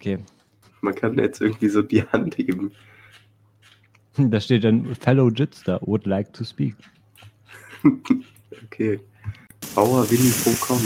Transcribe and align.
Okay. 0.00 0.18
Man 0.80 0.94
kann 0.94 1.18
jetzt 1.18 1.40
irgendwie 1.40 1.68
so 1.68 1.82
die 1.82 2.02
Hand 2.04 2.38
heben. 2.38 2.72
Da 4.16 4.40
steht 4.40 4.64
dann 4.64 4.96
Fellow 4.96 5.28
Jitster 5.28 5.80
would 5.82 6.06
like 6.06 6.32
to 6.32 6.44
speak. 6.44 6.74
Okay. 8.64 9.00
Bauerwilli.com. 9.74 10.80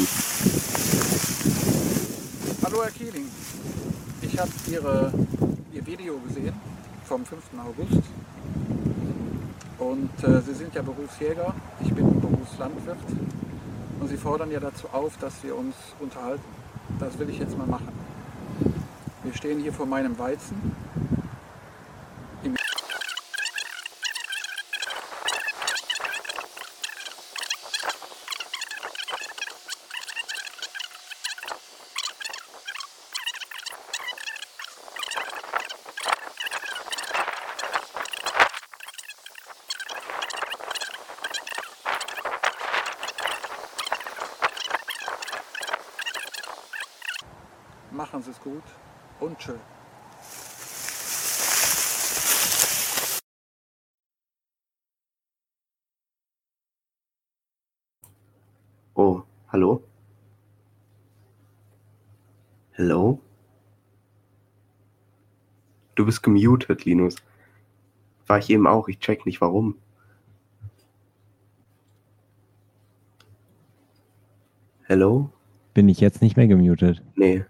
Hallo 2.64 2.82
Herr 2.82 2.90
Kieling, 2.90 3.26
ich 4.22 4.38
habe 4.38 4.50
Ihre, 4.70 5.12
Ihr 5.72 5.86
Video 5.86 6.18
gesehen 6.20 6.54
vom 7.04 7.24
5. 7.24 7.42
August 7.58 8.02
und 9.78 10.24
äh, 10.24 10.40
Sie 10.42 10.54
sind 10.54 10.74
ja 10.74 10.82
Berufsjäger, 10.82 11.54
ich 11.82 11.92
bin 11.92 12.20
Berufslandwirt 12.20 12.98
und 14.00 14.08
Sie 14.08 14.16
fordern 14.16 14.50
ja 14.50 14.60
dazu 14.60 14.88
auf, 14.88 15.16
dass 15.18 15.42
wir 15.44 15.56
uns 15.56 15.74
unterhalten. 16.00 16.44
Das 16.98 17.18
will 17.18 17.30
ich 17.30 17.38
jetzt 17.38 17.56
mal 17.56 17.66
machen. 17.66 18.01
Wir 19.32 19.38
stehen 19.38 19.60
hier 19.60 19.72
vor 19.72 19.86
meinem 19.86 20.18
Weizen. 20.18 20.76
Machen 47.90 48.22
Sie 48.22 48.30
es 48.30 48.40
gut 48.40 48.62
und 49.22 49.40
schön. 49.40 49.60
Oh, 58.94 59.22
hallo? 59.48 59.82
Hello? 62.72 63.20
Du 65.94 66.04
bist 66.04 66.22
gemutet, 66.22 66.84
Linus. 66.84 67.16
War 68.26 68.38
ich 68.38 68.50
eben 68.50 68.66
auch, 68.66 68.88
ich 68.88 68.98
check 68.98 69.24
nicht 69.24 69.40
warum. 69.40 69.76
Hello? 74.84 75.30
Bin 75.74 75.88
ich 75.88 76.00
jetzt 76.00 76.22
nicht 76.22 76.36
mehr 76.36 76.48
gemutet? 76.48 77.02
Nee. 77.14 77.44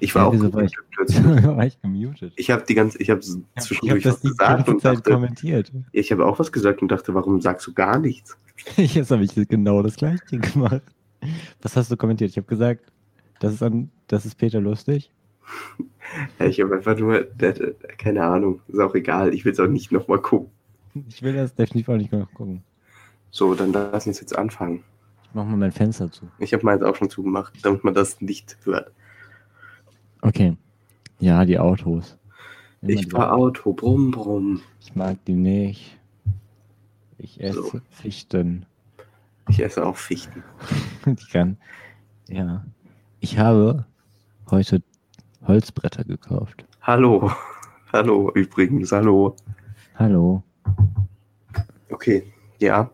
Ich 0.00 0.14
war 0.14 0.22
Ja, 0.22 0.28
auch 0.28 0.32
wieso 0.32 0.52
war 0.52 0.62
ich- 0.62 0.72
gemutet 0.72 0.90
plötzlich. 0.94 1.24
war 1.56 1.66
ich 1.66 1.80
gemutet? 1.80 2.32
Ich 2.36 2.50
habe 2.50 2.64
die 2.68 2.74
ganze, 2.74 2.98
ich 3.00 3.10
habe 3.10 3.20
Ich 3.20 3.62
zwischendurch 3.62 4.02
das 4.02 4.14
was 4.14 4.20
die 4.22 4.28
gesagt 4.28 4.68
und 4.68 4.84
dachte, 4.84 5.10
kommentiert. 5.12 5.72
ich 5.92 6.12
habe 6.12 6.26
auch 6.26 6.38
was 6.38 6.52
gesagt 6.52 6.82
und 6.82 6.88
dachte, 6.88 7.14
warum 7.14 7.40
sagst 7.40 7.66
du 7.66 7.72
gar 7.72 7.98
nichts? 7.98 8.36
Jetzt 8.76 9.10
habe 9.10 9.24
ich 9.24 9.34
genau 9.48 9.82
das 9.82 9.96
gleiche 9.96 10.38
gemacht. 10.38 10.82
Was 11.62 11.76
hast 11.76 11.90
du 11.90 11.96
kommentiert? 11.96 12.30
Ich 12.30 12.36
habe 12.36 12.46
gesagt, 12.46 12.84
das 13.40 13.54
ist, 13.54 13.62
an, 13.62 13.90
das 14.06 14.26
ist 14.26 14.36
Peter 14.36 14.60
lustig. 14.60 15.10
Ja, 16.38 16.46
ich 16.46 16.60
habe 16.60 16.76
einfach 16.76 16.96
nur, 16.96 17.26
keine 17.98 18.22
Ahnung, 18.22 18.60
ist 18.68 18.78
auch 18.78 18.94
egal. 18.94 19.34
Ich 19.34 19.44
will 19.44 19.50
es 19.52 19.58
auch 19.58 19.66
nicht 19.66 19.90
nochmal 19.90 20.20
gucken. 20.20 20.50
Ich 21.08 21.20
will 21.20 21.34
das 21.34 21.52
definitiv 21.52 21.88
auch 21.88 21.96
nicht 21.96 22.12
noch 22.12 22.32
gucken. 22.32 22.62
So, 23.32 23.54
dann 23.56 23.72
lass 23.72 24.06
uns 24.06 24.20
jetzt 24.20 24.38
anfangen. 24.38 24.84
Ich 25.24 25.34
mache 25.34 25.46
mal 25.48 25.56
mein 25.56 25.72
Fenster 25.72 26.10
zu. 26.10 26.28
Ich 26.38 26.54
habe 26.54 26.64
meins 26.64 26.82
auch 26.84 26.94
schon 26.94 27.10
zugemacht, 27.10 27.54
damit 27.62 27.82
man 27.82 27.92
das 27.92 28.20
nicht 28.20 28.56
hört. 28.62 28.92
Okay. 30.22 30.56
Ja, 31.18 31.44
die 31.44 31.58
Autos. 31.58 32.16
Immer 32.82 32.92
Ich 32.92 33.04
die- 33.06 33.10
fahr 33.10 33.32
Auto, 33.34 33.72
brumm, 33.72 34.10
brumm. 34.10 34.60
Ich 34.80 34.94
mag 34.94 35.16
die 35.24 35.34
nicht. 35.34 35.98
Ich 37.18 37.40
esse 37.40 37.62
So. 37.62 37.80
Fichten. 37.90 38.66
Ich 39.48 39.60
esse 39.62 39.84
auch 39.84 39.96
Fichten. 39.96 40.42
Ich 41.06 41.30
kann. 41.30 41.56
Ja. 42.28 42.64
Ich 43.20 43.38
habe 43.38 43.84
heute 44.50 44.82
Holzbretter 45.46 46.04
gekauft. 46.04 46.64
Hallo. 46.82 47.30
Hallo, 47.92 48.30
übrigens, 48.34 48.90
hallo. 48.92 49.36
Hallo. 49.94 50.42
Okay, 51.88 52.24
ja. 52.58 52.90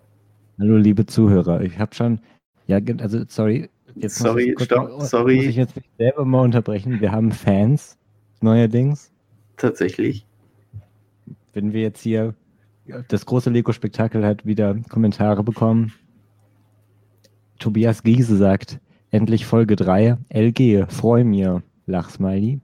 Hallo, 0.59 0.77
liebe 0.77 1.07
Zuhörer. 1.07 1.63
Ich 1.63 1.79
habe 1.79 1.95
schon. 1.95 2.21
Ja, 2.67 2.79
also, 3.01 3.25
sorry. 3.27 3.71
Jetzt 3.95 4.21
muss 4.21 4.29
Sorry, 4.29 4.51
ich 4.51 4.55
kurz 4.55 4.65
stopp, 4.67 4.89
mal- 4.89 5.01
sorry. 5.05 5.37
Muss 5.37 5.45
ich 5.47 5.57
jetzt 5.57 5.77
mich 5.77 5.85
selber 5.99 6.25
mal 6.25 6.41
unterbrechen. 6.43 7.01
Wir 7.01 7.13
haben 7.13 7.33
Fans, 7.33 7.99
neuerdings. 8.41 9.13
Tatsächlich. 9.57 10.27
Wenn 11.53 11.73
wir 11.73 11.83
jetzt 11.83 12.01
hier. 12.01 12.35
Das 13.09 13.27
große 13.27 13.49
Lego-Spektakel 13.51 14.25
hat 14.25 14.45
wieder 14.45 14.75
Kommentare 14.89 15.45
bekommen. 15.45 15.93
Tobias 17.59 18.03
Giese 18.03 18.37
sagt: 18.37 18.81
Endlich 19.11 19.47
Folge 19.47 19.77
3. 19.77 20.17
LG, 20.31 20.87
freu 20.89 21.25
mir. 21.25 21.63
Lachsmiley. 21.87 22.61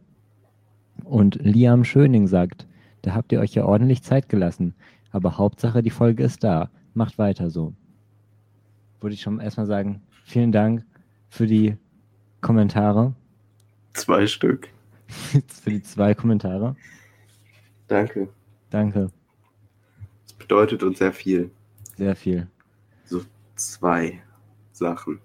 Und 1.04 1.36
Liam 1.42 1.84
Schöning 1.84 2.26
sagt: 2.26 2.66
Da 3.02 3.14
habt 3.14 3.30
ihr 3.32 3.40
euch 3.40 3.54
ja 3.54 3.64
ordentlich 3.64 4.02
Zeit 4.02 4.28
gelassen. 4.28 4.74
Aber 5.10 5.38
Hauptsache, 5.38 5.82
die 5.82 5.90
Folge 5.90 6.24
ist 6.24 6.42
da. 6.42 6.70
Macht 6.94 7.18
weiter 7.18 7.50
so. 7.50 7.74
Würde 9.00 9.14
ich 9.14 9.20
schon 9.20 9.38
erstmal 9.40 9.66
sagen: 9.66 10.02
Vielen 10.24 10.50
Dank 10.52 10.84
für 11.28 11.46
die 11.46 11.76
Kommentare. 12.40 13.14
Zwei 13.94 14.26
Stück. 14.26 14.68
für 15.08 15.70
die 15.70 15.82
zwei 15.82 16.14
Kommentare. 16.14 16.76
Danke. 17.86 18.28
Danke. 18.70 19.10
Das 20.24 20.34
bedeutet 20.34 20.82
uns 20.82 20.98
sehr 20.98 21.12
viel. 21.12 21.50
Sehr 21.96 22.14
viel. 22.14 22.46
So 23.04 23.22
zwei 23.56 24.22
Sachen. 24.72 25.20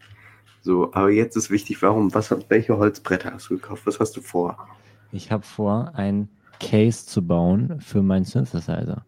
So, 0.61 0.93
aber 0.93 1.11
jetzt 1.11 1.35
ist 1.35 1.51
wichtig, 1.51 1.81
warum, 1.81 2.13
was, 2.13 2.33
welche 2.47 2.77
Holzbretter 2.77 3.33
hast 3.33 3.49
du 3.49 3.55
gekauft? 3.55 3.85
Was 3.85 3.99
hast 3.99 4.15
du 4.15 4.21
vor? 4.21 4.69
Ich 5.11 5.29
habe 5.29 5.43
vor, 5.43 5.93
ein 5.95 6.29
Case 6.59 7.05
zu 7.05 7.21
bauen 7.21 7.81
für 7.81 8.01
meinen 8.01 8.23
Synthesizer. 8.23 9.05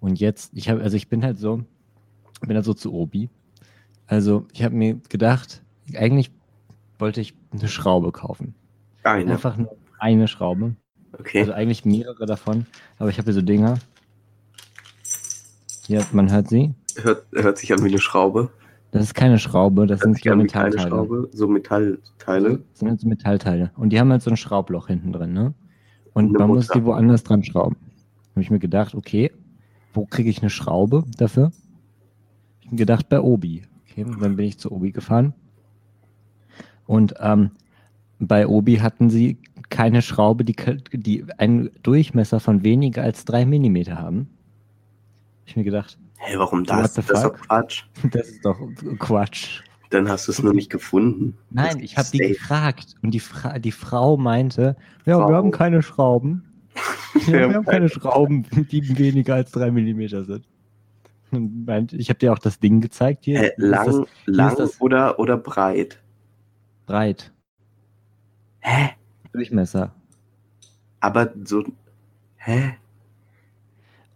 Und 0.00 0.18
jetzt, 0.18 0.52
ich 0.54 0.68
habe, 0.68 0.82
also 0.82 0.96
ich 0.96 1.08
bin 1.08 1.24
halt 1.24 1.38
so, 1.38 1.62
bin 2.40 2.56
halt 2.56 2.64
so 2.64 2.74
zu 2.74 2.92
Obi. 2.92 3.30
Also 4.06 4.46
ich 4.52 4.64
habe 4.64 4.74
mir 4.74 5.00
gedacht, 5.08 5.62
eigentlich 5.96 6.30
wollte 6.98 7.20
ich 7.20 7.34
eine 7.52 7.68
Schraube 7.68 8.12
kaufen. 8.12 8.54
Eine. 9.02 9.32
Einfach 9.32 9.56
nur 9.56 9.76
eine 9.98 10.28
Schraube. 10.28 10.74
Okay. 11.18 11.40
Also 11.40 11.52
eigentlich 11.52 11.84
mehrere 11.84 12.26
davon. 12.26 12.66
Aber 12.98 13.10
ich 13.10 13.18
habe 13.18 13.26
hier 13.26 13.34
so 13.34 13.42
Dinger. 13.42 13.78
Hier, 15.86 16.04
man 16.12 16.30
hört 16.30 16.48
sie. 16.48 16.74
hört, 16.96 17.26
hört 17.32 17.58
sich 17.58 17.72
an 17.72 17.82
wie 17.82 17.88
eine 17.88 17.98
Schraube. 17.98 18.50
Das 18.90 19.02
ist 19.02 19.14
keine 19.14 19.38
Schraube, 19.38 19.86
das 19.86 20.00
Hört 20.00 20.04
sind 20.04 20.16
so 20.16 20.24
wie 20.24 20.28
keine 20.28 20.42
Metallteile. 20.42 20.88
Schraube. 20.88 21.28
So 21.32 21.46
Metallteile. 21.46 22.58
Das 22.70 22.78
sind 22.78 22.88
halt 22.88 23.00
so 23.00 23.08
Metallteile. 23.08 23.70
Und 23.76 23.90
die 23.90 24.00
haben 24.00 24.10
halt 24.10 24.22
so 24.22 24.30
ein 24.30 24.36
Schraubloch 24.36 24.88
hinten 24.88 25.12
drin, 25.12 25.32
ne? 25.32 25.54
Und 26.14 26.28
Eine 26.30 26.38
man 26.38 26.48
muss 26.48 26.68
Mutter. 26.68 26.80
die 26.80 26.84
woanders 26.86 27.22
dran 27.22 27.44
schrauben. 27.44 27.76
Habe 28.32 28.42
ich 28.42 28.50
mir 28.50 28.58
gedacht, 28.58 28.94
okay, 28.94 29.30
wo 29.92 30.06
kriege 30.06 30.30
ich 30.30 30.40
eine 30.40 30.50
Schraube 30.50 31.04
dafür? 31.16 31.52
Ich 32.60 32.66
habe 32.66 32.76
gedacht, 32.76 33.08
bei 33.08 33.20
Obi. 33.20 33.62
Okay, 33.82 34.04
und 34.04 34.20
dann 34.22 34.36
bin 34.36 34.46
ich 34.46 34.58
zu 34.58 34.72
Obi 34.72 34.92
gefahren. 34.92 35.34
Und 36.88 37.14
ähm, 37.20 37.50
bei 38.18 38.46
Obi 38.46 38.76
hatten 38.76 39.10
sie 39.10 39.36
keine 39.68 40.00
Schraube, 40.00 40.42
die, 40.42 40.56
die 40.90 41.24
einen 41.36 41.70
Durchmesser 41.82 42.40
von 42.40 42.64
weniger 42.64 43.02
als 43.02 43.26
drei 43.26 43.44
Millimeter 43.44 43.98
haben. 43.98 44.30
Hab 45.42 45.48
Ich 45.48 45.56
mir 45.56 45.64
gedacht, 45.64 45.98
Hä, 46.16 46.36
warum 46.38 46.64
das? 46.64 46.94
Das 46.94 47.10
ist 47.10 47.22
doch? 47.22 47.34
Quatsch. 47.34 47.84
das 48.10 48.28
ist 48.28 48.44
doch 48.44 48.58
Quatsch. 48.98 49.60
Dann 49.90 50.08
hast 50.08 50.28
du 50.28 50.32
es 50.32 50.42
nur 50.42 50.54
nicht 50.54 50.70
gefunden. 50.70 51.36
Nein, 51.50 51.80
ich 51.80 51.98
habe 51.98 52.08
die 52.10 52.18
gefragt 52.18 52.94
und 53.02 53.12
die, 53.12 53.20
Fra 53.20 53.58
die 53.58 53.72
Frau 53.72 54.16
meinte, 54.16 54.74
ja, 55.04 55.18
Frau. 55.18 55.28
wir 55.28 55.36
haben 55.36 55.50
keine 55.50 55.82
Schrauben. 55.82 56.44
Ja, 57.26 57.48
Wir 57.48 57.54
haben 57.54 57.64
keine 57.64 57.88
Schrauben, 57.88 58.46
die 58.70 58.96
weniger 58.98 59.34
als 59.34 59.50
drei 59.50 59.70
Millimeter 59.70 60.24
sind. 60.24 60.46
Und 61.32 61.66
meint, 61.66 61.92
ich 61.92 62.08
habe 62.10 62.18
dir 62.18 62.32
auch 62.32 62.38
das 62.38 62.60
Ding 62.60 62.80
gezeigt 62.80 63.24
hier. 63.24 63.42
Ist 63.42 63.58
lang 63.58 63.86
das 63.86 64.06
lang 64.26 64.70
oder, 64.78 65.18
oder 65.18 65.36
breit? 65.36 65.98
Breit. 66.88 67.32
Hä? 68.60 68.90
Durchmesser. 69.32 69.92
Aber 71.00 71.32
so. 71.44 71.62
Hä? 72.38 72.74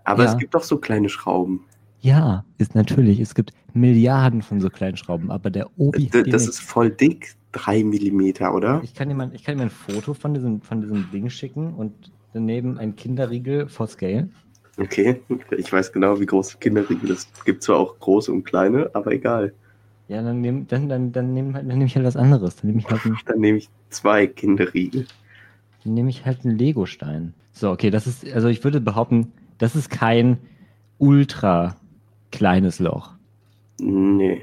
Aber 0.05 0.25
Ja. 0.25 0.33
es 0.33 0.39
gibt 0.39 0.55
doch 0.55 0.65
so 0.65 0.79
kleine 0.79 1.09
Schrauben. 1.09 1.61
Ja, 2.01 2.45
ist 2.59 2.75
natürlich. 2.75 3.21
Es 3.21 3.35
gibt 3.37 3.53
Milliarden 3.75 4.43
von 4.43 4.61
so 4.61 4.69
kleinen 4.69 4.97
Schrauben, 4.97 5.31
aber 5.31 5.51
der 5.51 5.71
Obi. 5.79 6.07
D 6.09 6.19
hat 6.19 6.27
die 6.27 6.31
das 6.31 6.49
ist 6.49 6.61
voll 6.61 6.91
dick. 6.91 7.35
Drei 7.53 7.85
Millimeter, 7.85 8.55
oder? 8.55 8.81
ich, 8.83 8.95
kann 8.95 9.11
dir 9.11 9.15
mal, 9.15 9.31
ich 9.35 9.45
kann 9.45 9.57
dir 9.57 9.59
mal 9.59 9.65
ein 9.67 9.71
Foto 9.71 10.15
von 10.15 10.33
diesem, 10.33 10.63
von 10.63 10.81
diesem 10.81 11.11
Ding 11.11 11.29
schicken 11.29 11.75
und 11.75 12.11
daneben 12.33 12.79
ein 12.79 12.97
Kinderriegel 12.97 13.69
for 13.69 13.87
Scale. 13.87 14.31
Okay. 14.79 15.21
Ich 15.59 15.71
weiß 15.71 15.93
genau, 15.93 16.19
wie 16.19 16.25
groß 16.25 16.59
Kinderriegel 16.61 17.11
ist. 17.11 17.29
Es 17.37 17.45
gibt 17.45 17.63
zwar 17.63 17.77
auch 17.79 17.99
große 17.99 18.33
und 18.33 18.45
kleine, 18.45 18.91
aber 18.95 19.13
egal. 19.13 19.53
Ja, 20.09 20.23
dann 20.23 20.41
nehme 20.41 20.65
dann, 20.65 20.89
dann, 20.89 21.13
dann 21.13 21.33
nehm, 21.35 21.55
halt- 21.55 21.69
dann 21.69 21.79
nehm 21.79 21.87
ich 21.87 21.97
halt 21.97 22.05
was 22.07 22.17
anderes. 22.17 22.57
Dann 22.57 22.69
nehme 22.69 22.81
ich 22.81 22.89
halt 22.91 23.05
ein, 23.05 23.17
Dann 23.27 23.39
nehme 23.41 23.59
ich 23.59 23.69
zwei 23.91 24.27
Kinderriegel. 24.27 25.07
Dann 25.85 25.95
nehme 25.95 26.11
ich 26.11 26.25
halt 26.27 26.45
einen 26.45 26.59
Legostein. 26.59 27.35
So, 27.53 27.71
okay, 27.71 27.91
das 27.91 28.07
ist, 28.07 28.31
also 28.33 28.49
ich 28.49 28.63
würde 28.65 28.81
behaupten, 28.81 29.33
das 29.59 29.77
ist 29.77 29.91
kein 29.91 30.39
ultra 30.99 31.77
kleines 32.31 32.79
Loch. 32.79 33.13
Nee, 33.81 34.43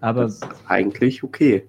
Aber 0.00 0.22
das 0.22 0.36
ist 0.36 0.48
eigentlich 0.66 1.22
okay. 1.22 1.64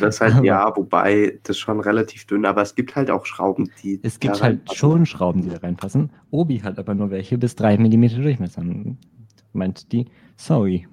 Das 0.00 0.16
ist 0.16 0.20
halt, 0.20 0.34
Aber- 0.34 0.44
ja, 0.44 0.72
wobei, 0.76 1.38
das 1.44 1.58
schon 1.58 1.78
relativ 1.80 2.26
dünn, 2.26 2.44
aber 2.46 2.62
es 2.62 2.74
gibt 2.74 2.96
halt 2.96 3.10
auch 3.10 3.26
Schrauben, 3.26 3.70
die. 3.82 4.00
es 4.02 4.18
gibt 4.18 4.42
halt 4.42 4.72
schon 4.74 5.06
Schrauben, 5.06 5.42
die 5.42 5.50
da 5.50 5.58
reinpassen. 5.58 6.10
Obi 6.30 6.58
hat 6.60 6.78
aber 6.78 6.94
nur 6.94 7.10
welche 7.10 7.38
bis 7.38 7.54
3 7.54 7.76
mm 7.78 8.20
Durchmesser. 8.22 8.62
Meint 9.52 9.92
die, 9.92 10.06
sorry. 10.36 10.86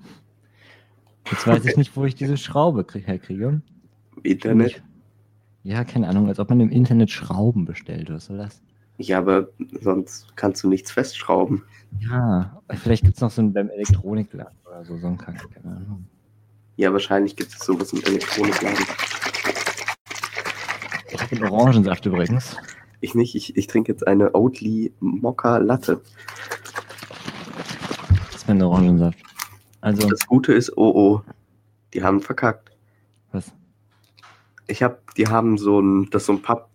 Jetzt 1.29 1.47
weiß 1.47 1.65
ich 1.65 1.77
nicht, 1.77 1.95
wo 1.95 2.05
ich 2.05 2.15
diese 2.15 2.37
Schraube 2.37 2.83
krieg, 2.83 3.07
herkriege. 3.07 3.61
Internet. 4.23 4.81
Ja, 5.63 5.83
keine 5.83 6.07
Ahnung, 6.07 6.27
als 6.27 6.39
ob 6.39 6.49
man 6.49 6.59
im 6.59 6.69
Internet 6.69 7.11
Schrauben 7.11 7.65
bestellt. 7.65 8.09
Was 8.09 8.25
soll 8.25 8.37
das? 8.37 8.61
Ja, 8.97 9.19
aber 9.19 9.49
sonst 9.81 10.35
kannst 10.35 10.63
du 10.63 10.69
nichts 10.69 10.91
festschrauben. 10.91 11.63
Ja, 11.99 12.61
vielleicht 12.69 13.03
gibt 13.03 13.15
es 13.15 13.21
noch 13.21 13.31
so 13.31 13.41
einen 13.41 13.53
beim 13.53 13.69
Elektronikladen 13.69 14.57
oder 14.65 14.85
so, 14.85 14.97
so 14.97 15.07
einen 15.07 15.17
Kack, 15.17 15.47
keine 15.53 15.75
Ahnung. 15.75 16.05
Ja, 16.77 16.91
wahrscheinlich 16.91 17.35
gibt 17.35 17.53
es 17.53 17.59
sowas 17.59 17.93
im 17.93 18.03
Elektronikladen. 18.03 18.85
Ich 21.11 21.21
habe 21.21 21.35
einen 21.35 21.43
Orangensaft 21.45 22.05
übrigens. 22.05 22.57
Ich 23.01 23.15
nicht, 23.15 23.35
ich, 23.35 23.57
ich 23.57 23.67
trinke 23.67 23.91
jetzt 23.91 24.05
eine 24.07 24.33
Oatly 24.35 24.93
Mokka 24.99 25.57
Latte. 25.57 26.01
Das 28.27 28.35
ist 28.35 28.47
mein 28.47 28.61
Orangensaft. 28.61 29.30
Also, 29.81 30.07
Das 30.07 30.25
Gute 30.27 30.53
ist, 30.53 30.77
oh 30.77 30.91
oh, 30.95 31.21
die 31.93 32.03
haben 32.03 32.21
verkackt. 32.21 32.71
was? 33.31 33.51
Ich 34.67 34.81
hab, 34.83 35.13
die 35.15 35.27
haben 35.27 35.57
so 35.57 35.79
ein, 35.81 36.09
das 36.11 36.23
ist 36.23 36.27
so 36.27 36.33
ein 36.33 36.41
Papp, 36.41 36.69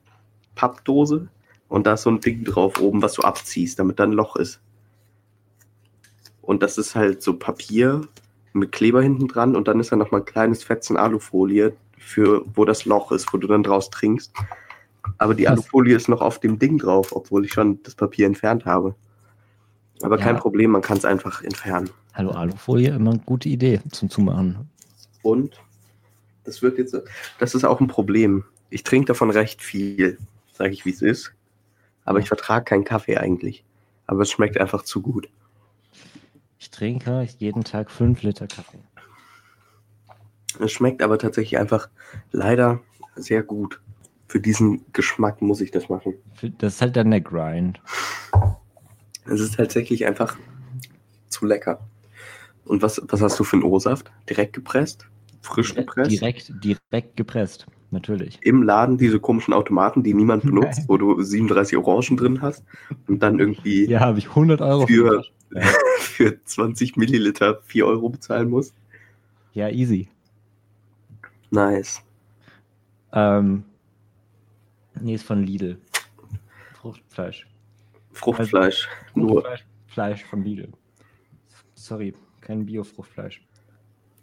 Pappdose 0.55 1.29
und 1.69 1.87
da 1.87 1.95
ist 1.95 2.03
so 2.03 2.11
ein 2.11 2.21
Ding 2.21 2.45
drauf 2.45 2.81
oben, 2.81 3.01
was 3.03 3.15
du 3.15 3.23
abziehst, 3.23 3.79
damit 3.79 3.99
da 3.99 4.05
ein 4.05 4.13
Loch 4.13 4.37
ist. 4.37 4.61
Und 6.43 6.63
das 6.63 6.79
ist 6.79 6.95
halt 6.95 7.23
so 7.23 7.37
Papier 7.39 8.03
mit 8.53 8.73
Kleber 8.73 9.03
hinten 9.03 9.29
dran 9.29 9.57
und 9.57 9.69
dann 9.69 9.81
ist 9.81 9.93
da 9.93 9.97
nochmal 9.97 10.21
ein 10.23 10.27
kleines 10.27 10.63
Fetzen 10.65 10.97
Alufolie 10.97 11.75
für, 11.99 12.45
wo 12.55 12.65
das 12.65 12.85
Loch 12.85 13.13
ist, 13.13 13.33
wo 13.33 13.39
du 13.39 13.47
dann 13.47 13.63
draus 13.63 13.91
trinkst. 13.91 14.33
Aber 15.19 15.35
die 15.35 15.45
Was? 15.45 15.53
Alufolie 15.53 15.97
ist 15.97 16.09
noch 16.09 16.21
auf 16.21 16.39
dem 16.41 16.59
Ding 16.59 16.79
drauf, 16.79 17.15
obwohl 17.15 17.45
ich 17.45 17.53
schon 17.53 17.83
das 17.83 17.95
Papier 17.95 18.27
entfernt 18.27 18.65
habe. 18.65 18.95
Aber 20.03 20.19
kein 20.19 20.35
Ja. 20.37 20.41
Problem, 20.41 20.71
man 20.73 20.83
kann 20.83 20.99
es 20.99 21.05
einfach 21.05 21.43
entfernen. 21.43 21.91
Hallo 22.17 22.31
Alufolie, 22.31 22.95
immer 22.95 23.11
eine 23.11 23.21
gute 23.21 23.51
Idee 23.51 23.79
zum 23.91 24.09
Zumachen. 24.09 24.71
Und 25.21 25.61
das 26.45 26.63
wird 26.63 26.79
jetzt, 26.79 26.97
das 27.39 27.55
ist 27.55 27.65
auch 27.65 27.79
ein 27.79 27.89
Problem. 27.89 28.43
Ich 28.71 28.85
trinke 28.85 29.09
davon 29.09 29.29
recht 29.29 29.61
viel, 29.61 30.17
sage 30.51 30.73
ich 30.73 30.87
wie 30.87 30.91
es 30.93 31.03
ist. 31.03 31.35
Aber 32.07 32.19
ich 32.19 32.29
vertrage 32.29 32.65
keinen 32.65 32.85
Kaffee 32.85 33.19
eigentlich. 33.19 33.65
Aber 34.07 34.23
es 34.23 34.31
schmeckt 34.31 34.57
einfach 34.57 34.83
zu 34.83 35.03
gut. 35.03 35.29
Ich 36.59 36.71
trinke 36.71 37.29
jeden 37.37 37.65
Tag 37.65 37.91
5 37.91 38.23
Liter 38.23 38.47
Kaffee. 38.47 38.81
Es 40.59 40.73
schmeckt 40.73 41.03
aber 41.03 41.19
tatsächlich 41.19 41.59
einfach 41.59 41.91
leider 42.33 42.81
sehr 43.15 43.43
gut. 43.43 43.83
Für 44.27 44.41
diesen 44.41 44.91
Geschmack 44.95 45.43
muss 45.43 45.61
ich 45.61 45.71
das 45.71 45.91
machen. 45.91 46.15
Das 46.57 46.77
ist 46.77 46.81
halt 46.81 46.97
dann 46.97 47.11
der 47.11 47.21
Grind. 47.21 47.79
Es 49.27 49.41
ist 49.41 49.57
tatsächlich 49.57 50.07
einfach 50.07 50.39
zu 51.29 51.45
lecker. 51.45 51.87
Und 52.67 52.83
was, 52.83 53.01
was 53.09 53.21
hast 53.23 53.39
du 53.39 53.45
für 53.45 53.57
einen 53.57 53.63
O-Saft? 53.65 54.11
Direkt 54.29 54.53
gepresst? 54.53 55.07
Frisch 55.43 55.75
gepresst? 55.75 56.11
Direkt, 56.11 56.53
direkt 56.65 57.17
gepresst, 57.17 57.67
natürlich. 57.91 58.39
Im 58.43 58.63
Laden 58.63 58.99
diese 58.99 59.21
komischen 59.21 59.55
Automaten, 59.55 60.03
die 60.03 60.13
niemand 60.15 60.43
benutzt, 60.47 60.83
wo 60.89 60.97
du 60.97 61.23
37 61.23 61.79
Orangen 61.79 62.17
drin 62.17 62.43
hast 62.43 62.65
und 63.07 63.23
dann 63.23 63.39
irgendwie 63.39 63.87
Ja, 63.87 64.01
habe 64.01 64.19
ich 64.19 64.29
100 64.31 64.61
Euro 64.61 64.87
Für- 64.87 65.25
für 66.01 66.41
20 66.45 66.97
Milliliter 66.97 67.61
4 67.67 67.87
Euro 67.87 68.09
bezahlen 68.09 68.51
musst. 68.51 68.75
Ja, 69.55 69.69
easy. 69.71 70.09
Nice. 71.51 72.03
Ähm, 73.13 73.65
nee, 75.01 75.15
ist 75.15 75.23
von 75.23 75.45
Lidl. 75.45 75.79
Fruchtfleisch. 76.81 77.47
Fruchtfleisch. 78.13 78.89
Nur. 79.15 79.43
Fruchtfleisch 79.43 79.65
Fleisch 79.87 80.25
von 80.25 80.45
Lidl. 80.45 80.69
Sorry, 81.75 82.13
kein 82.47 82.65
Bio-Fruchtfleisch. 82.65 83.43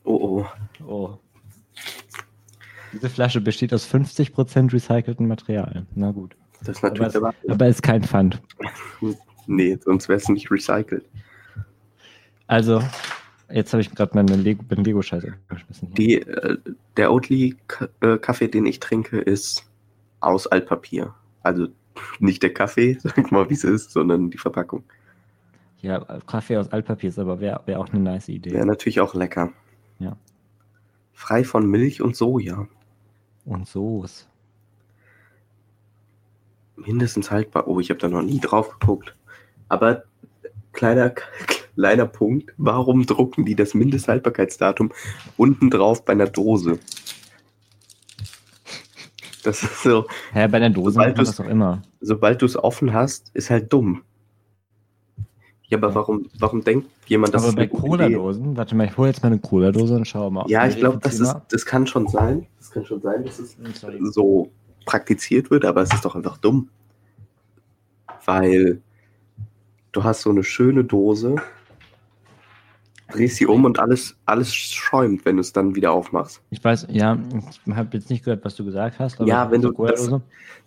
Oh 0.06 0.46
oh. 0.82 0.86
Oh. 0.88 1.18
Diese 2.94 3.10
Flasche 3.10 3.42
besteht 3.42 3.74
aus 3.74 3.92
50% 3.92 4.72
recyceltem 4.72 5.28
Material. 5.28 5.86
Na 5.96 6.12
gut. 6.12 6.36
Das 6.60 6.78
ist 6.78 6.84
natürlich 6.84 7.16
Aber, 7.16 7.30
aber, 7.30 7.54
aber 7.54 7.68
ist 7.68 7.84
kein 7.84 8.04
Pfand. 8.04 8.42
Nee, 9.48 9.78
sonst 9.84 10.08
wäre 10.08 10.18
es 10.18 10.30
nicht 10.30 10.50
recycelt. 10.50 11.04
Also, 12.48 12.82
jetzt 13.50 13.74
habe 13.74 13.82
ich 13.82 13.92
gerade 13.92 14.16
meinen 14.16 14.42
Lego, 14.42 14.64
meinen 14.70 14.86
Lego-Scheiß 14.86 15.26
geschmissen. 15.50 15.94
Die, 15.96 16.22
äh, 16.22 16.58
der 16.96 17.12
Oatly-Kaffee, 17.12 18.48
den 18.48 18.66
ich 18.66 18.80
trinke, 18.80 19.20
ist 19.20 19.66
aus 20.22 20.48
Altpapier. 20.48 21.14
Also 21.42 21.68
nicht 22.20 22.42
der 22.42 22.54
Kaffee, 22.54 22.98
sag 23.04 23.32
mal, 23.34 23.50
wie 23.50 23.56
es 23.56 23.66
ist, 23.66 23.92
sondern 23.92 24.30
die 24.30 24.38
Verpackung. 24.38 24.84
Ja, 25.84 26.00
Kaffee 26.26 26.58
aus 26.58 26.72
Altpapier 26.72 27.10
ist 27.10 27.20
aber 27.20 27.42
wäre 27.42 27.62
wär 27.66 27.80
auch 27.80 27.90
eine 27.90 28.00
nice 28.00 28.30
Idee. 28.30 28.52
Wäre 28.52 28.66
natürlich 28.66 29.02
auch 29.02 29.14
lecker. 29.14 29.52
Ja. 30.00 30.16
Frei 31.12 31.44
von 31.44 31.66
Milch 31.68 32.02
und 32.02 32.16
Soja. 32.16 32.68
Und 33.44 33.68
Soße. 33.68 34.26
Mindestens 36.78 37.32
haltbar. 37.32 37.68
Oh, 37.68 37.82
ich 37.82 37.90
habe 37.90 38.00
da 38.00 38.08
noch 38.08 38.22
nie 38.22 38.40
drauf 38.40 38.80
geguckt. 38.80 39.14
Aber 39.68 40.04
kleiner, 40.72 41.10
kleiner 41.76 42.06
Punkt. 42.06 42.54
Warum 42.58 43.06
drucken 43.06 43.44
die 43.46 43.56
das 43.56 43.74
Mindesthaltbarkeitsdatum 43.74 44.94
unten 45.36 45.70
drauf 45.70 46.06
bei 46.06 46.14
einer 46.14 46.28
Dose? 46.28 46.80
Das 49.44 49.62
ist 49.62 49.84
so, 49.84 50.08
Hä, 50.32 50.48
bei 50.48 50.60
der 50.60 50.70
Dose 50.70 50.92
Sobald 50.94 51.18
man 51.18 51.26
das 51.26 51.40
auch 51.42 51.46
immer. 51.50 51.82
sobald 52.00 52.42
du 52.42 52.46
es 52.46 52.56
offen 52.56 52.94
hast, 52.94 53.32
ist 53.36 53.50
halt 53.50 53.74
dumm. 53.74 54.04
Ja, 55.74 55.80
aber 55.80 55.96
warum, 55.96 56.30
warum 56.38 56.64
denkt 56.64 56.88
jemand, 57.08 57.34
das 57.34 57.44
aber 57.44 57.56
bei? 57.56 57.66
Cola-Dosen, 57.68 58.56
warte 58.56 58.76
mal, 58.76 58.86
ich 58.86 58.96
hole 58.96 59.08
jetzt 59.08 59.24
mal 59.24 59.32
eine 59.32 59.40
Cola-Dose 59.40 59.96
und 59.96 60.08
schau 60.08 60.30
mal. 60.30 60.46
Ja, 60.48 60.68
ich 60.68 60.78
glaube, 60.78 61.00
das, 61.02 61.14
ist, 61.16 61.22
Verifizier 61.22 61.46
das 61.50 61.66
kann 61.66 61.88
schon 61.88 62.08
sein. 62.08 62.46
Das 62.60 62.70
kann 62.70 62.86
schon 62.86 63.02
sein, 63.02 63.24
dass 63.24 63.40
es 63.40 63.58
Sorry. 63.74 64.00
so 64.12 64.52
praktiziert 64.86 65.50
wird, 65.50 65.66
aber 65.66 65.82
es 65.82 65.92
ist 65.92 66.06
doch 66.06 66.16
einfach 66.16 66.38
dumm. 66.38 66.70
Weil 68.24 68.82
du 69.94 70.04
hast 70.04 70.22
so 70.22 70.30
eine 70.30 70.44
schöne 70.44 70.84
Dose, 70.84 71.38
drehst 73.14 73.38
sie 73.38 73.46
um 73.46 73.66
und 73.66 73.80
alles, 73.80 74.16
alles 74.26 74.54
schäumt, 74.54 75.26
wenn 75.26 75.38
du 75.38 75.42
es 75.42 75.54
dann 75.54 75.76
wieder 75.76 75.92
aufmachst. 75.92 76.42
Ich 76.50 76.64
weiß, 76.64 76.88
ja, 76.90 77.18
ich 77.66 77.74
habe 77.76 77.90
jetzt 77.94 78.10
nicht 78.10 78.24
gehört, 78.26 78.44
was 78.44 78.56
du 78.56 78.66
gesagt 78.66 79.00
hast. 79.00 79.20
Ja, 79.20 79.50
wenn 79.52 79.62
du 79.62 79.72
Cola-Dose. 79.72 80.22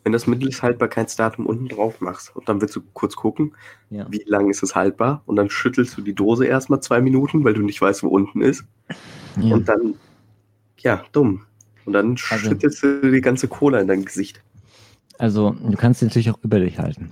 Wenn 0.05 0.12
du 0.12 0.17
das 0.17 0.26
Mindesthaltbarkeitsdatum 0.29 1.47
unten 1.47 1.69
drauf 1.69 2.00
machst 2.00 2.35
und 2.37 2.49
dann 2.49 2.61
willst 2.61 2.76
du 2.76 2.81
kurz 2.93 3.17
gucken, 3.17 3.53
Ja. 3.91 4.07
wie 4.11 4.23
lange 4.26 4.50
ist 4.50 4.62
es 4.62 4.75
haltbar 4.76 5.23
und 5.26 5.37
dann 5.37 5.50
schüttelst 5.50 5.97
du 5.99 6.03
die 6.03 6.15
Dose 6.15 6.47
erstmal 6.47 6.81
zwei 6.81 7.00
Minuten, 7.00 7.43
weil 7.45 7.55
du 7.55 7.62
nicht 7.62 7.81
weißt, 7.81 8.03
wo 8.05 8.09
unten 8.09 8.41
ist 8.41 8.65
Ja. 9.41 9.55
und 9.55 9.69
dann, 9.69 9.95
ja, 10.79 11.03
dumm. 11.12 11.43
Und 11.85 11.93
dann 11.93 12.11
Also- 12.31 12.49
schüttelst 12.49 12.83
du 12.83 13.11
die 13.11 13.21
ganze 13.21 13.49
Cola 13.49 13.81
in 13.81 13.88
dein 13.88 14.05
Gesicht. 14.05 14.43
Also, 15.19 15.50
du 15.50 15.76
kannst 15.76 16.00
sie 16.00 16.07
natürlich 16.07 16.31
auch 16.31 16.38
über 16.43 16.61
dich 16.61 16.79
halten, 16.79 17.11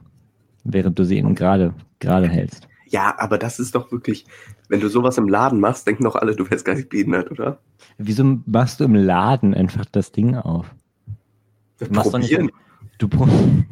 während 0.62 0.98
du 0.98 1.04
sie 1.04 1.16
eben 1.18 1.34
gerade 1.34 1.74
gerade 2.00 2.28
hältst. 2.28 2.68
Ja, 2.94 3.12
aber 3.18 3.38
das 3.38 3.58
ist 3.58 3.74
doch 3.74 3.90
wirklich, 3.90 4.24
wenn 4.68 4.78
du 4.78 4.86
sowas 4.88 5.18
im 5.18 5.26
Laden 5.28 5.58
machst, 5.58 5.84
denken 5.84 6.04
doch 6.04 6.14
alle, 6.14 6.36
du 6.36 6.48
wärst 6.48 6.64
gar 6.64 6.76
nicht 6.76 6.90
behindert, 6.90 7.28
oder? 7.32 7.58
Wieso 7.98 8.38
machst 8.46 8.78
du 8.78 8.84
im 8.84 8.94
Laden 8.94 9.52
einfach 9.52 9.84
das 9.86 10.12
Ding 10.12 10.36
auf? 10.36 10.72
Du 11.78 11.86
machst 11.92 12.14
doch 12.14 12.20
nicht- 12.20 12.30
Probieren. 12.30 12.52
Du 12.98 13.08
pro 13.08 13.26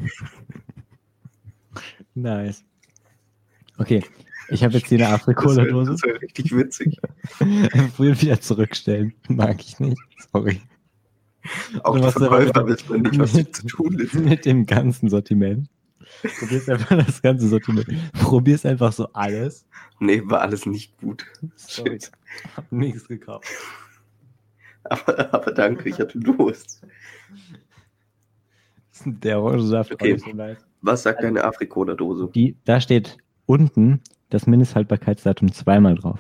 Nice. 2.15 2.65
Okay, 3.79 4.03
ich 4.49 4.65
habe 4.65 4.75
jetzt 4.75 4.89
hier 4.89 4.99
eine 4.99 5.17
Das 5.17 5.27
wäre 5.27 5.39
Afri-Cola-Dose. 5.39 5.97
wär 6.05 6.21
richtig 6.21 6.55
witzig. 6.57 6.99
Will 7.99 8.21
wieder 8.21 8.41
zurückstellen. 8.41 9.15
Mag 9.29 9.61
ich 9.61 9.79
nicht. 9.79 10.01
Sorry. 10.33 10.61
Auch 11.85 11.97
der 11.99 12.11
Verkäufer 12.11 12.65
man 12.89 13.03
nicht, 13.03 13.19
was 13.21 13.35
mit- 13.35 13.55
zu 13.57 13.67
tun 13.69 13.99
ist. 14.01 14.15
Mit 14.15 14.45
dem 14.47 14.67
ganzen 14.67 15.09
Sortiment. 15.09 15.69
Probier's 16.39 16.69
einfach 16.69 16.97
das 17.05 17.21
ganze 17.23 17.49
Sortiment. 17.49 17.87
Probier's 18.13 18.65
einfach 18.65 18.93
so 18.93 19.09
alles. 19.13 19.67
Nee, 19.99 20.23
war 20.25 20.41
alles 20.41 20.67
nicht 20.67 20.97
gut. 20.99 21.27
Sorry. 21.57 22.01
Shit. 22.01 22.13
Hab 22.57 22.71
nichts 22.71 23.09
gekauft. 23.09 23.49
Aber, 24.85 25.33
aber 25.33 25.53
danke, 25.53 25.89
ich 25.89 25.99
hatte 25.99 26.19
Durst. 26.19 26.83
Der 29.05 29.41
Orangensaft 29.41 29.93
Okay. 29.93 30.17
so. 30.17 30.27
Was 30.83 31.03
sagt 31.05 31.23
deine 31.23 31.45
Afrikola-Dose? 31.45 32.31
Die, 32.35 32.57
da 32.65 32.81
steht 32.81 33.17
unten 33.47 34.01
das 34.31 34.47
Mindesthaltbarkeitsdatum 34.47 35.53
zweimal 35.53 35.95
drauf. 35.95 36.19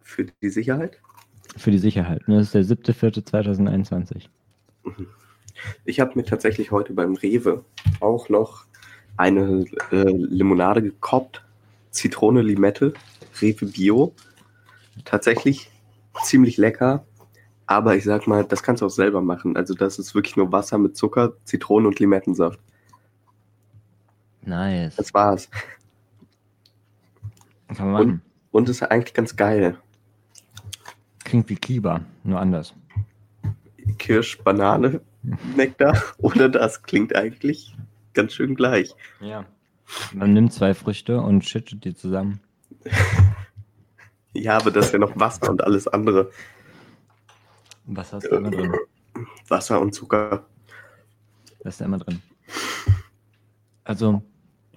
Für 0.00 0.24
die 0.24 0.48
Sicherheit? 0.48 1.00
Für 1.56 1.70
die 1.70 1.78
Sicherheit. 1.78 2.26
Und 2.26 2.34
das 2.34 2.54
ist 2.54 2.70
der 2.70 2.94
7.4.2021. 2.94 4.28
Ich 5.84 6.00
habe 6.00 6.12
mir 6.16 6.24
tatsächlich 6.24 6.70
heute 6.70 6.94
beim 6.94 7.14
Rewe 7.14 7.64
auch 8.00 8.28
noch 8.28 8.66
eine 9.20 9.66
äh, 9.92 10.10
Limonade 10.10 10.82
gekoppt. 10.82 11.44
Zitrone, 11.90 12.40
Limette, 12.40 12.94
Rewe 13.40 13.66
Bio. 13.66 14.14
Tatsächlich 15.04 15.70
ziemlich 16.24 16.56
lecker. 16.56 17.04
Aber 17.66 17.94
ich 17.94 18.04
sag 18.04 18.26
mal, 18.26 18.44
das 18.44 18.62
kannst 18.62 18.80
du 18.82 18.86
auch 18.86 18.90
selber 18.90 19.20
machen. 19.20 19.56
Also 19.56 19.74
das 19.74 19.98
ist 19.98 20.14
wirklich 20.14 20.36
nur 20.36 20.50
Wasser 20.52 20.78
mit 20.78 20.96
Zucker, 20.96 21.34
Zitrone 21.44 21.86
und 21.86 22.00
Limettensaft. 22.00 22.58
Nice. 24.42 24.96
Das 24.96 25.12
war's. 25.12 25.50
Kann 27.76 27.92
man 27.92 27.92
machen. 27.92 28.22
Und 28.50 28.68
ist 28.68 28.82
eigentlich 28.82 29.14
ganz 29.14 29.36
geil. 29.36 29.76
Klingt 31.24 31.48
wie 31.48 31.56
Kiba, 31.56 32.00
nur 32.24 32.40
anders. 32.40 32.74
Kirsch, 33.98 34.38
Banane, 34.42 35.02
Nektar 35.56 35.96
oder 36.18 36.48
das 36.48 36.82
klingt 36.82 37.14
eigentlich 37.14 37.76
ganz 38.14 38.32
schön 38.32 38.54
gleich. 38.54 38.94
Ja. 39.20 39.44
Man 40.12 40.32
nimmt 40.32 40.52
zwei 40.52 40.74
Früchte 40.74 41.20
und 41.20 41.44
schüttet 41.44 41.84
die 41.84 41.94
zusammen. 41.94 42.40
Ja, 44.32 44.56
aber 44.58 44.70
das 44.70 44.86
ist 44.86 44.92
ja 44.92 44.98
noch 44.98 45.18
Wasser 45.18 45.50
und 45.50 45.62
alles 45.64 45.88
andere. 45.88 46.30
Was 47.86 48.12
hast 48.12 48.24
du 48.30 48.36
immer 48.36 48.50
drin? 48.50 48.72
Wasser 49.48 49.80
und 49.80 49.92
Zucker. 49.94 50.46
Was 51.64 51.74
ist 51.74 51.80
da 51.80 51.86
immer 51.86 51.98
drin? 51.98 52.22
Also, 53.84 54.22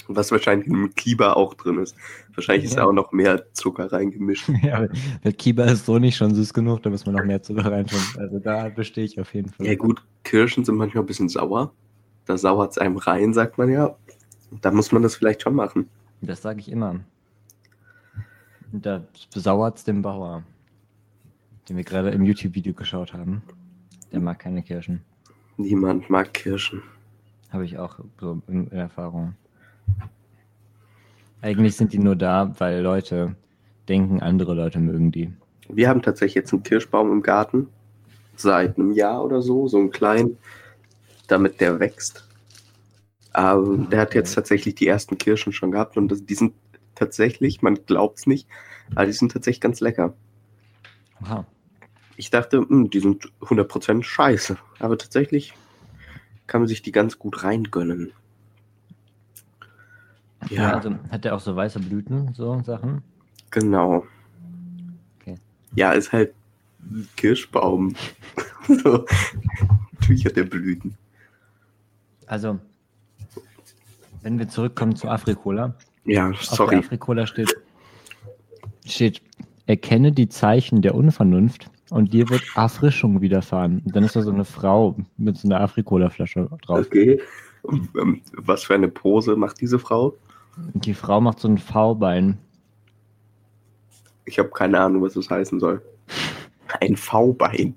Was 0.07 0.31
wahrscheinlich 0.31 0.67
im 0.67 0.93
Kiba 0.95 1.33
auch 1.33 1.53
drin 1.53 1.77
ist. 1.77 1.95
Wahrscheinlich 2.33 2.65
ist 2.65 2.71
Ja. 2.75 2.81
da 2.81 2.87
auch 2.87 2.93
noch 2.93 3.11
mehr 3.11 3.53
Zucker 3.53 3.91
reingemischt. 3.91 4.49
ja, 4.63 4.87
der 5.23 5.33
Kiba 5.33 5.65
ist 5.65 5.85
so 5.85 5.99
nicht 5.99 6.17
schon 6.17 6.33
süß 6.33 6.53
genug, 6.53 6.81
da 6.81 6.89
muss 6.89 7.05
man 7.05 7.15
noch 7.15 7.23
mehr 7.23 7.41
Zucker 7.43 7.71
reintun. 7.71 7.99
Also 8.17 8.39
da 8.39 8.69
bestehe 8.69 9.05
ich 9.05 9.19
auf 9.19 9.33
jeden 9.35 9.49
Fall. 9.49 9.67
Ja 9.67 9.75
gut, 9.75 10.03
Kirschen 10.23 10.65
sind 10.65 10.75
manchmal 10.75 11.03
ein 11.03 11.07
bisschen 11.07 11.29
sauer. 11.29 11.71
Da 12.25 12.37
sauert 12.37 12.71
es 12.71 12.77
einem 12.77 12.97
rein, 12.97 13.33
sagt 13.33 13.57
man 13.57 13.69
ja. 13.69 13.95
Da 14.61 14.71
muss 14.71 14.91
man 14.91 15.01
das 15.01 15.15
vielleicht 15.15 15.41
schon 15.41 15.55
machen. 15.55 15.89
Das 16.21 16.41
sage 16.41 16.59
ich 16.59 16.71
immer. 16.71 16.99
Und 18.71 18.85
Da 18.85 19.03
besauert 19.33 19.77
es 19.77 19.83
den 19.83 20.01
Bauer, 20.01 20.43
den 21.67 21.77
wir 21.77 21.83
gerade 21.83 22.11
im 22.11 22.23
YouTube-Video 22.23 22.73
geschaut 22.73 23.13
haben. 23.13 23.43
Der 24.11 24.19
mag 24.19 24.39
keine 24.39 24.61
Kirschen. 24.61 25.01
Niemand 25.57 26.09
mag 26.09 26.33
Kirschen. 26.33 26.81
Habe 27.51 27.65
ich 27.65 27.77
auch 27.77 27.99
so 28.19 28.41
in, 28.47 28.67
in 28.67 28.77
Erfahrung. 28.77 29.35
Eigentlich 31.41 31.75
sind 31.75 31.93
die 31.93 31.99
nur 31.99 32.15
da, 32.15 32.53
weil 32.57 32.81
Leute 32.81 33.35
denken, 33.87 34.21
andere 34.21 34.53
Leute 34.53 34.79
mögen 34.79 35.11
die. 35.11 35.31
Wir 35.69 35.89
haben 35.89 36.01
tatsächlich 36.01 36.35
jetzt 36.35 36.53
einen 36.53 36.63
Kirschbaum 36.63 37.11
im 37.11 37.21
Garten. 37.21 37.67
Seit 38.35 38.77
einem 38.77 38.93
Jahr 38.93 39.23
oder 39.23 39.41
so. 39.41 39.67
So 39.67 39.77
einen 39.77 39.91
kleinen, 39.91 40.37
damit 41.27 41.61
der 41.61 41.79
wächst. 41.79 42.27
Aber 43.33 43.77
der 43.77 43.99
hat 43.99 44.13
jetzt 44.13 44.33
tatsächlich 44.33 44.75
die 44.75 44.87
ersten 44.87 45.17
Kirschen 45.17 45.53
schon 45.53 45.71
gehabt. 45.71 45.97
Und 45.97 46.09
das, 46.09 46.25
die 46.25 46.35
sind 46.35 46.53
tatsächlich, 46.95 47.61
man 47.61 47.85
glaubt 47.85 48.19
es 48.19 48.27
nicht, 48.27 48.47
aber 48.95 49.07
die 49.07 49.13
sind 49.13 49.31
tatsächlich 49.31 49.61
ganz 49.61 49.79
lecker. 49.79 50.13
Aha. 51.21 51.45
Ich 52.15 52.29
dachte, 52.29 52.57
hm, 52.57 52.89
die 52.91 52.99
sind 52.99 53.31
100% 53.41 54.03
scheiße. 54.03 54.57
Aber 54.79 54.97
tatsächlich 54.97 55.53
kann 56.45 56.61
man 56.61 56.67
sich 56.67 56.81
die 56.81 56.91
ganz 56.91 57.17
gut 57.17 57.43
reingönnen. 57.43 58.11
Ja. 60.49 60.61
Ja. 60.61 60.73
also 60.75 60.95
hat 61.09 61.23
der 61.23 61.35
auch 61.35 61.39
so 61.39 61.55
weiße 61.55 61.79
Blüten, 61.79 62.33
so 62.33 62.61
Sachen? 62.63 63.01
Genau. 63.49 64.05
Okay. 65.19 65.37
Ja, 65.75 65.93
ist 65.93 66.11
halt 66.11 66.33
Kirschbaum. 67.15 67.95
so. 68.67 69.05
Natürlich 69.93 70.25
hat 70.25 70.35
der 70.35 70.43
Blüten. 70.43 70.97
Also, 72.27 72.59
wenn 74.21 74.39
wir 74.39 74.47
zurückkommen 74.47 74.95
zu 74.95 75.09
Afrikola. 75.09 75.75
Ja, 76.05 76.29
Auf 76.29 76.43
sorry. 76.43 76.77
Afrikola 76.77 77.27
steht, 77.27 77.55
steht, 78.85 79.21
erkenne 79.67 80.11
die 80.11 80.27
Zeichen 80.29 80.81
der 80.81 80.95
Unvernunft 80.95 81.69
und 81.89 82.13
dir 82.13 82.29
wird 82.29 82.43
Erfrischung 82.55 83.21
widerfahren. 83.21 83.81
Und 83.85 83.95
dann 83.95 84.03
ist 84.03 84.15
da 84.15 84.21
so 84.21 84.31
eine 84.31 84.45
Frau 84.45 84.95
mit 85.17 85.37
so 85.37 85.47
einer 85.47 85.61
Afrikola-Flasche 85.61 86.49
drauf. 86.61 86.85
Okay. 86.87 87.21
Ähm, 87.69 88.21
was 88.33 88.63
für 88.65 88.73
eine 88.73 88.89
Pose 88.89 89.35
macht 89.35 89.61
diese 89.61 89.79
Frau? 89.79 90.13
Die 90.73 90.93
Frau 90.93 91.21
macht 91.21 91.39
so 91.39 91.47
ein 91.47 91.57
V-Bein. 91.57 92.37
Ich 94.25 94.37
habe 94.39 94.49
keine 94.49 94.79
Ahnung, 94.79 95.01
was 95.01 95.13
das 95.13 95.29
heißen 95.29 95.59
soll. 95.59 95.81
Ein 96.81 96.95
V-Bein. 96.97 97.75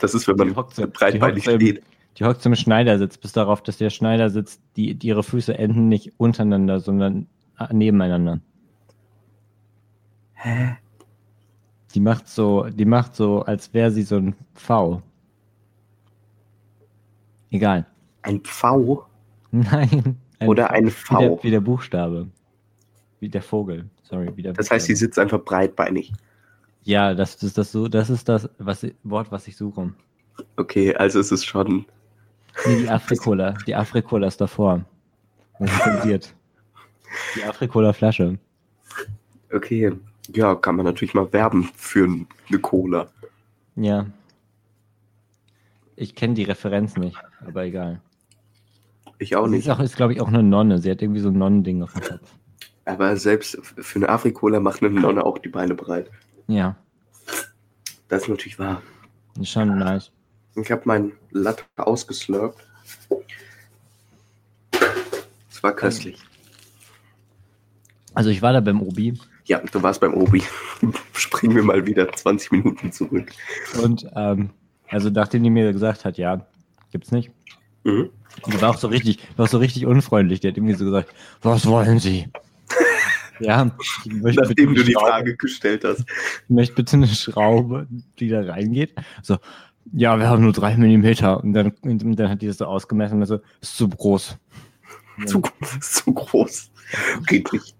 Das 0.00 0.14
ist- 0.14 0.28
wenn 0.28 0.36
man 0.36 0.54
breitbeinig 0.54 1.42
steht. 1.44 1.82
Die 2.18 2.24
hockt 2.24 2.42
zum 2.42 2.54
Schneidersitz, 2.54 3.18
bis 3.18 3.32
darauf, 3.32 3.62
dass 3.62 3.76
der 3.76 3.90
Schneidersitz, 3.90 4.60
die, 4.76 4.94
die 4.94 5.08
ihre 5.08 5.22
Füße 5.22 5.56
enden 5.56 5.88
nicht 5.88 6.14
untereinander, 6.16 6.80
sondern 6.80 7.26
äh, 7.58 7.72
nebeneinander. 7.72 8.40
Hä? 10.34 10.76
Die 11.94 12.00
macht 12.00 12.28
so, 12.28 12.64
die 12.64 12.84
macht 12.84 13.14
so, 13.14 13.42
als 13.42 13.72
wäre 13.74 13.90
sie 13.90 14.02
so 14.02 14.16
ein 14.16 14.34
V. 14.54 15.02
Egal. 17.50 17.86
Ein 18.22 18.42
V 18.44 19.06
Nein. 19.50 20.16
oder 20.40 20.70
ein 20.70 20.86
Wie 20.86 20.90
V? 20.90 21.18
der, 21.18 21.42
wie 21.42 21.50
der 21.50 21.60
Buchstabe. 21.60 22.28
Wie 23.20 23.28
der 23.28 23.42
Vogel. 23.42 23.88
Sorry, 24.02 24.30
wie 24.36 24.42
der 24.42 24.52
Das 24.52 24.70
heißt, 24.70 24.86
sie 24.86 24.94
sitzt 24.94 25.18
einfach 25.18 25.42
breitbeinig. 25.42 26.12
Ja, 26.82 27.14
das 27.14 27.42
ist 27.42 27.58
das 27.58 27.72
so, 27.72 27.88
das 27.88 28.10
ist 28.10 28.28
das 28.28 28.48
was, 28.58 28.86
Wort, 29.02 29.32
was 29.32 29.48
ich 29.48 29.56
suche. 29.56 29.92
Okay, 30.56 30.94
also 30.94 31.18
es 31.18 31.32
ist 31.32 31.44
schon. 31.44 31.86
Nee, 32.66 32.82
die 32.82 32.88
Afrikola. 32.88 33.52
Die 33.66 33.74
Afrikola 33.74 34.26
ist 34.28 34.40
davor. 34.40 34.84
Das 35.58 35.70
ist 35.70 35.82
zensiert. 35.82 36.34
Die 37.36 37.44
Afrikola-Flasche. 37.44 38.38
Okay, 39.52 39.92
ja, 40.34 40.54
kann 40.54 40.76
man 40.76 40.86
natürlich 40.86 41.14
mal 41.14 41.32
werben 41.32 41.70
für 41.76 42.04
eine 42.48 42.58
Cola. 42.58 43.08
Ja. 43.76 44.06
Ich 45.94 46.14
kenne 46.14 46.34
die 46.34 46.42
Referenz 46.44 46.96
nicht, 46.96 47.16
aber 47.46 47.64
egal. 47.64 48.00
Ich 49.18 49.34
auch 49.36 49.44
Sie 49.46 49.52
nicht. 49.52 49.66
ist, 49.66 49.70
auch- 49.72 49.80
ist 49.80 49.96
glaube 49.96 50.12
ich, 50.12 50.20
auch 50.20 50.28
eine 50.28 50.42
Nonne. 50.42 50.78
Sie 50.78 50.90
hat 50.90 51.00
irgendwie 51.00 51.20
so 51.20 51.28
ein 51.30 51.38
Nonnending 51.38 51.82
auf 51.82 51.92
dem 51.94 52.02
Kopf. 52.02 52.34
Aber 52.84 53.16
selbst 53.16 53.58
für 53.62 53.98
eine 53.98 54.08
Afrikola 54.08 54.60
macht 54.60 54.82
eine 54.82 54.90
Nonne 55.00 55.24
auch 55.24 55.38
die 55.38 55.48
Beine 55.48 55.74
breit. 55.74 56.10
Ja, 56.48 56.76
Das 58.08 58.22
ist 58.22 58.28
natürlich 58.28 58.58
wahr. 58.58 58.82
ist 59.40 59.50
schon 59.50 59.78
nice. 59.78 60.12
Ich 60.56 60.70
habe 60.70 60.82
meinen 60.84 61.12
Latte 61.30 61.64
ausgeslurpt. 61.76 62.64
Es 65.50 65.62
war 65.62 65.74
köstlich. 65.74 66.18
Also 68.14 68.30
ich 68.30 68.40
war 68.42 68.52
da 68.52 68.60
beim 68.60 68.80
Obi 68.80 69.18
Ja, 69.44 69.58
du 69.60 69.82
warst 69.82 70.00
beim 70.00 70.14
Obi. 70.14 70.42
Springen 71.12 71.54
wir 71.56 71.62
mal 71.62 71.86
wieder 71.86 72.10
20 72.10 72.52
Minuten 72.52 72.92
zurück. 72.92 73.30
und 73.82 74.06
ähm, 74.14 74.50
also 74.88 75.10
nachdem 75.10 75.42
die 75.42 75.50
mir 75.50 75.72
gesagt 75.72 76.04
hat, 76.04 76.16
ja, 76.16 76.46
gibt's 76.92 77.10
nicht. 77.10 77.30
Mhm. 77.84 78.10
Die 78.46 78.60
war 78.60 78.70
auch 78.70 78.78
so 78.78 78.88
richtig, 78.88 79.18
war 79.36 79.46
so 79.46 79.58
richtig 79.58 79.86
unfreundlich. 79.86 80.40
Die 80.40 80.48
hat 80.48 80.56
irgendwie 80.56 80.74
so 80.74 80.84
gesagt, 80.84 81.12
was 81.42 81.66
wollen 81.66 81.98
Sie? 81.98 82.28
Ja, 83.40 83.70
Nachdem 84.06 84.74
du 84.74 84.82
die 84.82 84.92
Schraube- 84.92 85.08
Frage 85.08 85.36
gestellt 85.36 85.84
hast. 85.84 86.00
ich 86.00 86.48
möchte 86.50 86.74
bitte 86.74 86.96
eine 86.96 87.06
Schraube, 87.06 87.86
die 88.18 88.28
da 88.28 88.40
reingeht. 88.42 88.94
So, 89.22 89.36
ja, 89.92 90.18
wir 90.18 90.28
haben 90.28 90.42
nur 90.42 90.52
drei 90.52 90.76
Millimeter. 90.76 91.42
Und 91.42 91.52
dann, 91.52 91.72
und 91.82 92.16
dann 92.16 92.30
hat 92.30 92.42
die 92.42 92.46
das 92.46 92.58
so 92.58 92.66
ausgemessen 92.66 93.20
und 93.20 93.26
so, 93.26 93.40
ist 93.60 93.76
zu 93.76 93.88
groß. 93.88 94.38
Zu, 95.26 95.40
zu 95.80 96.12
groß. 96.12 96.70
Geht 97.26 97.50
nicht. 97.50 97.74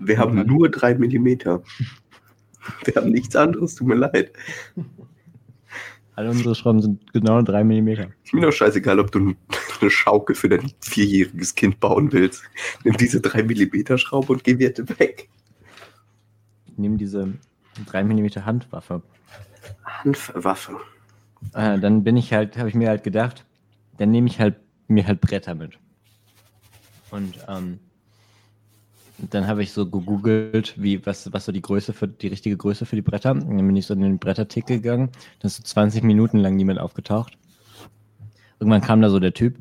Wir 0.00 0.18
haben 0.18 0.44
nur 0.44 0.68
drei 0.68 0.96
Millimeter. 0.96 1.62
Wir 2.84 2.96
haben 2.96 3.10
nichts 3.10 3.36
anderes, 3.36 3.76
tut 3.76 3.86
mir 3.86 3.94
leid. 3.94 4.32
Alle 6.16 6.30
unsere 6.30 6.56
Schrauben 6.56 6.82
sind 6.82 7.12
genau 7.12 7.40
drei 7.42 7.62
Millimeter. 7.62 8.08
Ist 8.24 8.34
mir 8.34 8.40
doch 8.40 8.52
scheißegal, 8.52 8.98
ob 8.98 9.12
du 9.12 9.34
eine 9.80 9.90
Schaukel 9.90 10.34
für 10.34 10.48
dein 10.48 10.72
vierjähriges 10.80 11.54
Kind 11.54 11.78
bauen 11.78 12.12
willst. 12.12 12.42
Nimm 12.82 12.96
diese 12.96 13.20
3 13.20 13.44
mm 13.44 13.96
Schraube 13.98 14.32
und 14.32 14.42
geh 14.42 14.58
wieder 14.58 14.88
weg. 14.98 15.28
Nehme 16.76 16.96
diese 16.96 17.32
drei 17.86 18.02
Millimeter 18.02 18.44
Handwaffe. 18.44 19.02
Hanfwaffe. 19.84 20.78
Äh, 21.54 21.78
dann 21.78 22.04
bin 22.04 22.16
ich 22.16 22.32
halt, 22.32 22.56
habe 22.58 22.68
ich 22.68 22.74
mir 22.74 22.88
halt 22.88 23.04
gedacht, 23.04 23.44
dann 23.98 24.10
nehme 24.10 24.28
ich 24.28 24.40
halt 24.40 24.56
mir 24.88 25.06
halt 25.06 25.20
Bretter 25.20 25.54
mit. 25.54 25.78
Und 27.10 27.38
ähm, 27.48 27.78
dann 29.18 29.46
habe 29.46 29.62
ich 29.62 29.72
so 29.72 29.88
gegoogelt, 29.88 30.74
wie, 30.76 31.04
was, 31.06 31.32
was 31.32 31.46
so 31.46 31.52
die 31.52 31.62
Größe 31.62 31.92
für 31.92 32.08
die 32.08 32.28
richtige 32.28 32.56
Größe 32.56 32.84
für 32.84 32.96
die 32.96 33.02
Bretter. 33.02 33.32
Und 33.32 33.56
dann 33.56 33.66
bin 33.66 33.76
ich 33.76 33.86
so 33.86 33.94
in 33.94 34.00
den 34.00 34.18
Brettertick 34.18 34.66
gegangen. 34.66 35.10
Da 35.40 35.46
ist 35.46 35.56
so 35.56 35.62
20 35.62 36.02
Minuten 36.02 36.38
lang 36.38 36.56
niemand 36.56 36.78
aufgetaucht. 36.78 37.38
Irgendwann 38.60 38.82
kam 38.82 39.00
da 39.00 39.08
so 39.08 39.18
der 39.18 39.32
Typ. 39.32 39.56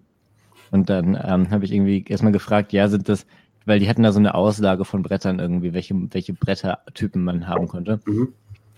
Und 0.71 0.89
dann 0.89 1.17
ähm, 1.21 1.51
habe 1.51 1.63
ich 1.63 1.71
irgendwie 1.71 2.03
erstmal 2.07 2.33
gefragt, 2.33 2.73
ja, 2.73 2.89
sind 2.89 3.07
das, 3.07 3.25
weil 3.65 3.79
die 3.79 3.87
hatten 3.87 4.03
da 4.03 4.11
so 4.11 4.19
eine 4.19 4.35
Auslage 4.35 4.83
von 4.83 5.03
Brettern 5.03 5.39
irgendwie, 5.39 5.73
welche, 5.73 5.95
welche 6.11 6.33
Brettertypen 6.33 7.23
man 7.23 7.47
haben 7.47 7.67
konnte. 7.67 7.99
Mhm. 8.05 8.33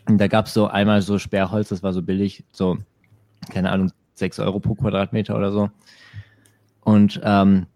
Und 0.07 0.17
da 0.19 0.27
gab 0.27 0.45
es 0.45 0.53
so 0.53 0.67
einmal 0.67 1.01
so 1.01 1.19
Sperrholz, 1.19 1.69
das 1.69 1.83
war 1.83 1.93
so 1.93 2.01
billig, 2.01 2.43
so 2.51 2.77
keine 3.49 3.71
Ahnung, 3.71 3.91
6 4.13 4.39
Euro 4.39 4.59
pro 4.59 4.75
Quadratmeter 4.75 5.35
oder 5.35 5.51
so. 5.51 5.69
Und 6.81 7.19
ähm, 7.23 7.67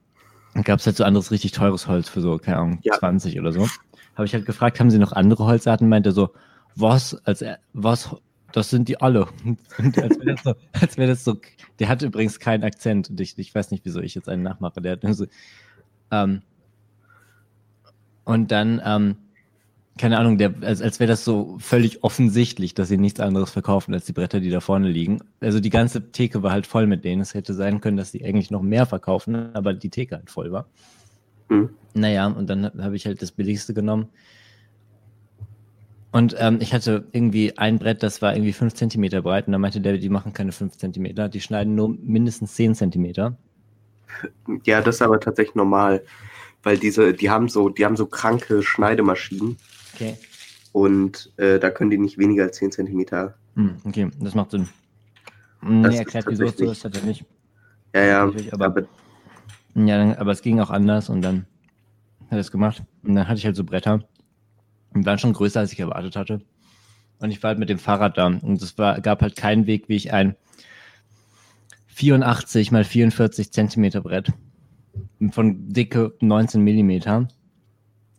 dann 0.54 0.64
gab 0.64 0.80
es 0.80 0.86
halt 0.86 0.98
so 0.98 1.04
anderes 1.04 1.32
richtig 1.32 1.52
teures 1.52 1.88
Holz 1.88 2.10
für 2.10 2.22
so, 2.22 2.38
keine 2.38 2.58
Ahnung, 2.58 2.80
Ja. 2.84 2.98
20 2.98 3.40
oder 3.40 3.52
so. 3.52 3.68
Habe 4.16 4.26
ich 4.26 4.34
halt 4.34 4.46
gefragt, 4.46 4.80
haben 4.80 4.90
sie 4.90 5.00
noch 5.00 5.14
andere 5.14 5.46
Holzarten? 5.46 5.88
Meinte 5.88 6.10
er 6.10 6.14
so, 6.14 6.30
was, 6.76 7.16
als 7.26 7.42
er, 7.42 7.60
was, 7.74 8.16
das 8.52 8.70
sind 8.70 8.88
die 8.88 9.00
alle. 9.00 9.28
Und 9.78 9.98
als 9.98 10.20
wäre 10.20 10.36
das, 10.36 10.44
so, 10.44 10.54
als 10.74 10.98
wär 10.98 11.08
das 11.08 11.24
so, 11.24 11.38
der 11.80 11.90
hat 11.90 12.02
übrigens 12.02 12.40
keinen 12.40 12.64
Akzent 12.64 13.10
und 13.10 13.20
ich, 13.20 13.38
ich 13.38 13.56
weiß 13.56 13.72
nicht, 13.72 13.86
wieso 13.86 14.02
ich 14.02 14.14
jetzt 14.14 14.30
einen 14.30 14.44
nachmache. 14.44 14.82
Der 14.82 14.94
hat 14.94 15.04
nur 15.04 15.14
so, 15.14 15.26
ähm, 16.12 16.42
und 18.24 18.52
dann, 18.52 18.82
ähm, 18.86 19.18
keine 20.02 20.18
Ahnung, 20.18 20.40
der, 20.40 20.56
als, 20.62 20.82
als 20.82 21.00
wäre 21.00 21.08
das 21.10 21.24
so 21.24 21.58
völlig 21.60 22.04
offensichtlich, 22.04 22.74
dass 22.74 22.88
sie 22.88 22.98
nichts 22.98 23.20
anderes 23.20 23.52
verkaufen 23.52 23.94
als 23.94 24.06
die 24.06 24.14
Bretter, 24.14 24.40
die 24.40 24.50
da 24.50 24.60
vorne 24.60 24.90
liegen. 24.90 25.20
Also 25.42 25.60
die 25.60 25.70
ganze 25.70 26.12
Theke 26.12 26.42
war 26.42 26.52
halt 26.52 26.66
voll 26.66 26.88
mit 26.88 27.06
denen. 27.06 27.22
Es 27.22 27.36
hätte 27.36 27.54
sein 27.54 27.82
können, 27.82 27.98
dass 27.98 28.12
sie 28.12 28.26
eigentlich 28.26 28.50
noch 28.50 28.64
mehr 28.64 28.88
verkaufen, 28.88 29.54
aber 29.54 29.76
die 29.76 29.92
Theke 29.92 30.16
halt 30.16 30.32
voll 30.32 30.52
war. 30.52 30.66
Hm. 31.50 31.70
Naja, 31.94 32.26
und 32.26 32.50
dann 32.50 32.72
habe 32.82 32.96
ich 32.96 33.06
halt 33.06 33.22
das 33.22 33.32
billigste 33.32 33.76
genommen. 33.76 34.10
Und 36.12 36.36
ähm, 36.40 36.58
ich 36.62 36.74
hatte 36.74 37.06
irgendwie 37.12 37.56
ein 37.60 37.78
Brett, 37.78 38.02
das 38.02 38.24
war 38.24 38.34
irgendwie 38.34 38.54
5 38.54 38.74
cm 38.74 39.22
breit 39.22 39.46
und 39.46 39.54
da 39.54 39.60
meinte 39.60 39.82
der, 39.82 40.00
die 40.00 40.10
machen 40.10 40.34
keine 40.34 40.52
5 40.52 40.78
cm, 40.78 41.30
die 41.30 41.42
schneiden 41.42 41.76
nur 41.76 41.90
mindestens 41.90 42.56
10 42.56 42.74
cm. 42.74 43.36
Ja, 44.66 44.82
das 44.82 44.96
ist 44.96 45.02
aber 45.04 45.20
tatsächlich 45.20 45.54
normal, 45.54 46.02
weil 46.64 46.80
diese, 46.80 47.14
die 47.14 47.30
haben 47.30 47.50
so, 47.50 47.70
die 47.70 47.86
haben 47.86 47.96
so 47.96 48.08
kranke 48.08 48.64
Schneidemaschinen 48.64 49.58
Okay. 49.94 50.18
und 50.74 51.32
äh, 51.38 51.60
da 51.60 51.70
können 51.70 51.90
die 51.92 51.98
nicht 51.98 52.18
weniger 52.18 52.44
als 52.44 52.58
10 52.58 52.72
Zentimeter. 52.72 53.36
Hm, 53.56 53.78
okay, 53.84 54.10
das 54.20 54.34
macht 54.36 54.52
Sinn. 54.52 54.70
Hm, 55.62 55.84
Das 55.84 55.92
Nee, 55.92 55.96
ist 55.96 56.00
erklärt, 56.16 56.26
wieso 56.30 56.46
es 56.46 56.58
so 56.58 56.72
ist, 56.72 56.86
hat 56.86 56.96
er 56.98 57.04
nicht. 57.04 57.26
Ja, 57.94 58.04
ja, 58.04 58.24
aber- 58.24 58.66
aber 58.68 58.88
Ja, 59.76 60.18
aber 60.18 60.32
es 60.32 60.42
ging 60.42 60.60
auch 60.60 60.70
anders 60.70 61.10
und 61.10 61.22
dann 61.22 61.46
hat 62.26 62.32
er 62.34 62.40
es 62.40 62.52
gemacht. 62.52 62.84
Und 63.04 63.16
dann 63.16 63.28
hatte 63.28 63.38
ich 63.40 63.46
halt 63.46 63.56
so 63.56 63.64
Bretter. 63.64 64.04
Und 64.94 65.06
waren 65.06 65.20
schon 65.20 65.34
größer, 65.34 65.60
als 65.62 65.72
ich 65.74 65.80
erwartet 65.80 66.16
hatte. 66.16 66.42
Und 67.20 67.32
ich 67.32 67.42
war 67.44 67.50
halt 67.50 67.60
mit 67.60 67.70
dem 67.70 67.80
Fahrrad 67.80 68.18
da. 68.18 68.28
Und 68.28 68.62
es 68.62 68.78
war, 68.78 69.00
gab 69.02 69.22
halt 69.22 69.36
keinen 69.36 69.66
Weg, 69.68 69.88
wie 69.90 69.96
ich 69.96 70.12
ein 70.14 70.36
84 71.88 72.72
mal 72.72 72.84
44 72.84 73.52
Zentimeter 73.52 74.02
Brett 74.02 74.32
von 75.32 75.70
dicke 75.70 76.14
19 76.22 76.62
Millimeter 76.64 77.28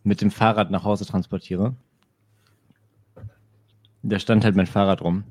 mit 0.04 0.20
dem 0.20 0.30
Fahrrad 0.30 0.70
nach 0.70 0.84
Hause 0.84 1.06
transportiere. 1.06 1.74
Da 4.02 4.18
stand 4.18 4.44
halt 4.44 4.56
mein 4.56 4.66
Fahrrad 4.66 5.00
rum. 5.02 5.24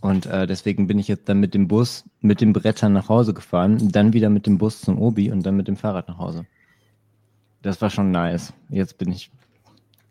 Und 0.00 0.26
äh, 0.26 0.46
deswegen 0.46 0.86
bin 0.86 0.98
ich 0.98 1.08
jetzt 1.08 1.28
dann 1.28 1.40
mit 1.40 1.54
dem 1.54 1.68
Bus, 1.68 2.04
mit 2.20 2.40
den 2.40 2.52
Brettern 2.52 2.92
nach 2.92 3.08
Hause 3.08 3.34
gefahren, 3.34 3.90
dann 3.90 4.12
wieder 4.12 4.30
mit 4.30 4.46
dem 4.46 4.58
Bus 4.58 4.80
zum 4.80 5.00
Obi 5.00 5.30
und 5.30 5.44
dann 5.44 5.56
mit 5.56 5.68
dem 5.68 5.76
Fahrrad 5.76 6.08
nach 6.08 6.18
Hause. 6.18 6.46
Das 7.62 7.80
war 7.80 7.90
schon 7.90 8.10
nice. 8.10 8.52
Jetzt 8.68 8.98
bin 8.98 9.10
ich. 9.10 9.30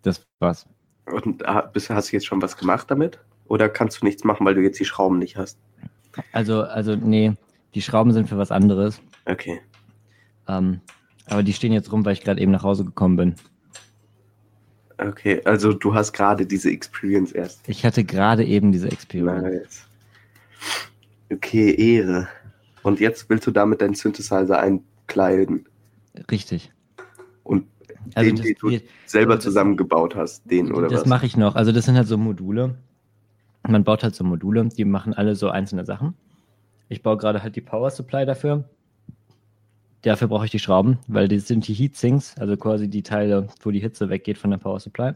Das 0.02 0.26
war's. 0.40 0.68
und 1.06 1.44
bist, 1.74 1.90
hast 1.90 2.12
du 2.12 2.16
jetzt 2.16 2.26
schon 2.26 2.42
was 2.42 2.58
gemacht 2.58 2.92
damit? 2.92 3.20
Oder 3.48 3.70
kannst 3.70 4.02
du 4.02 4.06
nichts 4.06 4.24
machen, 4.24 4.46
weil 4.46 4.56
du 4.56 4.62
jetzt 4.62 4.80
die 4.80 4.86
Schrauben 4.86 5.20
nicht 5.20 5.38
hast? 5.38 5.58
Also, 6.32 6.64
also, 6.64 6.96
nee, 6.96 7.34
die 7.74 7.82
Schrauben 7.82 8.12
sind 8.12 8.28
für 8.28 8.38
was 8.38 8.52
anderes. 8.52 9.02
Okay. 9.26 9.62
Ähm, 10.48 10.82
aber 11.28 11.44
die 11.44 11.54
stehen 11.54 11.74
jetzt 11.74 11.92
rum, 11.92 12.06
weil 12.06 12.14
ich 12.14 12.22
gerade 12.22 12.42
eben 12.42 12.52
nach 12.52 12.64
Hause 12.64 12.86
gekommen 12.86 13.16
bin. 13.16 13.36
Okay, 14.98 15.42
also 15.46 15.74
du 15.74 15.94
hast 15.94 16.14
gerade 16.14 16.46
diese 16.46 16.70
Experience 16.72 17.32
erst. 17.32 17.68
Ich 17.68 17.86
hatte 17.86 18.04
gerade 18.04 18.46
eben 18.46 18.72
diese 18.72 18.88
Experience. 18.90 19.44
Nice. 19.44 19.88
Okay, 21.32 21.74
Ehre. 21.76 22.28
Und 22.84 23.00
jetzt 23.00 23.30
willst 23.30 23.48
du 23.48 23.52
damit 23.52 23.82
deinen 23.82 23.96
Synthesizer 23.96 24.60
einkleiden 24.60 25.66
Richtig. 26.30 26.72
und 27.44 27.66
Also 28.14 28.30
den, 28.30 28.36
das, 28.38 28.46
den 28.46 28.56
du 28.60 28.70
die- 28.70 28.82
selber 29.06 29.32
also 29.34 29.38
das- 29.38 29.44
zusammengebaut 29.46 30.16
hast, 30.16 30.50
den 30.50 30.72
oder 30.72 30.88
das 30.88 31.02
was? 31.02 31.08
mache 31.08 31.26
ich 31.26 31.36
noch. 31.36 31.56
Also 31.56 31.72
das 31.72 31.86
sind 31.86 31.96
halt 31.98 32.08
so 32.08 32.18
Module. 32.18 32.76
Man 33.68 33.84
baut 33.84 34.04
halt 34.04 34.14
so 34.16 34.24
Module, 34.24 34.70
die 34.70 34.86
machen 34.86 35.14
alle 35.16 35.36
so 35.36 35.50
einzelne 35.50 35.86
Sachen. 35.86 36.14
Ich 36.88 37.02
baue 37.02 37.18
gerade 37.18 37.42
halt 37.42 37.56
die 37.56 37.62
Power 37.62 37.90
Supply 37.90 38.26
dafür. 38.26 38.70
Dafür 40.06 40.28
brauche 40.28 40.46
ich 40.46 40.52
die 40.52 40.60
Schrauben, 40.60 41.00
weil 41.08 41.28
die 41.28 41.40
sind 41.40 41.68
die 41.68 41.74
Heatsinks, 41.74 42.38
also 42.38 42.56
quasi 42.58 42.88
die 42.88 43.02
Teile, 43.02 43.48
wo 43.62 43.72
die 43.72 43.80
Hitze 43.80 44.08
weggeht 44.08 44.38
von 44.38 44.52
der 44.52 44.60
Power 44.60 44.80
Supply. 44.80 45.14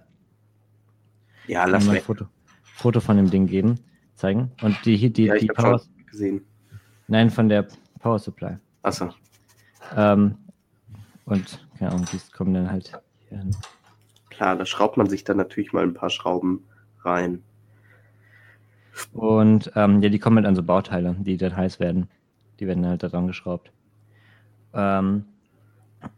Ja, 1.46 1.66
lass 1.66 1.86
mal 1.86 1.98
ein 1.98 2.02
Foto, 2.02 2.26
Foto 2.64 3.00
von 3.00 3.16
dem 3.16 3.30
Ding 3.30 3.46
geben, 3.46 3.76
zeigen. 4.16 4.52
Und 4.64 4.76
die, 4.86 4.98
die, 4.98 5.14
die, 5.14 5.26
Ja, 5.26 5.36
die 5.36 5.46
Power, 5.46 5.80
gesehen. 6.10 6.42
nein, 7.08 7.30
von 7.30 7.50
der 7.50 7.68
Power 8.00 8.18
Supply. 8.18 8.58
Achso. 8.82 9.14
Ähm, 9.96 10.36
und 11.26 11.64
keine 11.78 11.92
Ahnung, 11.92 12.08
die 12.12 12.20
kommen 12.36 12.56
dann 12.56 12.72
halt 12.72 13.00
hier 13.28 13.38
hin. 13.38 13.56
Klar, 14.32 14.56
da 14.56 14.66
schraubt 14.66 14.98
man 14.98 15.08
sich 15.08 15.24
dann 15.24 15.38
natürlich 15.38 15.72
mal 15.72 15.84
ein 15.84 15.94
paar 15.94 16.10
Schrauben 16.10 16.64
rein. 17.04 17.44
Und 19.14 19.72
ähm, 19.76 20.02
ja, 20.02 20.10
die 20.10 20.18
kommen 20.18 20.38
halt 20.38 20.48
an 20.48 20.56
so 20.56 20.64
Bauteile, 20.64 21.16
die 21.20 21.38
dann 21.38 21.56
heiß 21.56 21.80
werden. 21.80 22.10
Die 22.60 22.66
werden 22.66 22.88
halt 22.88 23.04
da 23.04 23.10
dran 23.10 23.28
geschraubt. 23.28 23.72
Ähm, 24.74 25.26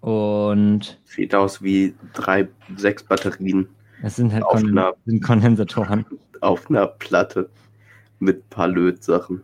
und 0.01 0.99
Sieht 1.05 1.33
aus 1.35 1.61
wie 1.61 1.95
drei, 2.13 2.47
sechs 2.75 3.03
Batterien 3.03 3.67
es 4.03 4.15
sind 4.15 4.33
halt 4.33 4.43
Auf 4.43 4.61
Kon 4.61 4.69
einer- 4.77 4.93
sind 5.05 5.23
Kondensatoren. 5.23 6.05
auf 6.41 6.69
einer 6.69 6.87
Platte 6.87 7.49
mit 8.19 8.37
ein 8.39 8.49
paar 8.49 8.67
Lötsachen. 8.67 9.43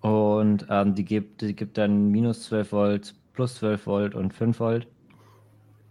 Und 0.00 0.66
ähm, 0.70 0.94
die, 0.94 1.04
gibt, 1.04 1.40
die 1.40 1.54
gibt 1.54 1.78
dann 1.78 2.10
minus 2.10 2.44
12 2.44 2.72
Volt, 2.72 3.14
plus 3.32 3.56
12 3.56 3.86
Volt 3.86 4.14
und 4.16 4.34
5 4.34 4.58
Volt. 4.58 4.88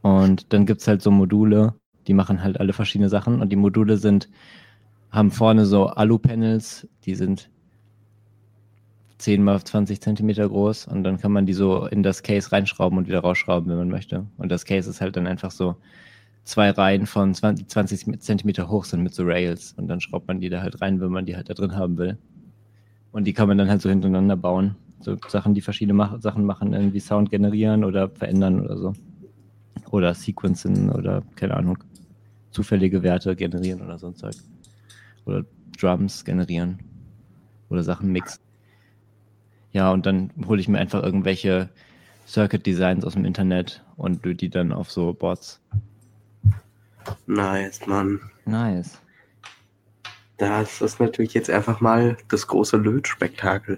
Und 0.02 0.52
dann 0.54 0.66
gibt 0.66 0.82
es 0.82 0.88
halt 0.88 1.02
so 1.02 1.10
Module, 1.10 1.74
die 2.08 2.14
machen 2.14 2.44
halt 2.44 2.60
alle 2.60 2.74
verschiedene 2.74 3.10
Sachen. 3.10 3.42
Und 3.42 3.50
die 3.50 3.56
Module 3.56 3.96
sind, 3.98 4.30
haben 5.12 5.32
vorne 5.32 5.66
so 5.66 5.88
Alu-Panels, 5.88 6.88
die 7.06 7.16
sind 7.16 7.50
10 9.18 9.44
mal 9.44 9.64
20 9.64 10.02
Zentimeter 10.02 10.48
groß. 10.48 10.88
Und 10.88 11.04
dann 11.04 11.18
kann 11.18 11.32
man 11.32 11.46
die 11.46 11.54
so 11.54 11.86
in 11.86 12.04
das 12.04 12.24
Case 12.24 12.52
reinschrauben 12.52 12.98
und 12.98 13.08
wieder 13.08 13.20
rausschrauben, 13.20 13.70
wenn 13.70 13.78
man 13.78 13.90
möchte. 13.90 14.26
Und 14.38 14.50
das 14.52 14.66
Case 14.66 14.90
ist 14.90 15.02
halt 15.02 15.16
dann 15.16 15.28
einfach 15.28 15.52
so 15.52 15.76
zwei 16.44 16.70
Reihen 16.70 17.06
von 17.06 17.34
20, 17.34 17.68
20 17.68 18.22
Zentimeter 18.22 18.70
hoch 18.70 18.86
sind 18.86 19.04
mit 19.04 19.14
so 19.14 19.24
Rails. 19.24 19.74
Und 19.78 19.88
dann 19.88 20.02
schraubt 20.02 20.28
man 20.28 20.40
die 20.40 20.50
da 20.50 20.62
halt 20.62 20.82
rein, 20.82 21.00
wenn 21.02 21.12
man 21.12 21.26
die 21.26 21.36
halt 21.36 21.50
da 21.50 21.54
drin 21.54 21.76
haben 21.76 21.98
will. 21.98 22.18
Und 23.12 23.26
die 23.26 23.34
kann 23.34 23.48
man 23.48 23.58
dann 23.58 23.70
halt 23.70 23.82
so 23.82 23.90
hintereinander 23.90 24.36
bauen. 24.36 24.76
So 25.00 25.18
Sachen, 25.28 25.54
die 25.54 25.62
verschiedene 25.62 25.94
mach 25.94 26.20
Sachen 26.22 26.46
machen, 26.46 26.74
irgendwie 26.74 27.00
Sound 27.00 27.32
generieren 27.32 27.84
oder 27.84 28.10
verändern 28.10 28.62
oder 28.62 28.78
so. 28.78 28.94
Oder 29.92 30.14
sequenzen 30.14 30.90
oder, 30.90 31.24
keine 31.36 31.56
Ahnung, 31.56 31.78
zufällige 32.52 33.04
Werte 33.04 33.36
generieren 33.36 33.82
oder 33.82 33.98
so 33.98 34.08
ein 34.08 34.16
Zeug. 34.16 34.36
Oder 35.26 35.46
Drums 35.80 36.26
generieren. 36.26 36.80
Oder 37.70 37.84
Sachen 37.84 38.12
mixen. 38.12 38.45
Ja, 39.76 39.92
und 39.92 40.06
dann 40.06 40.32
hole 40.48 40.62
ich 40.62 40.70
mir 40.70 40.78
einfach 40.78 41.04
irgendwelche 41.04 41.68
Circuit 42.26 42.66
Designs 42.66 43.04
aus 43.04 43.12
dem 43.12 43.26
Internet 43.26 43.84
und 43.98 44.24
löte 44.24 44.38
die 44.38 44.50
dann 44.50 44.72
auf 44.72 44.90
so 44.90 45.12
Boards. 45.14 45.60
Nice, 47.28 47.86
Mann. 47.86 48.22
Nice. 48.46 49.02
Das 50.38 50.80
ist 50.82 51.02
natürlich 51.02 51.34
jetzt 51.34 51.50
einfach 51.50 51.82
mal 51.82 52.16
das 52.30 52.48
große 52.48 52.78
Lötspektakel. 52.78 53.78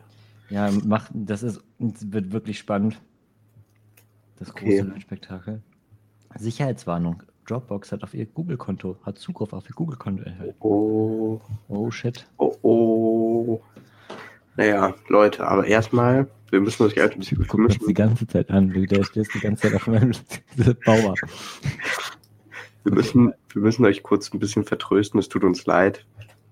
Ja, 0.52 0.70
mach, 0.86 1.10
das 1.16 1.42
ist, 1.42 1.64
wird 1.80 2.32
wirklich 2.32 2.60
spannend. 2.60 3.02
Das 4.38 4.52
Okay. 4.52 4.84
große 4.84 5.02
Spektakel. 5.02 5.64
Sicherheitswarnung. 6.36 7.24
Dropbox 7.48 7.92
hat 7.92 8.04
auf 8.04 8.14
ihr 8.14 8.28
Google-Konto, 8.28 8.98
hat 9.02 9.18
Zugriff 9.18 9.52
auf 9.52 9.68
ihr 9.68 9.74
Google-Konto 9.76 10.22
erhalten. 10.22 10.56
Oh, 10.60 11.42
Oh 11.70 11.90
shit. 11.90 12.28
oh, 12.38 12.54
oh. 12.62 13.62
Naja, 14.58 14.96
Leute, 15.08 15.48
aber 15.48 15.68
erstmal, 15.68 16.28
wir 16.50 16.60
müssen 16.60 16.84
uns 16.84 16.96
ja, 16.96 17.08
wir 17.10 17.46
Guck 17.48 17.60
mir 17.60 17.68
das 17.68 17.78
die 17.78 17.94
ganze 17.94 18.28
Zeit 18.28 18.50
an. 18.50 18.70
Du, 18.74 18.86
der 18.86 19.04
stehst 19.04 19.34
die 19.36 19.40
ganze 19.40 19.64
Zeit 19.64 19.76
auf 19.76 19.86
meinem 19.88 20.14
Bauer. 20.86 21.14
wir, 22.84 22.92
müssen, 22.92 23.34
wir 23.54 23.62
müssen 23.62 23.86
euch 23.86 24.02
kurz 24.02 24.34
ein 24.34 24.40
bisschen 24.40 24.64
vertrösten. 24.66 25.20
Es 25.20 25.30
tut 25.30 25.44
uns 25.44 25.68
leid. 25.68 26.06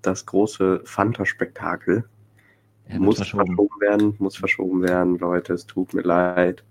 Das 0.03 0.27
große 0.27 0.81
Fanta-Spektakel 0.85 2.05
wird 2.87 2.99
muss 2.99 3.17
verschoben. 3.17 3.47
verschoben 3.47 3.81
werden, 3.81 4.15
muss 4.19 4.37
verschoben 4.37 4.83
werden, 4.83 5.17
Leute. 5.17 5.53
Es 5.53 5.65
tut 5.65 5.95
mir 5.95 6.03
leid. 6.03 6.63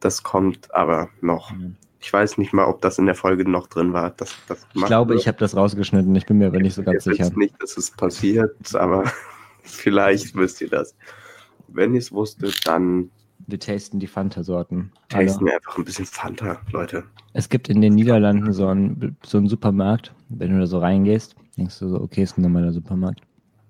Das 0.00 0.22
kommt 0.22 0.74
aber 0.74 1.08
noch. 1.22 1.52
Mhm. 1.52 1.76
Ich 1.98 2.12
weiß 2.12 2.36
nicht 2.36 2.52
mal, 2.52 2.66
ob 2.66 2.82
das 2.82 2.98
in 2.98 3.06
der 3.06 3.14
Folge 3.14 3.48
noch 3.48 3.68
drin 3.68 3.94
war. 3.94 4.10
Dass 4.10 4.36
das 4.48 4.66
Ich 4.74 4.84
glaube, 4.84 5.14
ich 5.14 5.26
habe 5.26 5.38
das 5.38 5.56
rausgeschnitten. 5.56 6.14
Ich 6.14 6.26
bin 6.26 6.36
mir 6.36 6.48
aber 6.48 6.60
nicht 6.60 6.74
so 6.74 6.82
ganz 6.82 7.04
sicher. 7.04 7.24
wisst 7.24 7.38
nicht, 7.38 7.54
dass 7.62 7.78
es 7.78 7.90
passiert, 7.90 8.52
aber 8.74 9.04
vielleicht 9.84 10.34
wisst 10.34 10.60
ihr 10.60 10.68
das. 10.68 10.94
Wenn 11.68 11.94
ihr 11.94 11.98
es 11.98 12.12
wusstet, 12.12 12.66
dann 12.66 13.10
Wir 13.46 13.58
tasten 13.58 13.98
die 13.98 14.06
Fanta-Sorten. 14.06 14.92
tasten 15.08 15.46
wir 15.46 15.54
einfach 15.54 15.76
ein 15.76 15.84
bisschen 15.84 16.06
Fanta, 16.06 16.60
Leute. 16.70 17.04
Es 17.32 17.48
gibt 17.48 17.68
in 17.68 17.80
den 17.80 17.94
Niederlanden 17.94 18.52
so 18.52 18.68
einen, 18.68 19.16
so 19.24 19.38
einen 19.38 19.48
Supermarkt. 19.48 20.14
Wenn 20.28 20.52
du 20.52 20.60
da 20.60 20.66
so 20.66 20.78
reingehst, 20.78 21.34
denkst 21.56 21.78
du 21.80 21.88
so, 21.88 22.00
okay, 22.00 22.22
ist 22.22 22.38
ein 22.38 22.42
normaler 22.42 22.72
Supermarkt. 22.72 23.20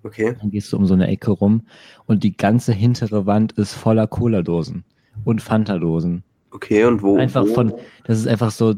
Okay. 0.03 0.37
Dann 0.39 0.51
gehst 0.51 0.73
du 0.73 0.77
um 0.77 0.87
so 0.87 0.95
eine 0.95 1.07
Ecke 1.07 1.31
rum 1.31 1.63
und 2.07 2.25
die 2.25 2.37
ganze 2.37 2.73
hintere 2.73 3.25
Wand 3.25 3.53
ist 3.53 3.73
voller 3.73 4.07
Cola-Dosen 4.07 4.85
und 5.25 5.41
Fanta-Dosen. 5.41 6.23
Okay, 6.51 6.85
und 6.85 7.03
wo? 7.03 7.17
Einfach 7.17 7.47
wo? 7.47 7.55
von, 7.55 7.75
das 8.05 8.19
ist 8.19 8.29
einfach 8.29 8.51
so 8.51 8.75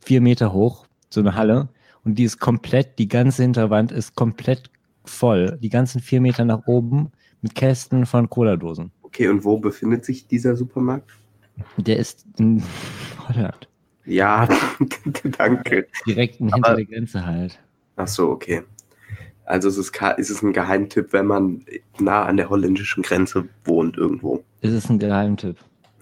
vier 0.00 0.20
Meter 0.20 0.52
hoch, 0.52 0.86
so 1.10 1.20
eine 1.20 1.34
Halle. 1.34 1.68
Und 2.04 2.18
die 2.18 2.24
ist 2.24 2.40
komplett, 2.40 2.98
die 2.98 3.06
ganze 3.06 3.42
Hinterwand 3.42 3.92
ist 3.92 4.16
komplett 4.16 4.70
voll. 5.04 5.58
Die 5.62 5.68
ganzen 5.68 6.00
vier 6.00 6.20
Meter 6.20 6.44
nach 6.44 6.66
oben 6.66 7.10
mit 7.40 7.54
Kästen 7.54 8.06
von 8.06 8.28
Cola-Dosen. 8.30 8.90
Okay, 9.02 9.28
und 9.28 9.44
wo 9.44 9.58
befindet 9.58 10.04
sich 10.04 10.26
dieser 10.26 10.56
Supermarkt? 10.56 11.10
Der 11.76 11.96
ist 11.98 12.24
in 12.38 12.62
Holland. 13.28 13.68
Ja, 14.04 14.48
danke. 15.38 15.86
Direkt 16.06 16.36
hinter 16.36 16.56
Aber- 16.56 16.76
der 16.76 16.84
Grenze 16.86 17.24
halt. 17.24 17.58
Ach 17.96 18.08
so, 18.08 18.30
okay. 18.30 18.62
Also 19.44 19.68
es 19.68 19.76
ist, 19.76 19.92
ka- 19.92 20.14
es 20.18 20.30
ist 20.30 20.42
ein 20.42 20.52
Geheimtipp, 20.52 21.12
wenn 21.12 21.26
man 21.26 21.64
nah 21.98 22.24
an 22.24 22.36
der 22.36 22.48
holländischen 22.48 23.02
Grenze 23.02 23.44
wohnt 23.64 23.96
irgendwo. 23.98 24.42
Es 24.60 24.72
ist 24.72 24.88
ein 24.88 24.98
Geheimtipp. 24.98 25.56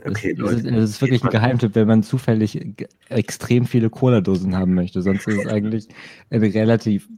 Okay, 0.06 0.32
es, 0.32 0.38
Leute. 0.38 0.54
es, 0.56 0.64
ist, 0.64 0.70
es 0.72 0.90
ist 0.90 1.00
wirklich 1.02 1.24
ein 1.24 1.30
Geheimtipp, 1.30 1.74
wenn 1.74 1.88
man 1.88 2.02
zufällig 2.02 2.60
extrem 3.08 3.66
viele 3.66 3.90
Cola-Dosen 3.90 4.56
haben 4.56 4.74
möchte. 4.74 5.02
Sonst 5.02 5.26
ist 5.26 5.40
es 5.44 5.46
eigentlich 5.52 5.88
ein 6.30 6.42
relativ 6.42 7.08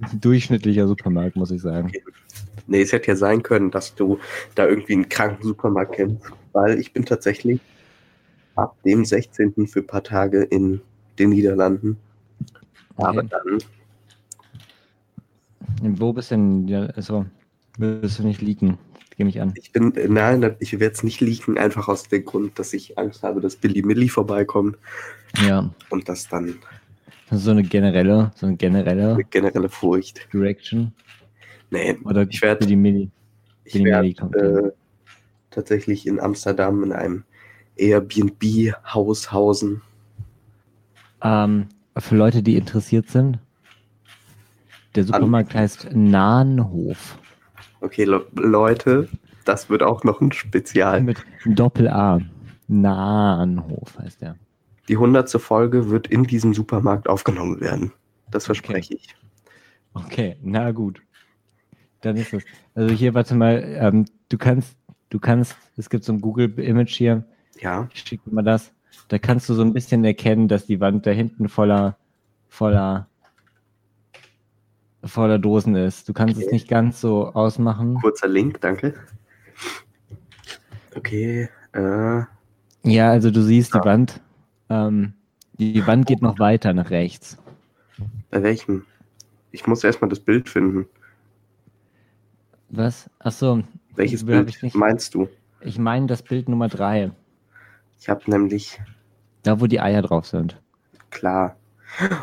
durchschnittlicher 0.20 0.86
Supermarkt, 0.88 1.36
muss 1.36 1.50
ich 1.50 1.60
sagen. 1.62 1.92
Nee, 2.66 2.82
es 2.82 2.92
hätte 2.92 3.08
ja 3.08 3.16
sein 3.16 3.42
können, 3.42 3.70
dass 3.70 3.94
du 3.94 4.18
da 4.54 4.66
irgendwie 4.66 4.94
einen 4.94 5.08
kranken 5.08 5.42
Supermarkt 5.42 5.96
kennst, 5.96 6.30
weil 6.52 6.78
ich 6.78 6.92
bin 6.92 7.04
tatsächlich 7.04 7.60
ab 8.54 8.76
dem 8.84 9.04
16. 9.04 9.66
für 9.66 9.80
ein 9.80 9.86
paar 9.86 10.02
Tage 10.04 10.42
in 10.42 10.80
den 11.18 11.30
Niederlanden. 11.30 11.96
Aber 12.96 13.20
Okay. 13.20 13.28
dann, 13.30 13.58
Wo 15.82 16.12
bist 16.12 16.30
du 16.30 16.34
denn? 16.34 16.68
Ja, 16.68 16.86
also, 16.86 17.26
willst 17.78 18.18
du 18.18 18.24
nicht 18.26 18.42
liegen? 18.42 18.78
Geh 19.16 19.24
mich 19.24 19.40
an. 19.40 19.52
ich 19.54 19.72
bin, 19.72 19.92
nein, 20.08 20.56
ich 20.60 20.78
werde 20.78 20.94
es 20.94 21.02
nicht 21.02 21.20
liegen, 21.20 21.58
einfach 21.58 21.88
aus 21.88 22.04
dem 22.04 22.24
Grund, 22.24 22.58
dass 22.58 22.72
ich 22.72 22.98
Angst 22.98 23.22
habe, 23.22 23.40
dass 23.40 23.56
Billy 23.56 23.82
Millie 23.82 24.08
vorbeikommt 24.08 24.78
Ja, 25.46 25.70
und 25.90 26.08
das 26.08 26.28
dann 26.28 26.58
so 27.30 27.50
eine 27.50 27.62
generelle, 27.62 28.30
so 28.34 28.46
eine 28.46 28.56
generelle 28.56 29.14
eine 29.14 29.24
generelle 29.24 29.68
Furcht. 29.68 30.32
Direction. 30.32 30.92
Nee, 31.70 31.96
Oder 32.04 32.26
ich 32.28 32.42
werde 32.42 32.66
die 32.66 32.76
Mini. 32.76 33.10
ich 33.64 33.74
Billy 33.74 33.84
werd, 33.86 34.02
Millie 34.02 34.14
kommt 34.14 34.36
äh, 34.36 34.72
tatsächlich 35.50 36.06
in 36.06 36.18
Amsterdam 36.18 36.82
in 36.82 36.92
einem 36.92 37.24
Airbnb-Haus 37.76 39.32
hausen. 39.32 39.82
Ähm, 41.22 41.68
für 41.96 42.16
Leute, 42.16 42.42
die 42.42 42.56
interessiert 42.56 43.08
sind, 43.08 43.38
der 44.94 45.04
Supermarkt 45.04 45.54
heißt 45.54 45.90
Nahenhof. 45.92 47.18
Okay, 47.80 48.04
Le 48.04 48.26
Leute, 48.34 49.08
das 49.44 49.70
wird 49.70 49.82
auch 49.82 50.02
noch 50.04 50.20
ein 50.20 50.32
Spezial. 50.32 51.00
Mit 51.00 51.24
Doppel-A. 51.46 52.20
Nahenhof 52.66 53.98
heißt 53.98 54.22
der. 54.22 54.36
Die 54.90 54.96
hundertste 54.96 55.38
Folge 55.38 55.88
wird 55.88 56.08
in 56.08 56.24
diesem 56.24 56.52
Supermarkt 56.52 57.08
aufgenommen 57.08 57.60
werden. 57.60 57.92
Das 58.32 58.46
verspreche 58.46 58.94
ich. 58.94 59.14
Okay, 59.94 60.36
na 60.42 60.72
gut. 60.72 61.00
Dann 62.00 62.16
ist 62.16 62.32
es. 62.32 62.42
Also 62.74 62.92
hier, 62.92 63.14
warte 63.14 63.36
mal, 63.36 63.62
ähm, 63.80 64.06
du 64.30 64.36
kannst, 64.36 64.76
du 65.10 65.20
kannst, 65.20 65.56
es 65.76 65.90
gibt 65.90 66.02
so 66.02 66.12
ein 66.12 66.20
Google-Image 66.20 66.90
hier, 66.92 67.24
Ja, 67.60 67.88
ich 67.94 68.00
schicke 68.00 68.28
mal 68.34 68.42
das. 68.42 68.72
Da 69.06 69.18
kannst 69.18 69.48
du 69.48 69.54
so 69.54 69.62
ein 69.62 69.72
bisschen 69.72 70.04
erkennen, 70.04 70.48
dass 70.48 70.66
die 70.66 70.80
Wand 70.80 71.06
da 71.06 71.12
hinten 71.12 71.48
voller, 71.48 71.96
voller, 72.48 73.06
voller 75.04 75.38
Dosen 75.38 75.76
ist. 75.76 76.08
Du 76.08 76.12
kannst 76.12 76.36
es 76.36 76.46
Okay. 76.46 76.54
nicht 76.54 76.68
ganz 76.68 77.00
so 77.00 77.28
ausmachen. 77.28 77.94
kurzer 77.94 78.26
Link, 78.26 78.60
danke. 78.60 78.94
Okay, 80.96 81.48
äh, 81.74 82.22
Ja, 82.82 83.10
also 83.10 83.30
du 83.30 83.40
siehst 83.42 83.72
Ja. 83.72 83.80
die 83.80 83.86
Wand. 83.86 84.20
Ähm, 84.70 85.12
die 85.58 85.86
Wand 85.86 86.06
geht 86.06 86.22
noch 86.22 86.38
weiter 86.38 86.72
nach 86.72 86.90
rechts. 86.90 87.36
bei 88.30 88.42
welchem? 88.42 88.84
Ich 89.52 89.66
muss 89.66 89.84
erstmal 89.84 90.08
das 90.08 90.20
Bild 90.20 90.48
finden. 90.48 90.86
Was? 92.70 93.10
Achso, 93.18 93.62
Welches 93.96 94.24
Bild 94.24 94.48
ich 94.48 94.62
nicht. 94.62 94.76
meinst 94.76 95.14
du? 95.14 95.28
ich 95.60 95.78
meine 95.78 96.06
das 96.06 96.22
Bild 96.22 96.48
Nummer 96.48 96.68
drei. 96.68 97.10
Ich 97.98 98.08
habe 98.08 98.30
nämlich, 98.30 98.80
Da, 99.42 99.60
wo 99.60 99.66
die 99.66 99.80
Eier 99.80 100.02
drauf 100.02 100.26
sind. 100.26 100.60
klar. 101.10 101.56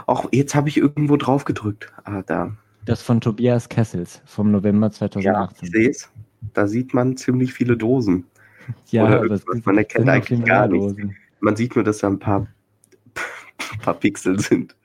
Auch 0.05 0.29
jetzt 0.31 0.55
habe 0.55 0.69
ich 0.69 0.77
irgendwo 0.77 1.17
drauf 1.17 1.43
gedrückt. 1.43 1.91
Ah, 2.05 2.21
da. 2.25 2.55
Das 2.85 3.01
von 3.01 3.19
Tobias 3.19 3.67
Kessels 3.67 4.21
vom 4.25 4.49
November 4.49 4.87
Ja, 4.87 4.91
2018. 4.93 5.65
ich 5.67 5.71
sehe 5.73 5.89
es. 5.89 6.09
Da 6.53 6.65
sieht 6.67 6.93
man 6.93 7.17
ziemlich 7.17 7.51
viele 7.53 7.75
Dosen. 7.75 8.23
Ja, 8.89 9.19
Oder 9.19 9.37
sind- 9.37 9.65
man 9.65 9.77
erkennt 9.77 10.07
eigentlich 10.07 10.43
gar 10.45 10.67
nichts. 10.69 10.93
Dosen. 10.95 11.15
Man 11.39 11.55
sieht 11.55 11.75
nur, 11.75 11.83
dass 11.83 11.99
da 11.99 12.07
ein 12.07 12.19
paar, 12.19 12.47
paar 13.81 13.93
Pixel 13.95 14.39
sind. 14.39 14.75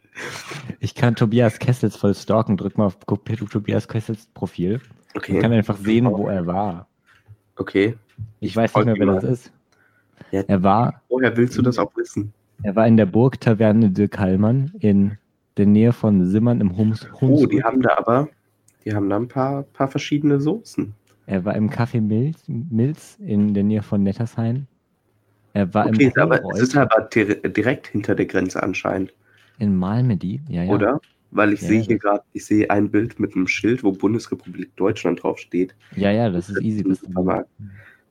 Ich 0.80 0.94
kann 0.94 1.14
Tobias 1.14 1.58
Kessels 1.58 1.96
voll 1.96 2.14
stalken. 2.14 2.56
Drück 2.56 2.76
mal 2.76 2.86
auf 2.86 2.98
Tobias 3.06 3.88
Kessels 3.88 4.26
Profil. 4.34 4.80
Ich 5.14 5.22
kann 5.22 5.36
Okay, 5.36 5.44
einfach 5.58 5.76
sehen, 5.78 6.06
wo 6.06 6.28
er 6.28 6.46
war. 6.46 6.86
okay. 7.56 7.96
Ich 8.40 8.54
weiß 8.54 8.74
nicht 8.76 8.84
mehr, 8.86 8.96
wer 8.98 9.06
das 9.06 9.24
ist. 9.24 9.52
Ja. 10.30 10.42
Er 10.46 10.62
war, 10.62 11.02
Woher 11.08 11.36
willst 11.36 11.56
du 11.58 11.62
das 11.62 11.78
auch 11.78 11.94
wissen? 11.96 12.32
er 12.62 12.76
war 12.76 12.86
in 12.86 12.96
der 12.96 13.06
Burgtaverne 13.06 13.90
de 13.90 14.06
Kallmann 14.06 14.70
in 14.78 15.18
der 15.56 15.66
Nähe 15.66 15.92
von 15.92 16.24
Simmern 16.26 16.60
im 16.60 16.76
Hums. 16.76 17.06
Oh, 17.14 17.20
Hunsrück. 17.22 17.50
die 17.50 17.62
haben 17.64 17.82
da 17.82 17.96
aber, 17.98 18.28
die 18.84 18.94
haben 18.94 19.08
da 19.10 19.16
ein 19.16 19.28
paar, 19.28 19.62
paar 19.64 19.88
verschiedene 19.88 20.40
Soßen. 20.40 20.94
Er 21.26 21.44
war 21.44 21.56
im 21.56 21.70
Café 21.70 22.00
Milz, 22.00 22.42
Milz 22.46 23.16
in 23.18 23.52
der 23.54 23.64
Nähe 23.64 23.82
von 23.82 24.02
Nettersheim. 24.02 24.66
Er 25.54 25.72
war 25.74 25.86
Okay, 25.86 26.12
im 26.14 26.22
aber 26.22 26.42
es 26.54 26.60
ist 26.60 26.76
aber 26.76 27.02
dir- 27.02 27.36
direkt 27.36 27.88
hinter 27.88 28.14
der 28.14 28.26
Grenze 28.26 28.62
anscheinend, 28.62 29.12
in 29.58 29.76
Malmedy. 29.76 30.40
Ja, 30.48 30.62
ja. 30.64 30.72
oder? 30.72 31.00
Weil 31.30 31.52
ich 31.52 31.60
Ja, 31.62 31.68
sehe 31.68 31.80
hier 31.82 31.98
gerade, 31.98 32.22
ich 32.32 32.44
sehe 32.44 32.68
ein 32.70 32.90
Bild 32.90 33.18
mit 33.20 33.34
einem 33.34 33.46
Schild, 33.46 33.82
wo 33.84 33.92
Bundesrepublik 33.92 34.74
Deutschland 34.76 35.22
draufsteht. 35.22 35.74
Ja, 35.96 36.10
ja, 36.10 36.28
das 36.30 36.50
ist 36.50 36.60
easy. 36.60 36.82
Das 36.82 37.00
Supermarkt. 37.00 37.48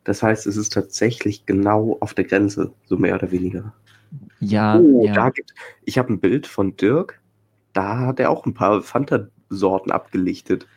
Das 0.04 0.24
heißt, 0.24 0.48
es 0.48 0.58
ist 0.58 0.74
tatsächlich 0.74 1.46
genau 1.46 1.98
auf 2.00 2.14
der 2.16 2.26
Grenze, 2.26 2.72
so 2.86 2.98
mehr 2.98 3.16
oder 3.16 3.32
weniger. 3.32 3.74
ja, 4.40 4.80
oh, 4.80 5.06
ja. 5.06 5.14
da 5.14 5.30
gibt, 5.30 5.54
ich 5.86 5.98
habe 6.00 6.12
ein 6.14 6.20
Bild 6.20 6.48
von 6.48 6.76
Dirk, 6.78 7.20
da 7.74 8.00
hat 8.08 8.20
er 8.20 8.30
auch 8.32 8.46
ein 8.46 8.54
paar 8.54 8.82
Fanta-Sorten 8.82 9.92
abgelichtet. 9.92 10.68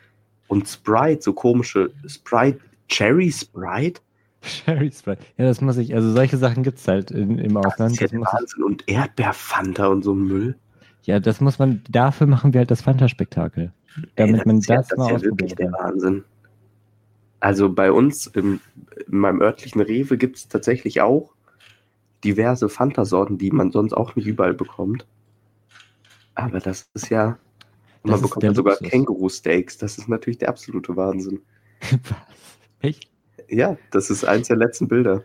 Und 0.47 0.67
Sprite, 0.67 1.21
so 1.23 1.33
komische 1.33 1.91
Sprite, 2.07 2.59
Cherry 2.87 3.31
Sprite, 3.31 3.99
Cherry 4.45 4.91
Sprite. 4.91 5.21
Ja, 5.37 5.45
das 5.45 5.61
muss 5.61 5.77
ich, 5.77 5.93
also 5.95 6.11
solche 6.13 6.37
Sachen 6.37 6.63
gibt 6.63 6.79
es 6.79 6.87
halt 6.87 7.11
in, 7.11 7.37
im 7.39 7.55
das 7.61 7.65
Ausland. 7.65 7.93
ist 7.93 7.99
ja 7.99 8.07
Das 8.07 8.13
muss 8.13 8.33
ich, 8.33 8.39
Wahnsinn. 8.39 8.63
Und 8.63 8.83
Erdbeerfanta 8.87 9.87
und 9.87 10.03
so 10.03 10.13
Müll. 10.15 10.57
ja, 11.03 11.19
das 11.19 11.41
muss 11.41 11.59
man, 11.59 11.83
dafür 11.89 12.27
machen 12.27 12.53
wir 12.53 12.59
halt 12.59 12.71
das 12.71 12.81
Fanta-Spektakel. 12.83 13.73
Damit 14.15 14.41
Ey, 14.41 14.45
man 14.45 14.57
ist 14.59 14.67
ja, 14.67 14.77
das, 14.77 14.87
das 14.89 14.97
mal 14.97 15.11
ist 15.11 15.11
ja 15.11 15.21
wirklich 15.23 15.55
der. 15.55 15.71
Wahnsinn. 15.71 16.23
Also 17.39 17.71
bei 17.71 17.91
uns 17.91 18.27
im, 18.27 18.59
in 19.07 19.17
meinem 19.19 19.41
örtlichen 19.41 19.81
Rewe 19.81 20.17
gibt 20.17 20.37
es 20.37 20.47
tatsächlich 20.47 21.01
auch 21.01 21.33
diverse 22.23 22.69
Fanta-Sorten, 22.69 23.37
die 23.37 23.51
man 23.51 23.71
sonst 23.71 23.93
auch 23.93 24.15
nicht 24.15 24.27
überall 24.27 24.53
bekommt. 24.53 25.05
Aber 26.35 26.59
das 26.59 26.89
ist 26.93 27.09
ja. 27.09 27.37
Das 28.03 28.11
man 28.11 28.15
ist 28.15 28.21
bekommt 28.23 28.55
sogar. 28.55 28.77
Känguru-Steaks. 28.77 29.77
Das 29.77 29.97
ist 29.97 30.09
natürlich 30.09 30.39
der 30.39 30.49
absolute 30.49 30.95
Wahnsinn. 30.95 31.41
Was? 31.81 32.17
Echt? 32.79 33.09
Ja, 33.49 33.77
das 33.91 34.09
ist 34.09 34.25
eins 34.25 34.47
der 34.47 34.57
letzten 34.57 34.87
Bilder. 34.87 35.23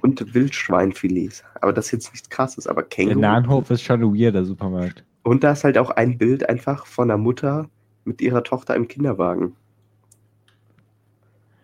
Und 0.00 0.34
Wildschweinfilets. 0.34 1.44
Aber 1.60 1.72
das 1.72 1.86
ist 1.86 1.92
jetzt 1.92 2.12
nichts 2.12 2.30
krasses, 2.30 2.66
aber 2.66 2.82
Der 2.82 2.88
Känguru. 2.88 3.20
Nahenhof 3.20 3.70
ist 3.70 3.82
schon 3.82 4.02
ein 4.02 4.14
weirder 4.14 4.44
Supermarkt. 4.44 5.04
Und 5.22 5.44
da 5.44 5.52
ist 5.52 5.64
halt 5.64 5.76
auch 5.76 5.90
ein 5.90 6.16
Bild 6.16 6.48
einfach 6.48 6.86
von 6.86 7.08
der 7.08 7.18
Mutter 7.18 7.68
mit 8.04 8.20
ihrer 8.22 8.42
Tochter 8.42 8.74
im 8.74 8.88
Kinderwagen. 8.88 9.54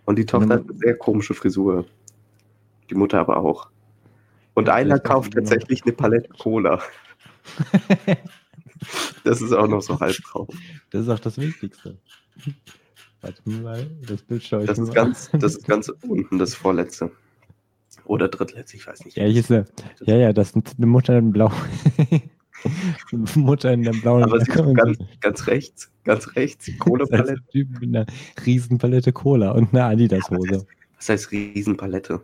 Und 0.04 0.18
die 0.18 0.26
Tochter 0.26 0.54
hat 0.54 0.68
eine 0.68 0.76
sehr 0.76 0.96
komische 0.96 1.32
Frisur. 1.32 1.86
Die 2.90 2.94
Mutter 2.94 3.20
aber 3.20 3.38
auch. 3.38 3.70
Und 4.52 4.68
einer 4.68 4.98
kauft 4.98 5.32
tatsächlich 5.32 5.82
eine 5.84 5.92
Palette 5.92 6.28
Cola. 6.38 6.80
Das 9.24 9.40
ist 9.40 9.52
auch 9.52 9.66
noch 9.66 9.80
so 9.80 9.98
halb 9.98 10.16
drauf. 10.16 10.48
Das 10.90 11.02
ist 11.02 11.08
auch 11.08 11.18
das 11.18 11.38
Wichtigste. 11.38 11.96
Warte 13.24 13.50
mal, 13.50 13.90
das 14.06 14.22
Bild 14.22 14.42
schaue 14.42 14.62
ich 14.62 14.66
Das 14.66 14.78
ist 14.78 14.88
mal 14.88 14.94
ganz, 14.94 15.30
an. 15.32 15.40
das 15.40 15.56
ist 15.56 15.66
ganz 15.66 15.88
unten, 16.06 16.38
das 16.38 16.54
vorletzte. 16.54 17.10
Oder 18.04 18.28
drittletzte, 18.28 18.76
ich 18.76 18.86
weiß 18.86 19.04
nicht. 19.04 19.16
Ja, 19.16 19.24
ist 19.24 19.50
eine, 19.50 19.64
ja, 20.02 20.16
ja, 20.16 20.32
das 20.32 20.50
ist 20.50 20.76
eine 20.76 20.86
Mutter 20.86 21.16
in 21.16 21.32
Blau. 21.32 21.50
Mutter 23.34 23.72
in 23.72 23.82
der 23.82 23.92
blauen 23.92 24.22
Aber 24.24 24.40
sie 24.40 24.46
Jacke 24.46 24.60
ist 24.60 24.66
und 24.66 24.74
ganz, 24.74 24.98
ganz 25.20 25.46
rechts, 25.46 25.92
ganz 26.04 26.34
rechts, 26.36 26.70
Cola-Palette. 26.78 27.42
Typ 27.50 27.68
mit 27.80 27.94
einer 27.94 28.06
riesen 28.46 28.78
Palette 28.78 29.12
Cola 29.12 29.52
und 29.52 29.74
einer 29.74 29.86
Adidas-Hose. 29.86 30.66
Das 30.96 31.08
heißt 31.08 31.30
Riesenpalette. 31.30 32.22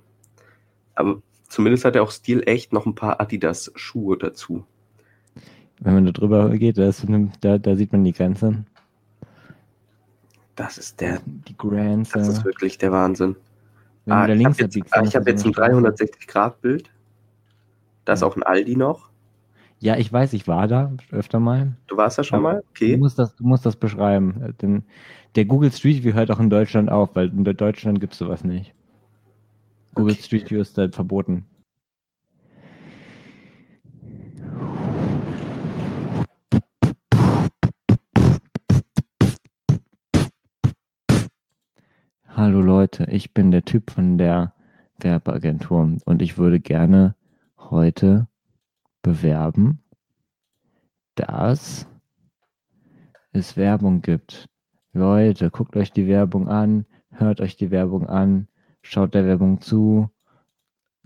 Aber 0.94 1.22
zumindest 1.48 1.84
hat 1.84 1.96
er 1.96 2.02
auch 2.02 2.10
Stil 2.10 2.42
echt 2.46 2.72
noch 2.72 2.86
ein 2.86 2.94
paar 2.94 3.20
Adidas-Schuhe 3.20 4.16
dazu. 4.18 4.64
Wenn 5.80 5.94
man 5.94 6.04
da 6.06 6.12
drüber 6.12 6.50
geht, 6.50 6.78
da, 6.78 6.90
eine, 7.06 7.32
da, 7.40 7.58
da 7.58 7.76
sieht 7.76 7.92
man 7.92 8.04
die 8.04 8.12
Grenze. 8.12 8.64
Das 10.61 10.77
ist 10.77 11.01
der, 11.01 11.23
Die 11.25 11.57
Grants. 11.57 12.11
das 12.11 12.29
ist 12.29 12.44
wirklich 12.44 12.77
der 12.77 12.92
Wahnsinn. 12.92 13.35
Ah, 14.09 14.27
du 14.27 14.35
da 14.35 14.38
ich 14.38 14.44
habe 14.44 14.57
jetzt, 14.61 14.77
ah, 14.90 14.99
hab 15.07 15.27
jetzt 15.27 15.46
ein 15.46 15.55
eine 15.55 15.55
Straße. 15.55 16.05
360-Grad-Bild. 16.05 16.90
Da 18.05 18.12
ist 18.12 18.20
Ja. 18.20 18.27
auch 18.27 18.37
ein 18.37 18.42
Aldi 18.42 18.77
noch. 18.77 19.09
Ja, 19.79 19.96
ich 19.96 20.12
weiß, 20.12 20.35
ich 20.35 20.46
war 20.46 20.68
da 20.68 20.92
öfter 21.12 21.40
mal. 21.40 21.73
Du 21.87 21.96
warst 21.96 22.18
da 22.18 22.25
schon 22.25 22.40
Aber 22.40 22.53
mal? 22.53 22.61
Du 22.61 22.66
Okay. 22.73 22.96
musst 22.99 23.18
das, 23.18 23.35
du 23.37 23.44
musst 23.44 23.64
das 23.64 23.77
beschreiben. 23.77 24.55
Denn 24.61 24.85
der 25.35 25.46
Google 25.46 25.73
Street 25.73 26.05
View 26.05 26.12
hört 26.12 26.31
auch 26.31 26.40
in 26.40 26.51
Deutschland 26.51 26.90
auf, 26.90 27.16
weil 27.16 27.29
in 27.29 27.42
Deutschland 27.44 27.99
gibt 27.99 28.12
es 28.12 28.18
sowas 28.18 28.44
nicht. 28.44 28.75
Google 29.94 30.12
Okay. 30.12 30.23
Street 30.23 30.51
View 30.51 30.61
ist 30.61 30.77
halt 30.77 30.94
verboten. 30.94 31.46
Hallo 42.40 42.62
Leute, 42.62 43.05
ich 43.11 43.35
bin 43.35 43.50
der 43.50 43.66
Typ 43.66 43.90
von 43.90 44.16
der 44.16 44.55
Werbeagentur 44.98 45.98
und 46.07 46.22
ich 46.22 46.38
würde 46.38 46.59
gerne 46.59 47.14
heute 47.59 48.29
bewerben, 49.03 49.83
dass 51.16 51.87
es 53.33 53.59
Werbung 53.59 54.00
gibt. 54.00 54.48
Leute, 54.94 55.50
guckt 55.50 55.76
euch 55.76 55.92
die 55.92 56.07
Werbung 56.07 56.48
an, 56.48 56.87
hört 57.11 57.42
euch 57.42 57.59
die 57.59 57.70
Werbung 57.70 58.07
an, 58.07 58.48
schaut 58.81 59.12
der 59.12 59.26
Werbung 59.26 59.61
zu, 59.61 60.09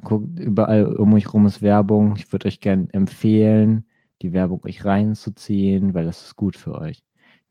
guckt 0.02 0.38
überall 0.38 0.86
um 0.86 1.14
euch 1.14 1.34
rum 1.34 1.46
ist 1.46 1.62
Werbung. 1.62 2.14
Ich 2.16 2.30
würde 2.30 2.46
euch 2.46 2.60
gerne 2.60 2.86
empfehlen, 2.92 3.86
die 4.22 4.32
Werbung 4.32 4.62
euch 4.64 4.84
reinzuziehen, 4.84 5.94
weil 5.94 6.04
das 6.04 6.26
ist 6.26 6.36
gut 6.36 6.56
für 6.56 6.78
euch. 6.80 7.02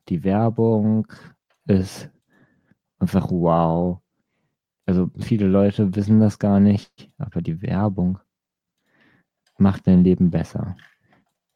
Die 0.08 0.24
Werbung 0.24 1.06
ist 1.66 2.10
einfach 3.04 3.30
wow. 3.30 4.00
Also 4.86 5.10
viele 5.20 5.46
Leute 5.46 5.94
wissen 5.94 6.20
das 6.20 6.38
gar 6.38 6.58
nicht, 6.58 7.10
aber 7.18 7.42
die 7.42 7.60
Werbung 7.60 8.18
macht 9.58 9.86
dein 9.86 10.04
Leben 10.04 10.30
besser. 10.30 10.74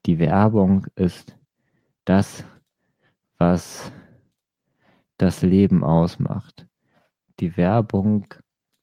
Die 0.04 0.18
Werbung 0.18 0.86
ist 0.94 1.34
das, 2.04 2.44
was 3.38 3.90
das 5.16 5.40
Leben 5.40 5.82
ausmacht. 5.84 6.66
Die 7.40 7.56
Werbung, 7.56 8.26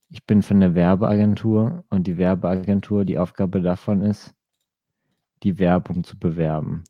ich 0.09 0.25
bin 0.25 0.41
von 0.41 0.59
der 0.59 0.73
Werbeagentur 0.73 1.83
und 1.91 2.07
die 2.07 2.17
Werbeagentur, 2.17 3.05
die 3.05 3.19
Aufgabe 3.19 3.61
davon 3.61 4.01
ist, 4.01 4.33
die 5.43 5.59
Werbung 5.59 6.03
zu 6.03 6.17
bewerben. 6.17 6.83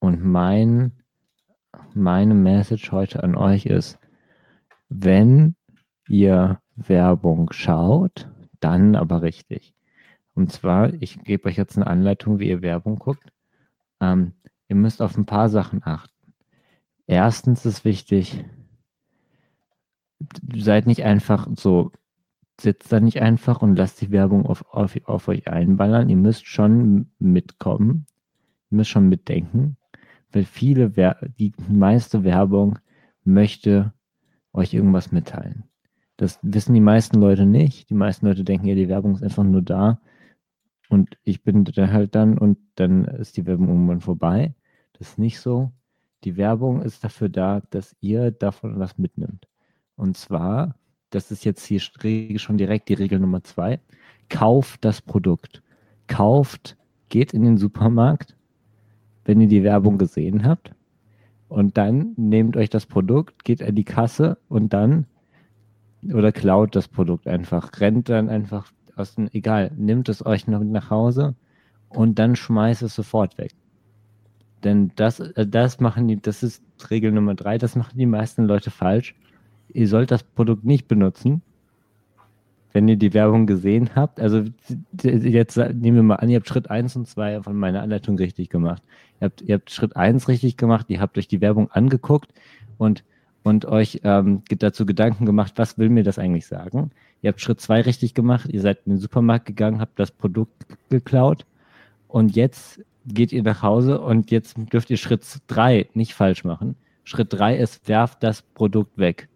Und 0.00 0.24
mein, 0.24 1.00
meine 1.94 2.34
Message 2.34 2.90
heute 2.90 3.22
an 3.22 3.36
euch 3.36 3.66
ist, 3.66 4.00
wenn 4.88 5.56
ihr 6.08 6.60
Werbung 6.76 7.52
schaut, 7.52 8.28
dann 8.60 8.94
aber 8.96 9.22
richtig. 9.22 9.74
Und 10.34 10.52
zwar, 10.52 10.92
ich 10.94 11.22
gebe 11.24 11.48
euch 11.48 11.56
jetzt 11.56 11.76
eine 11.76 11.86
Anleitung, 11.86 12.38
wie 12.38 12.48
ihr 12.48 12.62
Werbung 12.62 12.96
guckt. 12.96 13.32
Ähm, 14.00 14.32
ihr 14.68 14.76
müsst 14.76 15.00
auf 15.00 15.16
ein 15.16 15.24
paar 15.24 15.48
Sachen 15.48 15.82
achten. 15.82 16.34
Erstens 17.06 17.64
ist 17.64 17.84
wichtig, 17.84 18.44
seid 20.54 20.86
nicht 20.86 21.04
einfach 21.04 21.48
so, 21.56 21.92
sitzt 22.60 22.92
da 22.92 23.00
nicht 23.00 23.20
einfach 23.22 23.62
und 23.62 23.76
lasst 23.76 24.00
die 24.00 24.10
Werbung 24.10 24.46
auf, 24.46 24.64
auf, 24.72 24.96
auf 25.04 25.28
euch 25.28 25.48
einballern. 25.48 26.08
Ihr 26.08 26.16
müsst 26.16 26.46
schon 26.46 27.10
mitkommen. 27.18 28.06
Ihr 28.70 28.76
müsst 28.76 28.90
schon 28.90 29.08
mitdenken. 29.08 29.76
Weil 30.32 30.44
viele, 30.44 30.96
Wer 30.96 31.18
die 31.38 31.52
meiste 31.68 32.24
Werbung 32.24 32.78
möchte 33.24 33.92
euch 34.56 34.74
irgendwas 34.74 35.12
mitteilen. 35.12 35.64
Das 36.16 36.38
wissen 36.42 36.74
die 36.74 36.80
meisten 36.80 37.20
Leute 37.20 37.46
nicht. 37.46 37.90
Die 37.90 37.94
meisten 37.94 38.26
Leute 38.26 38.42
denken, 38.42 38.66
ja, 38.66 38.74
die 38.74 38.88
Werbung 38.88 39.14
ist 39.14 39.22
einfach 39.22 39.44
nur 39.44 39.62
da 39.62 40.00
und 40.88 41.18
ich 41.24 41.42
bin 41.42 41.64
da 41.64 41.88
halt 41.88 42.14
dann 42.14 42.38
und 42.38 42.58
dann 42.76 43.04
ist 43.04 43.36
die 43.36 43.46
Werbung 43.46 43.68
irgendwann 43.68 44.00
vorbei. 44.00 44.54
Das 44.98 45.10
ist 45.10 45.18
nicht 45.18 45.40
so. 45.40 45.72
Die 46.24 46.36
Werbung 46.36 46.82
ist 46.82 47.04
dafür 47.04 47.28
da, 47.28 47.60
dass 47.70 47.94
ihr 48.00 48.30
davon 48.30 48.78
was 48.78 48.98
mitnimmt. 48.98 49.46
Und 49.96 50.16
zwar, 50.16 50.76
das 51.10 51.30
ist 51.30 51.44
jetzt 51.44 51.64
hier 51.64 51.80
schon 51.80 52.58
direkt 52.58 52.88
die 52.88 52.94
Regel 52.94 53.18
Nummer 53.18 53.42
zwei, 53.44 53.80
kauft 54.28 54.84
das 54.84 55.02
Produkt. 55.02 55.62
Kauft, 56.06 56.76
geht 57.08 57.32
in 57.32 57.42
den 57.42 57.56
Supermarkt, 57.58 58.36
wenn 59.24 59.40
ihr 59.40 59.48
die 59.48 59.62
Werbung 59.62 59.98
gesehen 59.98 60.44
habt. 60.44 60.75
Und 61.48 61.76
dann 61.76 62.12
nehmt 62.16 62.56
euch 62.56 62.70
das 62.70 62.86
Produkt, 62.86 63.44
geht 63.44 63.62
an 63.62 63.74
die 63.74 63.84
Kasse 63.84 64.38
und 64.48 64.72
dann 64.72 65.06
oder 66.12 66.32
klaut 66.32 66.76
das 66.76 66.88
Produkt 66.88 67.26
einfach, 67.26 67.80
rennt 67.80 68.08
dann 68.08 68.28
einfach 68.28 68.70
aus 68.96 69.14
dem, 69.14 69.28
egal, 69.32 69.72
nimmt 69.76 70.08
es 70.08 70.24
euch 70.24 70.46
noch 70.46 70.62
nach 70.62 70.90
Hause 70.90 71.34
und 71.88 72.18
dann 72.18 72.36
schmeißt 72.36 72.82
es 72.82 72.94
sofort 72.94 73.38
weg. 73.38 73.52
Denn 74.64 74.92
das, 74.96 75.20
äh, 75.20 75.46
das 75.46 75.80
machen 75.80 76.08
die, 76.08 76.20
das 76.20 76.42
ist 76.42 76.62
Regel 76.90 77.12
Nummer 77.12 77.34
drei, 77.34 77.58
das 77.58 77.76
machen 77.76 77.98
die 77.98 78.06
meisten 78.06 78.44
Leute 78.44 78.70
falsch. 78.70 79.14
Ihr 79.68 79.88
sollt 79.88 80.10
das 80.10 80.22
Produkt 80.22 80.64
nicht 80.64 80.88
benutzen, 80.88 81.42
wenn 82.76 82.88
ihr 82.88 82.96
die 82.96 83.14
Werbung 83.14 83.46
gesehen 83.46 83.88
habt. 83.94 84.20
Also 84.20 84.44
jetzt 85.02 85.56
nehmen 85.56 85.96
wir 85.96 86.02
mal 86.02 86.16
an, 86.16 86.28
ihr 86.28 86.36
habt 86.36 86.46
Schritt 86.46 86.68
1 86.68 86.94
und 86.96 87.08
2 87.08 87.40
von 87.40 87.56
meiner 87.56 87.80
Anleitung 87.80 88.18
richtig 88.18 88.50
gemacht. 88.50 88.82
Ihr 89.18 89.24
habt, 89.24 89.40
ihr 89.40 89.54
habt 89.54 89.70
Schritt 89.70 89.96
1 89.96 90.28
richtig 90.28 90.58
gemacht, 90.58 90.84
ihr 90.90 91.00
habt 91.00 91.16
euch 91.16 91.26
die 91.26 91.40
Werbung 91.40 91.70
angeguckt 91.70 92.34
und, 92.76 93.02
und 93.44 93.64
euch 93.64 94.02
ähm, 94.04 94.42
dazu 94.58 94.84
Gedanken 94.84 95.24
gemacht, 95.24 95.54
was 95.56 95.78
will 95.78 95.88
mir 95.88 96.04
das 96.04 96.18
eigentlich 96.18 96.46
sagen. 96.46 96.90
Ihr 97.22 97.28
habt 97.28 97.40
Schritt 97.40 97.62
2 97.62 97.80
richtig 97.80 98.12
gemacht, 98.12 98.50
ihr 98.52 98.60
seid 98.60 98.80
in 98.84 98.92
den 98.92 98.98
Supermarkt 98.98 99.46
gegangen, 99.46 99.80
habt 99.80 99.98
das 99.98 100.10
Produkt 100.10 100.66
geklaut 100.90 101.46
und 102.08 102.36
jetzt 102.36 102.82
geht 103.06 103.32
ihr 103.32 103.42
nach 103.42 103.62
Hause 103.62 104.02
und 104.02 104.30
jetzt 104.30 104.58
dürft 104.70 104.90
ihr 104.90 104.98
Schritt 104.98 105.24
3 105.46 105.88
nicht 105.94 106.12
falsch 106.12 106.44
machen. 106.44 106.76
Schritt 107.04 107.32
3 107.32 107.56
ist, 107.56 107.88
werft 107.88 108.22
das 108.22 108.42
Produkt 108.42 108.98
weg. 108.98 109.30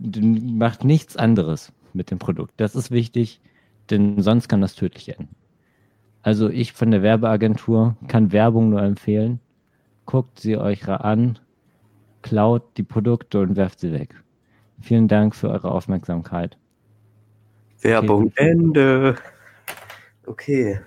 Macht 0.00 0.84
nichts 0.84 1.16
anderes 1.16 1.72
mit 1.92 2.10
dem 2.10 2.18
Produkt. 2.18 2.54
Das 2.56 2.74
ist 2.74 2.90
wichtig, 2.90 3.40
denn 3.90 4.22
sonst 4.22 4.48
kann 4.48 4.60
das 4.60 4.74
tödlich 4.74 5.08
enden. 5.10 5.34
Also 6.22 6.48
ich 6.48 6.72
von 6.72 6.90
der 6.90 7.02
Werbeagentur 7.02 7.96
kann 8.08 8.32
Werbung 8.32 8.70
nur 8.70 8.82
empfehlen. 8.82 9.40
Guckt 10.06 10.40
sie 10.40 10.56
euch 10.56 10.88
an, 10.88 11.38
klaut 12.22 12.62
die 12.76 12.82
Produkte 12.82 13.40
und 13.40 13.56
werft 13.56 13.80
sie 13.80 13.92
weg. 13.92 14.14
Vielen 14.80 15.08
Dank 15.08 15.34
für 15.34 15.50
eure 15.50 15.70
Aufmerksamkeit. 15.70 16.56
Werbung 17.80 18.26
Okay. 18.26 18.50
Ende. 18.50 19.16
Okay, 20.26 20.80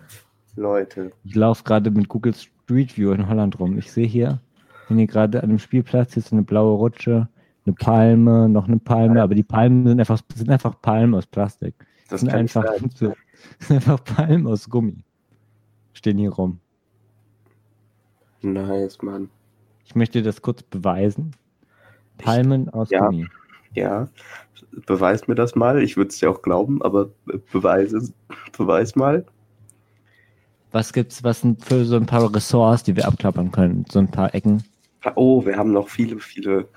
Leute. 0.55 1.11
Ich 1.23 1.35
laufe 1.35 1.63
gerade 1.63 1.91
mit 1.91 2.07
Google 2.07 2.33
Street 2.33 2.97
View 2.97 3.11
in 3.11 3.27
Holland 3.27 3.59
rum. 3.59 3.77
Ich 3.77 3.91
sehe 3.91 4.05
hier, 4.05 4.39
bin 4.87 4.97
hier 4.97 5.07
gerade 5.07 5.41
an 5.41 5.49
einem 5.49 5.59
Spielplatz, 5.59 6.13
hier 6.13 6.23
ist 6.23 6.31
eine 6.31 6.43
blaue 6.43 6.77
Rutsche, 6.77 7.27
eine 7.65 7.75
Palme, 7.75 8.49
noch 8.49 8.67
eine 8.67 8.79
Palme, 8.79 9.21
aber 9.21 9.35
die 9.35 9.43
Palmen 9.43 9.87
sind 9.87 9.99
einfach, 9.99 10.21
sind 10.35 10.49
einfach 10.49 10.81
Palmen 10.81 11.15
aus 11.15 11.25
Plastik. 11.25 11.73
Das 12.09 12.21
sind 12.21 12.33
einfach, 12.33 12.65
sind 12.95 13.15
einfach 13.69 14.03
Palmen 14.03 14.47
aus 14.47 14.69
Gummi. 14.69 15.03
Stehen 15.93 16.17
hier 16.17 16.31
rum. 16.31 16.59
Nice, 18.41 19.01
Mann. 19.01 19.29
Ich 19.85 19.95
möchte 19.95 20.21
das 20.21 20.41
kurz 20.41 20.63
beweisen. 20.63 21.31
Palmen 22.17 22.69
aus 22.69 22.89
ja. 22.89 23.05
Gummi. 23.05 23.27
Ja, 23.75 24.07
beweis 24.85 25.27
mir 25.27 25.35
das 25.35 25.55
mal. 25.55 25.81
Ich 25.81 25.97
würde 25.97 26.09
es 26.09 26.19
dir 26.19 26.29
auch 26.29 26.41
glauben, 26.41 26.81
aber 26.83 27.09
be- 27.25 27.41
beweis 27.51 27.91
es. 27.93 28.13
Beweis 28.55 28.95
mal. 28.95 29.25
Was 30.71 30.93
gibt's, 30.93 31.23
was 31.23 31.41
sind 31.41 31.63
für 31.63 31.85
so 31.85 31.95
ein 31.95 32.05
paar 32.05 32.33
Ressorts, 32.33 32.83
die 32.83 32.95
wir 32.95 33.07
abklappern 33.07 33.51
können? 33.51 33.85
So 33.89 33.99
ein 33.99 34.09
paar 34.11 34.33
Ecken. 34.35 34.63
Oh, 35.15 35.45
wir 35.45 35.57
haben 35.57 35.71
noch 35.71 35.87
viele, 35.89 36.19
viele, 36.19 36.67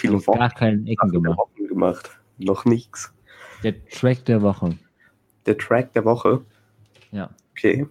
viele 0.00 0.16
Auf 0.16 0.26
gar 0.26 0.38
Wochen, 0.50 0.54
keinen 0.58 0.86
Ecken 0.86 1.10
gemacht. 1.10 1.38
Wochen 1.38 1.66
gemacht. 1.68 2.10
Noch 2.38 2.64
nichts. 2.64 3.12
Der 3.62 3.84
Track 3.88 4.24
der 4.24 4.42
Woche. 4.42 4.76
Der 5.46 5.56
Track 5.58 5.92
der 5.92 6.04
Woche. 6.04 6.44
Ja. 7.12 7.30
Okay. 7.52 7.86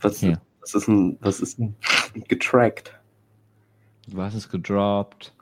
Was, 0.00 0.22
Okay. 0.22 0.36
was 0.60 0.74
ist 0.74 0.88
ein, 0.88 1.18
was 1.20 1.40
ist 1.40 1.58
ein 1.58 1.74
getrackt? 2.28 2.98
Was 4.08 4.34
ist 4.34 4.50
gedroppt? 4.50 5.34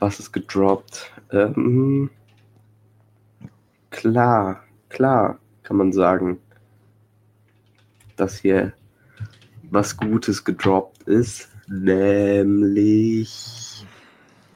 Was 0.00 0.18
ist 0.18 0.32
gedroppt? 0.32 1.10
Ähm, 1.30 2.10
klar, 3.90 4.64
klar, 4.88 5.38
kann 5.62 5.76
man 5.76 5.92
sagen, 5.92 6.40
dass 8.16 8.38
hier 8.38 8.72
was 9.70 9.96
Gutes 9.96 10.44
gedroppt 10.44 11.04
ist, 11.04 11.48
nämlich, 11.68 13.38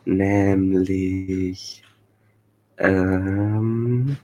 nämlich, 0.06 1.82
ähm, 2.78 4.16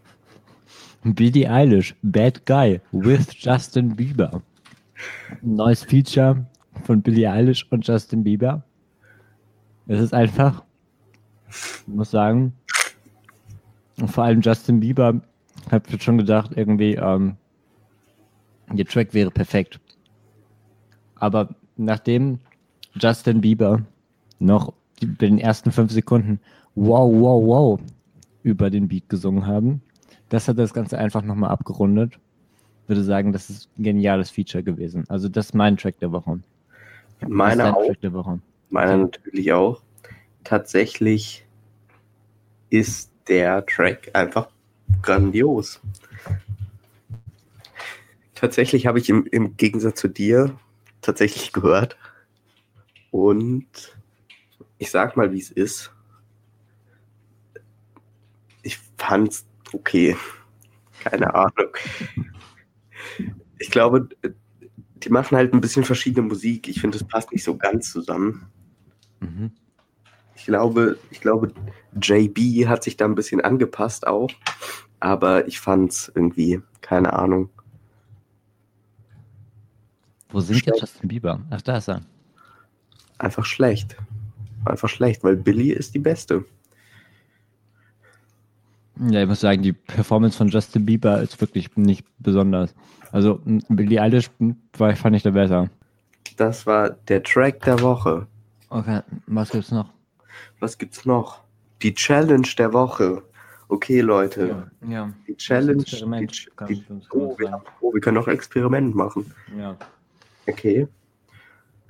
Billie 1.04 1.50
Eilish, 1.50 1.94
Bad 2.02 2.46
Guy 2.46 2.80
with 2.92 3.26
Justin 3.32 3.94
Bieber. 3.96 4.42
Neues 5.42 5.82
Feature 5.82 6.46
von 6.84 7.02
Billie 7.02 7.30
Eilish 7.30 7.66
und 7.70 7.86
Justin 7.86 8.22
Bieber. 8.22 8.62
Es 9.88 10.00
ist 10.00 10.14
einfach, 10.14 10.62
ich 11.48 11.88
muss 11.88 12.12
sagen, 12.12 12.52
vor 14.06 14.24
allem 14.24 14.40
Justin 14.40 14.80
Bieber, 14.80 15.20
hab 15.70 15.90
jetzt 15.90 16.04
schon 16.04 16.18
gedacht, 16.18 16.52
irgendwie, 16.54 16.94
ähm, 16.94 17.36
der 18.70 18.86
Track 18.86 19.12
wäre 19.12 19.30
perfekt. 19.30 19.80
Aber 21.16 21.48
nachdem 21.76 22.38
Justin 22.94 23.40
Bieber 23.40 23.82
noch 24.38 24.72
die, 25.02 25.06
bei 25.06 25.26
den 25.26 25.38
ersten 25.38 25.72
fünf 25.72 25.92
Sekunden 25.92 26.40
wow, 26.74 27.12
wow, 27.12 27.46
wow 27.46 27.80
über 28.42 28.70
den 28.70 28.88
Beat 28.88 29.08
gesungen 29.08 29.46
haben, 29.46 29.82
das 30.28 30.48
hat 30.48 30.58
das 30.58 30.72
Ganze 30.72 30.98
einfach 30.98 31.22
nochmal 31.22 31.50
abgerundet. 31.50 32.18
Würde 32.86 33.04
sagen, 33.04 33.32
das 33.32 33.50
ist 33.50 33.68
ein 33.78 33.84
geniales 33.84 34.30
Feature 34.30 34.62
gewesen. 34.62 35.04
Also 35.08 35.28
das 35.28 35.46
ist 35.46 35.54
mein 35.54 35.76
Track 35.76 35.98
der 36.00 36.10
Woche. 36.12 36.40
Meiner 37.28 37.76
auch. 37.76 37.86
Track 37.86 38.00
der 38.00 38.12
Woche. 38.12 38.40
Meiner 38.70 38.96
natürlich 38.96 39.52
auch. 39.52 39.82
Tatsächlich 40.42 41.44
ist 42.70 43.12
der 43.28 43.64
Track 43.66 44.10
einfach 44.14 44.48
grandios. 45.02 45.80
Tatsächlich 48.34 48.86
habe 48.86 48.98
ich 48.98 49.08
im, 49.08 49.26
im 49.26 49.56
Gegensatz 49.56 50.00
zu 50.00 50.08
dir 50.08 50.56
tatsächlich 51.00 51.52
gehört. 51.52 51.96
Und 53.10 53.66
ich 54.82 54.90
sag 54.90 55.16
mal, 55.16 55.30
wie 55.30 55.38
es 55.38 55.52
ist. 55.52 55.92
Ich 58.62 58.80
fand's 58.98 59.46
okay. 59.72 60.16
Keine 61.04 61.32
Ahnung. 61.32 61.70
Ich 63.60 63.70
glaube, 63.70 64.08
die 64.96 65.08
machen 65.08 65.36
halt 65.36 65.54
ein 65.54 65.60
bisschen 65.60 65.84
verschiedene 65.84 66.26
Musik. 66.26 66.66
Ich 66.66 66.80
finde, 66.80 66.96
es 66.98 67.04
passt 67.04 67.30
nicht 67.30 67.44
so 67.44 67.56
ganz 67.56 67.92
zusammen. 67.92 68.50
Mhm. 69.20 69.52
Ich 70.34 70.46
glaube, 70.46 70.98
ich 71.12 71.20
glaube, 71.20 71.52
JB 72.00 72.66
hat 72.66 72.82
sich 72.82 72.96
da 72.96 73.04
ein 73.04 73.14
bisschen 73.14 73.40
angepasst 73.40 74.08
auch. 74.08 74.30
Aber 74.98 75.46
ich 75.46 75.60
fand's 75.60 76.10
irgendwie, 76.12 76.60
keine 76.80 77.12
Ahnung. 77.12 77.50
Wo 80.30 80.40
singt 80.40 80.58
Schlecht. 80.58 80.80
jetzt 80.80 80.80
Justin 80.80 81.08
Bieber? 81.08 81.40
Ach, 81.50 81.62
da 81.62 81.76
ist 81.76 81.88
er. 81.88 82.02
Einfach 83.18 83.44
schlecht. 83.44 83.96
Einfach 84.64 84.88
schlecht, 84.88 85.24
weil 85.24 85.36
Billy 85.36 85.70
ist 85.70 85.94
die 85.94 85.98
Beste. 85.98 86.44
Ja, 89.08 89.22
ich 89.22 89.28
muss 89.28 89.40
sagen, 89.40 89.62
die 89.62 89.72
Performance 89.72 90.36
von 90.36 90.48
Justin 90.48 90.84
Bieber 90.86 91.20
ist 91.22 91.40
wirklich 91.40 91.74
nicht 91.76 92.04
besonders. 92.18 92.74
Also 93.10 93.40
m, 93.46 93.60
Billie 93.68 94.00
Eilish 94.00 94.30
war, 94.76 94.94
fand 94.94 95.16
ich 95.16 95.22
da 95.22 95.30
besser. 95.30 95.70
Das 96.36 96.66
war 96.66 96.90
der 96.90 97.22
Track 97.22 97.60
der 97.62 97.80
Woche. 97.80 98.26
Okay, 98.68 99.00
was 99.26 99.50
gibt's 99.50 99.70
noch? 99.70 99.88
Was 100.60 100.78
gibt's 100.78 101.04
noch? 101.04 101.40
Die 101.82 101.94
Challenge 101.94 102.46
der 102.56 102.72
Woche. 102.72 103.22
Okay, 103.68 104.00
Leute. 104.00 104.70
ja. 104.86 105.12
Die 105.26 105.36
Challenge. 105.36 105.82
Experiment 105.82 106.48
Die, 106.68 106.74
die, 106.74 106.84
oh, 107.10 107.34
wir, 107.38 107.62
oh, 107.80 107.92
wir 107.92 108.00
können 108.00 108.18
auch 108.18 108.28
Experiment 108.28 108.94
machen. 108.94 109.32
Ja. 109.58 109.76
Okay. 110.46 110.86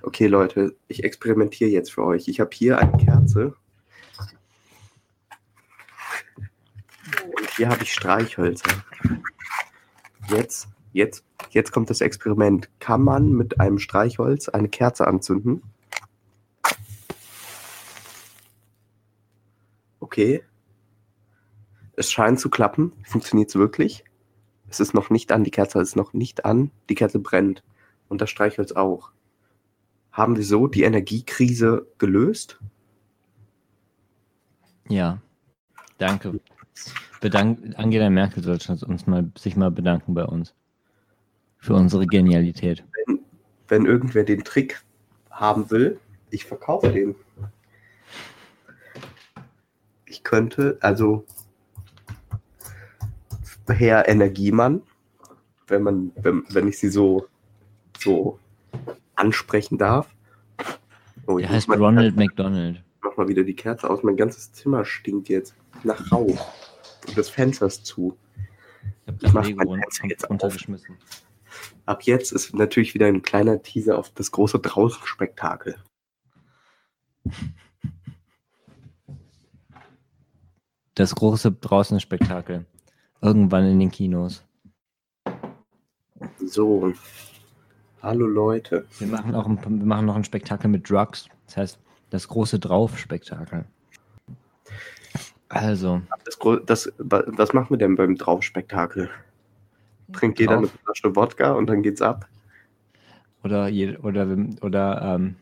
Okay, 0.04 0.26
Leute, 0.26 0.74
ich 0.88 1.04
experimentiere 1.04 1.70
jetzt 1.70 1.92
für 1.92 2.04
euch. 2.04 2.26
Ich 2.26 2.40
habe 2.40 2.50
hier 2.52 2.78
eine 2.78 2.96
Kerze. 2.96 3.54
Und 7.36 7.50
hier 7.56 7.68
habe 7.68 7.84
ich 7.84 7.92
Streichhölzer. 7.92 8.84
Jetzt, 10.28 10.66
jetzt, 10.92 11.24
jetzt 11.50 11.70
kommt 11.70 11.88
das 11.88 12.00
Experiment. 12.00 12.68
Kann 12.80 13.02
man 13.02 13.30
mit 13.30 13.60
einem 13.60 13.78
Streichholz 13.78 14.48
eine 14.48 14.68
Kerze 14.68 15.06
anzünden? 15.06 15.62
Okay. 20.00 20.42
Es 21.94 22.10
scheint 22.10 22.40
zu 22.40 22.50
klappen. 22.50 22.92
Funktioniert 23.04 23.50
es 23.50 23.54
wirklich? 23.54 24.04
Es 24.68 24.80
ist 24.80 24.94
noch 24.94 25.10
nicht 25.10 25.30
an, 25.30 25.44
die 25.44 25.52
Kerze 25.52 25.80
ist 25.80 25.94
noch 25.94 26.12
nicht 26.12 26.44
an, 26.44 26.72
die 26.88 26.96
Kerze 26.96 27.20
brennt. 27.20 27.62
Und 28.08 28.20
das 28.20 28.30
Streichholz 28.30 28.72
auch. 28.72 29.12
Haben 30.12 30.36
wir 30.36 30.44
so 30.44 30.66
die 30.66 30.82
Energiekrise 30.82 31.86
gelöst? 31.98 32.60
Ja. 34.88 35.20
Danke. 35.98 36.38
Bedank 37.20 37.78
Angela 37.78 38.10
Merkel 38.10 38.42
sollte 38.42 38.72
uns 38.86 39.06
mal, 39.06 39.30
sich 39.38 39.56
mal 39.56 39.70
bedanken 39.70 40.12
bei 40.12 40.24
uns. 40.24 40.54
Für 41.58 41.74
unsere 41.74 42.06
Genialität. 42.06 42.84
Wenn 43.68 43.86
irgendwer 43.86 44.24
den 44.24 44.42
Trick 44.42 44.82
haben 45.30 45.70
will, 45.70 45.98
ich 46.30 46.44
verkaufe 46.44 46.90
den. 46.90 47.14
Ich 50.06 50.24
könnte, 50.24 50.76
also 50.80 51.24
Herr 53.68 54.08
Energiemann, 54.08 54.82
wenn 55.68 55.82
man, 55.82 56.12
wenn, 56.16 56.42
wenn 56.50 56.68
ich 56.68 56.78
sie 56.78 56.88
so, 56.88 57.28
so 57.98 58.38
ansprechen 59.22 59.78
darf. 59.78 60.14
Oh, 61.26 61.38
Der 61.38 61.48
heißt 61.48 61.68
Ronald 61.70 62.16
McDonald. 62.16 62.82
mach 63.02 63.16
mal 63.16 63.28
wieder 63.28 63.44
die 63.44 63.54
Kerze 63.54 63.88
aus. 63.88 64.02
Mein 64.02 64.16
ganzes 64.16 64.52
Zimmer 64.52 64.84
stinkt 64.84 65.28
jetzt 65.28 65.54
nach 65.84 66.10
Rauch. 66.12 66.52
Und 67.06 67.16
das 67.16 67.30
Fenster 67.30 67.66
ist 67.66 67.86
zu. 67.86 68.16
Ich 69.06 69.12
Ich 69.14 69.18
das 69.20 69.32
mach 69.32 69.48
mein 69.48 69.80
Fenster 69.80 70.06
jetzt 70.08 70.24
auf. 70.24 70.30
runtergeschmissen. 70.30 70.96
Ab 71.86 72.02
jetzt 72.02 72.32
ist 72.32 72.54
natürlich 72.54 72.94
wieder 72.94 73.06
ein 73.06 73.22
kleiner 73.22 73.62
Teaser 73.62 73.98
auf 73.98 74.10
das 74.10 74.30
große 74.32 74.58
Draußenspektakel. 74.58 75.76
Das 80.94 81.14
große 81.14 81.52
draußen 81.52 82.00
Spektakel. 82.00 82.66
Irgendwann 83.20 83.66
in 83.66 83.78
den 83.78 83.90
Kinos. 83.90 84.44
So. 86.44 86.92
Hallo 88.02 88.26
Leute. 88.26 88.84
Wir 88.98 89.06
machen 89.06 89.34
auch 89.34 89.46
ein, 89.46 89.58
wir 89.64 89.86
machen 89.86 90.06
noch 90.06 90.16
ein 90.16 90.24
Spektakel 90.24 90.68
mit 90.68 90.88
Drugs. 90.90 91.28
Das 91.46 91.56
heißt, 91.56 91.78
das 92.10 92.28
große 92.28 92.58
Drauf-Spektakel. 92.58 93.64
Also, 95.48 96.02
Das, 96.24 96.38
das, 96.66 96.92
wa- 96.98 97.24
was 97.26 97.52
machen 97.52 97.70
wir 97.70 97.78
denn 97.78 97.94
beim 97.94 98.16
Draufspektakel? 98.16 99.08
Trinkt 100.12 100.40
jeder 100.40 100.58
eine 100.58 100.66
Drauf. 100.66 100.78
Flasche 100.84 101.14
Wodka 101.16 101.52
und 101.52 101.66
dann 101.68 101.82
geht's 101.82 102.02
ab? 102.02 102.28
oder, 103.44 103.68
je, 103.68 103.96
oder, 103.98 104.28
wir- 104.28 104.62
oder 104.62 105.02
ähm, 105.16 105.36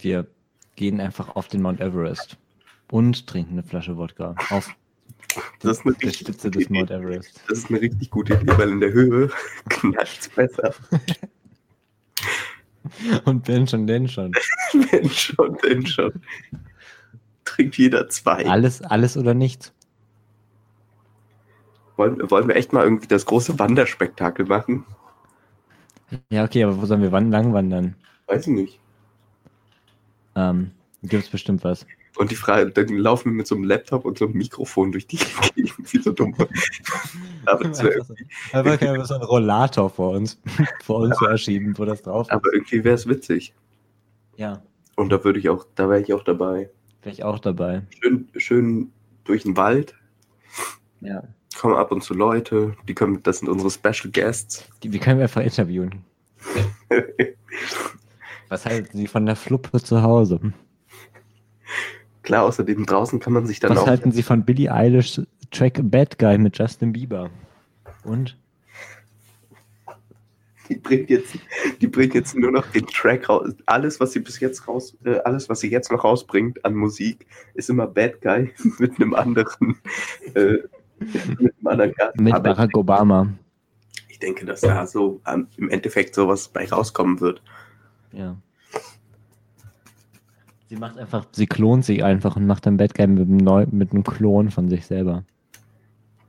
wir 0.00 0.26
gehen 0.74 1.00
einfach 1.00 1.34
auf 1.36 1.48
den 1.48 1.62
Mount 1.62 1.80
Everest 1.80 2.36
und 2.90 3.26
trinken 3.26 3.52
eine 3.52 3.62
Flasche 3.62 3.96
Wodka 3.96 4.34
auf 4.50 4.74
Das 5.60 5.78
ist 5.78 5.86
eine 5.86 5.94
der 5.94 6.08
richtig 6.08 6.28
Spitze 6.28 6.48
gute 6.48 6.58
des 6.58 6.68
Idee. 6.68 6.78
Mount 6.78 6.90
Everest. 6.90 7.40
Das 7.48 7.58
ist 7.58 7.70
eine 7.70 7.80
richtig 7.80 8.10
gute 8.10 8.34
Idee, 8.34 8.52
weil 8.56 8.70
in 8.70 8.80
der 8.80 8.92
Höhe 8.92 9.30
knallt 9.68 10.30
besser. 10.34 10.74
Und 13.24 13.48
wenn 13.48 13.66
schon, 13.66 13.86
denn 13.86 14.08
schon. 14.08 14.32
wenn 14.72 15.10
schon, 15.10 15.58
denn 15.58 15.86
schon. 15.86 16.12
Trinkt 17.44 17.76
jeder 17.76 18.08
zwei. 18.08 18.46
Alles, 18.46 18.82
alles 18.82 19.16
oder 19.16 19.34
nichts. 19.34 19.72
Wollen, 21.96 22.30
wollen 22.30 22.48
wir 22.48 22.56
echt 22.56 22.72
mal 22.72 22.84
irgendwie 22.84 23.08
das 23.08 23.26
große 23.26 23.58
Wanderspektakel 23.58 24.46
machen? 24.46 24.84
Ja, 26.30 26.44
okay, 26.44 26.62
aber 26.62 26.80
wo 26.80 26.86
sollen 26.86 27.02
wir 27.02 27.12
wann 27.12 27.30
lang 27.30 27.52
wandern? 27.52 27.96
Weiß 28.26 28.46
ich 28.46 28.52
nicht. 28.52 28.80
Ähm, 30.34 30.70
Gibt 31.02 31.24
es 31.24 31.30
bestimmt 31.30 31.64
was. 31.64 31.86
Und 32.16 32.30
die 32.30 32.36
Frage, 32.36 32.70
dann 32.70 32.88
laufen 32.96 33.30
wir 33.32 33.36
mit 33.36 33.46
so 33.46 33.54
einem 33.54 33.64
Laptop 33.64 34.04
und 34.04 34.16
so 34.18 34.24
einem 34.24 34.34
Mikrofon 34.38 34.90
durch 34.92 35.06
die 35.06 35.18
Gegend, 35.54 35.92
wie 35.92 35.98
so 35.98 36.12
dumm. 36.12 36.34
aber, 37.46 37.74
so, 37.74 37.88
einfach 38.52 38.78
können 38.78 38.94
wir 38.98 39.04
so 39.04 39.14
einen 39.14 39.24
Rollator 39.24 39.90
vor 39.90 40.12
uns, 40.12 40.40
vor 40.82 41.00
uns 41.00 41.20
herschieben, 41.20 41.76
wo 41.78 41.84
das 41.84 42.02
drauf 42.02 42.26
ist. 42.28 42.32
aber 42.32 42.52
irgendwie 42.54 42.82
wäre 42.84 42.94
es 42.94 43.06
witzig. 43.06 43.52
Ja, 44.36 44.62
Und 44.96 45.10
da 45.10 45.22
würde 45.24 45.38
ich 45.38 45.48
auch, 45.50 45.66
da 45.74 45.88
wäre 45.90 46.00
ich 46.00 46.12
auch 46.14 46.24
dabei. 46.24 46.70
wäre 47.02 47.12
ich 47.12 47.22
auch 47.24 47.38
dabei. 47.38 47.82
Schön, 48.02 48.28
schön 48.36 48.92
durch 49.24 49.42
den 49.42 49.56
Wald, 49.56 49.94
Ja. 51.00 51.22
kommen 51.58 51.74
ab 51.74 51.92
und 51.92 52.02
zu 52.02 52.14
Leute, 52.14 52.74
die 52.88 52.94
können, 52.94 53.22
das 53.22 53.38
sind 53.40 53.48
unsere 53.48 53.70
Special 53.70 54.10
Guests. 54.12 54.66
Die, 54.82 54.92
wir 54.92 55.00
können 55.00 55.18
wir 55.18 55.24
einfach 55.24 55.42
interviewen. 55.42 56.04
Was 58.48 58.64
halten 58.64 58.96
Sie 58.96 59.06
von 59.06 59.26
der 59.26 59.36
Fluppe 59.36 59.82
zu 59.82 60.02
Hause? 60.02 60.40
Klar, 62.26 62.42
außerdem 62.42 62.86
draußen 62.86 63.20
kann 63.20 63.32
man 63.32 63.46
sich 63.46 63.60
dann 63.60 63.70
Was 63.70 63.78
auch. 63.78 63.86
halten 63.86 64.10
Sie 64.10 64.24
von 64.24 64.44
Billie 64.44 64.68
Eilish 64.72 65.20
Track 65.52 65.78
Bad 65.80 66.18
Guy 66.18 66.38
mit 66.38 66.58
Justin 66.58 66.92
Bieber? 66.92 67.30
Und? 68.02 68.36
Die 70.68 70.74
bringt 70.74 71.08
jetzt, 71.08 71.38
die 71.80 71.86
bringt 71.86 72.14
jetzt 72.14 72.34
nur 72.34 72.50
noch 72.50 72.66
den 72.72 72.84
Track 72.88 73.28
raus. 73.28 73.54
Alles, 73.66 74.00
was 74.00 74.10
sie 74.10 74.18
bis 74.18 74.40
jetzt 74.40 74.66
raus, 74.66 74.96
äh, 75.04 75.18
alles, 75.18 75.48
was 75.48 75.60
sie 75.60 75.70
jetzt 75.70 75.92
noch 75.92 76.02
rausbringt 76.02 76.64
an 76.64 76.74
Musik, 76.74 77.28
ist 77.54 77.70
immer 77.70 77.86
Bad 77.86 78.20
Guy 78.20 78.52
mit 78.80 79.00
einem 79.00 79.14
anderen, 79.14 79.76
äh, 80.34 80.58
mit 80.98 81.38
einem 81.40 81.66
anderen 81.66 81.92
Gast. 81.92 82.20
Mit 82.20 82.34
Aber 82.34 82.54
Barack 82.54 82.76
Obama. 82.76 83.28
ich 84.08 84.18
denke, 84.18 84.44
dass 84.44 84.62
da 84.62 84.84
so 84.88 85.20
ähm, 85.28 85.46
im 85.58 85.70
Endeffekt 85.70 86.16
sowas 86.16 86.48
bei 86.48 86.68
rauskommen 86.68 87.20
wird. 87.20 87.40
Ja. 88.10 88.36
Sie 90.68 90.76
macht 90.76 90.98
einfach, 90.98 91.26
sie 91.32 91.46
klont 91.46 91.84
sich 91.84 92.02
einfach 92.02 92.36
und 92.36 92.46
macht 92.46 92.66
dann 92.66 92.76
Bad 92.76 92.94
Guy 92.94 93.06
mit 93.06 93.28
einem, 93.28 93.36
Neu 93.36 93.66
mit 93.70 93.92
einem 93.92 94.02
Klon 94.02 94.50
von 94.50 94.68
sich 94.68 94.84
selber. 94.86 95.24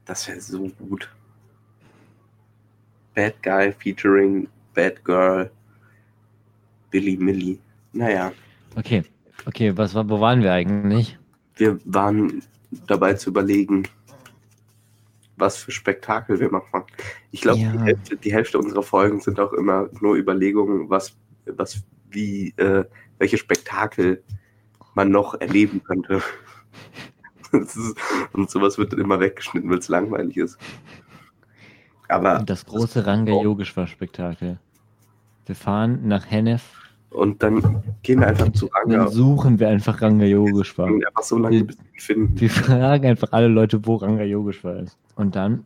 Das 0.05 0.27
wäre 0.27 0.39
so 0.39 0.69
gut. 0.79 1.09
Bad 3.15 3.41
Guy 3.41 3.71
featuring 3.73 4.47
Bad 4.73 5.03
Girl 5.03 5.49
Billy 6.91 7.17
Millie. 7.17 7.57
Naja, 7.93 8.31
Okay, 8.75 9.03
okay, 9.47 9.75
was 9.75 9.95
wo 9.95 10.19
waren 10.19 10.43
wir 10.43 10.53
eigentlich? 10.53 11.17
wir 11.55 11.79
waren 11.85 12.43
dabei 12.85 13.15
zu 13.15 13.31
überlegen, 13.31 13.83
was 15.37 15.57
für 15.57 15.71
Spektakel 15.71 16.39
wir 16.39 16.51
machen. 16.51 16.83
Ich 17.31 17.41
glaube, 17.41 17.59
Ja. 17.59 17.71
die, 17.71 17.79
Hälfte, 17.79 18.17
die 18.17 18.31
Hälfte 18.33 18.59
unserer 18.59 18.83
Folgen 18.83 19.19
sind 19.19 19.39
auch 19.39 19.53
immer 19.53 19.89
nur 19.99 20.15
Überlegungen, 20.15 20.87
was, 20.91 21.15
was, 21.47 21.81
wie, 22.09 22.53
äh, 22.57 22.85
welche 23.19 23.37
Spektakel 23.37 24.23
man 24.95 25.11
noch 25.11 25.39
erleben 25.39 25.83
könnte. 25.83 26.21
Das 27.49 27.77
ist, 27.77 27.95
und 28.33 28.49
sowas 28.51 28.77
wird 28.77 28.91
dann 28.91 28.99
immer 28.99 29.21
weggeschnitten, 29.21 29.69
weil 29.69 29.77
es 29.77 29.87
langweilig 29.87 30.35
ist. 30.35 30.57
Aber 32.09 32.39
Das 32.39 32.65
große 32.65 33.05
Ranga 33.05 33.41
Yogeshwar 33.41 33.87
Spektakel. 33.87 34.59
Wir 35.45 35.55
fahren 35.55 36.05
nach 36.09 36.29
Hennef 36.29 36.61
und 37.09 37.41
dann 37.41 37.83
gehen 38.03 38.19
wir 38.19 38.27
einfach 38.27 38.51
zu 38.51 38.65
und 38.65 38.75
Ranga 38.75 38.97
dann 38.97 39.07
suchen 39.09 39.59
wir 39.59 39.69
einfach 39.69 40.01
Ranga 40.01 40.25
Yogeshwar. 40.25 40.87
einfach 40.87 41.23
so 41.23 41.37
lange, 41.37 41.63
bis 41.63 41.77
wir 41.77 41.85
ihn 41.85 41.99
finden. 41.99 42.39
Wir 42.39 42.49
fragen 42.49 43.05
einfach 43.05 43.31
alle 43.31 43.47
Leute, 43.47 43.85
wo 43.85 43.95
Ranga 43.95 44.23
Yogeshwar 44.23 44.77
ist. 44.77 44.97
Und 45.15 45.35
dann, 45.35 45.65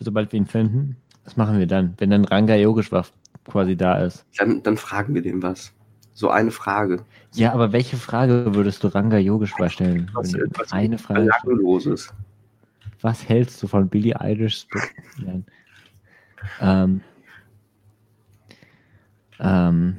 sobald 0.00 0.32
wir 0.32 0.38
ihn 0.38 0.46
finden, 0.46 0.96
was 1.24 1.36
machen 1.36 1.58
wir 1.58 1.66
dann? 1.66 1.94
Wenn 1.96 2.10
dann 2.10 2.24
Ranga 2.26 2.54
Yogeshwar 2.54 3.06
quasi 3.46 3.76
da 3.76 3.98
ist. 3.98 4.24
Dann, 4.36 4.62
dann 4.62 4.76
fragen 4.76 5.14
wir 5.14 5.22
dem 5.22 5.42
was. 5.42 5.72
So 6.12 6.30
eine 6.30 6.50
Frage. 6.50 7.04
Ja, 7.32 7.52
aber 7.52 7.72
welche 7.72 7.96
Frage 7.96 8.54
würdest 8.54 8.84
du 8.84 8.88
Ranga 8.88 9.18
Yogeshwar 9.18 9.68
stellen? 9.68 10.10
Was, 10.14 10.30
du 10.30 10.38
was 10.54 10.72
eine 10.72 10.98
Frage. 10.98 11.28
Belangloses. 11.44 12.14
Was 13.00 13.28
hältst 13.28 13.62
du 13.62 13.66
von 13.66 13.88
Billie 13.88 14.18
Eilish? 14.20 14.66
Ähm, 16.60 17.00
ähm, 19.40 19.98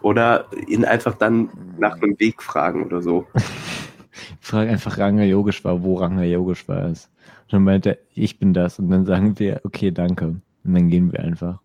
Oder 0.00 0.46
ihn 0.66 0.84
einfach 0.84 1.14
dann 1.14 1.50
nach 1.78 2.00
einem 2.00 2.18
Weg 2.20 2.42
fragen 2.42 2.84
oder 2.84 3.02
so. 3.02 3.26
frag 4.40 4.68
einfach 4.68 4.98
Ranga 4.98 5.24
Yogeshwar, 5.24 5.82
wo 5.82 5.96
Ranga 5.96 6.22
Yogeshwar 6.22 6.88
ist. 6.90 7.10
Und 7.48 7.52
dann 7.54 7.64
meint 7.64 7.86
er, 7.86 7.96
ich 8.14 8.38
bin 8.38 8.52
das. 8.52 8.78
Und 8.78 8.90
dann 8.90 9.06
sagen 9.06 9.38
wir, 9.38 9.62
okay, 9.64 9.90
danke. 9.90 10.26
Und 10.26 10.74
dann 10.74 10.90
gehen 10.90 11.10
wir 11.10 11.20
einfach. 11.20 11.60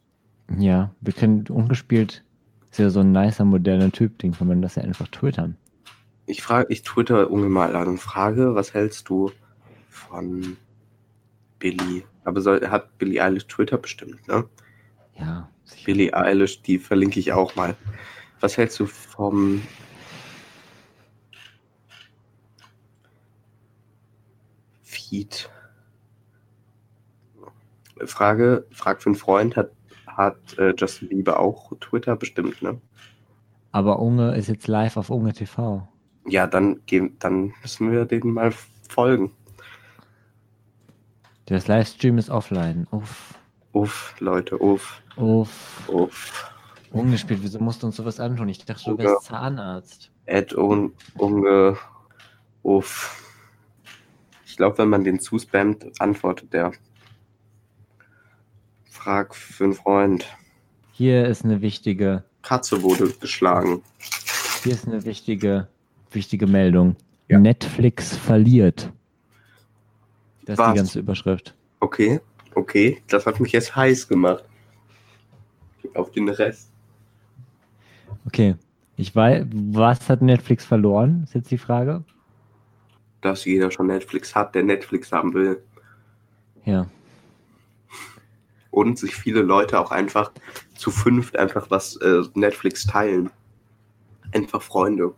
Ja, 0.58 0.96
wir 1.02 1.12
können 1.12 1.46
ungespielt, 1.48 2.24
ist 2.72 2.80
ja 2.80 2.90
so 2.90 3.02
ein 3.02 3.12
nicer, 3.12 3.44
moderner 3.44 3.92
Typ, 3.92 4.18
den 4.20 4.32
kann 4.32 4.48
man 4.48 4.62
das 4.62 4.76
ja 4.76 4.84
einfach 4.84 5.10
twittern. 5.10 5.58
Ich 6.26 6.42
frage, 6.42 6.72
ich 6.72 6.84
twitter 6.84 7.30
Unge 7.30 7.50
mal 7.50 7.76
an 7.76 7.88
und 7.88 7.98
frage, 7.98 8.56
was 8.56 8.74
hältst 8.74 9.10
du 9.10 9.32
von 9.90 10.56
Billy? 11.60 12.06
Aber 12.24 12.40
soll, 12.40 12.66
hat 12.70 12.98
Billy 12.98 13.20
Eilish 13.20 13.48
Twitter 13.48 13.78
bestimmt, 13.78 14.26
ne? 14.28 14.46
Ja, 15.20 15.50
sicher. 15.66 15.86
Billy 15.86 16.14
Eilish, 16.14 16.62
die 16.62 16.80
verlinke 16.80 17.20
ich 17.20 17.34
auch 17.34 17.56
mal. 17.56 17.76
Was 18.40 18.58
hältst 18.58 18.80
du 18.80 18.86
vom 18.86 19.62
Feed? 24.82 25.50
Frage, 28.08 28.66
frag 28.72 29.02
für 29.02 29.10
einen 29.10 29.16
Freund, 29.16 29.56
hat, 29.56 29.72
hat 30.08 30.58
äh, 30.58 30.74
Justin 30.78 31.10
Bieber 31.10 31.40
auch 31.40 31.74
Twitter 31.80 32.16
bestimmt, 32.16 32.62
ne? 32.62 32.80
Aber 33.72 34.00
Unge 34.00 34.36
ist 34.36 34.50
jetzt 34.50 34.68
live 34.68 34.98
auf 34.98 35.10
Unge 35.10 35.34
TV. 35.34 35.88
Ja, 36.28 36.48
dann, 36.48 36.82
gehen, 36.86 37.18
dann 37.20 37.54
müssen 37.62 37.92
wir 37.92 38.06
denen 38.06 38.34
mal 38.34 38.54
folgen. 38.88 39.32
Das 41.48 41.68
Livestream 41.68 42.18
ist 42.18 42.30
offline. 42.30 42.88
Uff, 42.92 43.34
Uff, 43.74 44.14
Leute, 44.20 44.58
uff, 44.60 45.02
uff. 45.18 45.90
uff. 45.90 46.52
Ungespielt, 46.92 47.42
wieso 47.42 47.60
musst 47.60 47.82
du 47.82 47.88
uns 47.88 47.96
sowas 47.96 48.20
antun? 48.20 48.48
Ich 48.50 48.64
dachte, 48.64 48.92
du 48.92 48.98
wärst 49.00 49.26
Zahnarzt. 49.26 50.12
Ed 50.28 50.54
un, 50.54 50.94
unge, 51.18 51.76
uff. 52.62 53.20
Ich 54.46 54.58
glaube, 54.58 54.78
wenn 54.78 54.90
man 54.90 55.04
den 55.04 55.20
zuspammt, 55.20 56.00
antwortet 56.00 56.54
der. 56.54 56.72
Frag 58.94 59.34
für 59.34 59.64
einen 59.64 59.74
Freund. 59.74 60.26
Hier 60.92 61.26
ist 61.26 61.44
eine 61.44 61.62
wichtige, 61.62 62.24
Katze 62.44 62.84
wurde 62.84 63.10
geschlagen. 63.20 63.82
hier 64.64 64.74
ist 64.74 64.88
eine 64.88 65.04
wichtige, 65.04 65.68
wichtige 66.12 66.46
Meldung. 66.46 66.96
Ja. 67.28 67.40
Netflix 67.40 68.16
verliert. 68.16 68.92
Das 70.46 70.54
ist 70.54 70.60
Was? 70.60 70.72
die 70.72 70.78
ganze 70.78 71.00
Überschrift. 71.00 71.56
Okay, 71.80 72.22
okay, 72.54 73.02
das 73.08 73.26
hat 73.26 73.40
mich 73.40 73.52
jetzt 73.52 73.76
heiß 73.76 74.08
gemacht. 74.08 74.44
Auf 75.96 76.12
den 76.12 76.30
Rest. 76.30 76.72
Okay. 78.26 78.56
Ich 78.96 79.16
weiß, 79.16 79.48
was 79.52 80.08
hat 80.08 80.22
Netflix 80.22 80.66
verloren? 80.66 81.24
Ist 81.24 81.34
jetzt 81.34 81.50
die 81.50 81.58
Frage. 81.58 82.04
Dass 83.22 83.44
jeder 83.44 83.72
schon 83.72 83.88
Netflix 83.88 84.36
hat, 84.36 84.54
der 84.54 84.64
Netflix 84.64 85.12
haben 85.12 85.34
will. 85.34 85.64
Ja. 86.64 86.86
Und 88.74 88.98
sich 88.98 89.16
viele 89.16 89.42
Leute 89.44 89.80
auch 89.80 89.92
einfach 89.92 90.32
zu 90.76 90.90
fünft 90.90 91.38
einfach 91.38 91.70
was 91.70 91.96
äh, 91.98 92.24
Netflix 92.34 92.88
teilen. 92.88 93.30
Einfach 94.34 94.64
Freunde. 94.64 95.14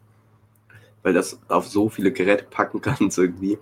Weil 1.04 1.14
das 1.14 1.40
auf 1.48 1.66
so 1.66 1.88
viele 1.88 2.12
Geräte 2.12 2.44
packen 2.50 2.82
kannst 2.82 3.18
irgendwie. 3.18 3.58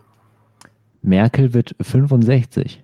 Merkel 1.03 1.53
wird 1.53 1.75
65. 1.79 2.83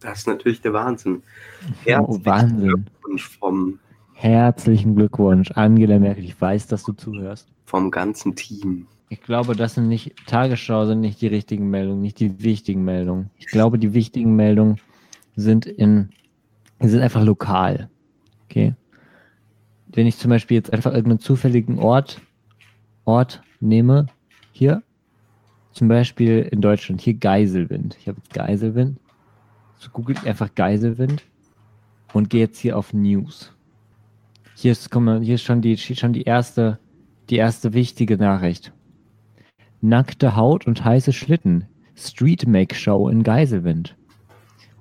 Das 0.00 0.18
ist 0.18 0.26
natürlich 0.26 0.60
der 0.60 0.74
Wahnsinn. 0.74 1.22
Oh, 1.66 1.72
Herzlichen 1.84 2.26
Wahnsinn. 2.26 2.68
Glückwunsch 2.68 3.38
vom, 3.38 3.78
Herzlichen 4.12 4.96
Glückwunsch, 4.96 5.50
Angela 5.52 5.98
Merkel. 5.98 6.24
Ich 6.24 6.38
weiß, 6.38 6.66
dass 6.66 6.82
du 6.82 6.92
zuhörst. 6.92 7.48
vom 7.64 7.90
ganzen 7.90 8.34
Team. 8.36 8.86
Ich 9.08 9.22
glaube, 9.22 9.56
das 9.56 9.74
sind 9.76 9.88
nicht, 9.88 10.14
Tagesschau 10.26 10.84
sind 10.84 11.00
nicht 11.00 11.22
die 11.22 11.26
richtigen 11.26 11.70
Meldungen, 11.70 12.02
nicht 12.02 12.20
die 12.20 12.42
wichtigen 12.42 12.84
Meldungen. 12.84 13.30
Ich 13.38 13.46
glaube, 13.46 13.78
die 13.78 13.94
wichtigen 13.94 14.36
Meldungen 14.36 14.76
sind 15.36 15.64
in, 15.64 16.10
sind 16.88 17.02
einfach 17.02 17.22
lokal. 17.22 17.90
Okay? 18.44 18.74
Wenn 19.88 20.06
ich 20.06 20.16
zum 20.16 20.30
Beispiel 20.30 20.56
jetzt 20.56 20.72
einfach 20.72 20.92
irgendeinen 20.92 21.20
zufälligen 21.20 21.78
Ort, 21.78 22.20
Ort 23.04 23.42
nehme, 23.60 24.06
hier, 24.52 24.82
zum 25.72 25.88
Beispiel 25.88 26.48
in 26.50 26.60
Deutschland, 26.60 27.00
hier 27.00 27.14
Geiselwind. 27.14 27.96
Ich 28.00 28.08
habe 28.08 28.18
jetzt 28.18 28.32
Geiselwind. 28.34 28.98
So 29.76 29.90
googelt 29.90 30.26
einfach 30.26 30.54
Geiselwind 30.54 31.24
und 32.12 32.30
gehe 32.30 32.40
jetzt 32.40 32.58
hier 32.58 32.76
auf 32.76 32.92
News. 32.92 33.52
Hier 34.54 34.72
ist, 34.72 34.94
mal, 34.94 35.20
hier 35.22 35.36
ist 35.36 35.42
schon 35.42 35.62
die, 35.62 35.76
schon 35.76 36.12
die 36.12 36.22
erste, 36.22 36.78
die 37.30 37.36
erste 37.36 37.72
wichtige 37.72 38.16
Nachricht. 38.16 38.72
Nackte 39.80 40.36
Haut 40.36 40.66
und 40.66 40.84
heiße 40.84 41.12
Schlitten. 41.12 41.66
Street 41.96 42.46
Make 42.46 42.74
Show 42.74 43.08
in 43.08 43.22
Geiselwind. 43.22 43.96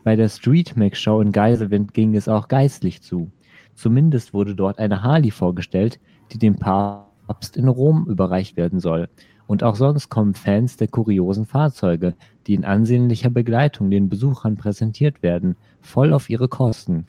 Bei 0.04 0.16
der 0.16 0.30
Street 0.30 0.78
Make 0.78 0.95
Show 0.95 1.22
in 1.22 1.32
Geiselwind 1.32 1.93
ging 1.93 2.16
es 2.16 2.28
auch 2.28 2.47
geistlich 2.47 3.02
zu. 3.02 3.32
Zumindest 3.76 4.34
wurde 4.34 4.56
dort 4.56 4.80
eine 4.80 5.04
Harley 5.04 5.32
vorgestellt, 5.32 6.00
die 6.32 6.38
dem 6.38 6.56
Papst 6.56 7.58
in 7.58 7.68
Rom 7.68 8.06
überreicht 8.08 8.58
werden 8.58 8.80
soll. 8.80 9.10
Und 9.47 9.64
auch 9.64 9.76
sonst 9.76 10.10
kommen 10.10 10.36
Fans 10.36 10.78
der 10.78 10.88
kuriosen 10.88 11.45
Fahrzeuge, 11.45 12.14
die 12.45 12.54
in 12.54 12.66
ansehnlicher 12.66 13.30
Begleitung 13.30 13.89
den 13.89 14.08
Besuchern 14.08 14.58
präsentiert 14.58 15.24
werden, 15.24 15.56
voll 15.82 16.14
auf 16.14 16.30
ihre 16.30 16.47
Kosten. 16.47 17.08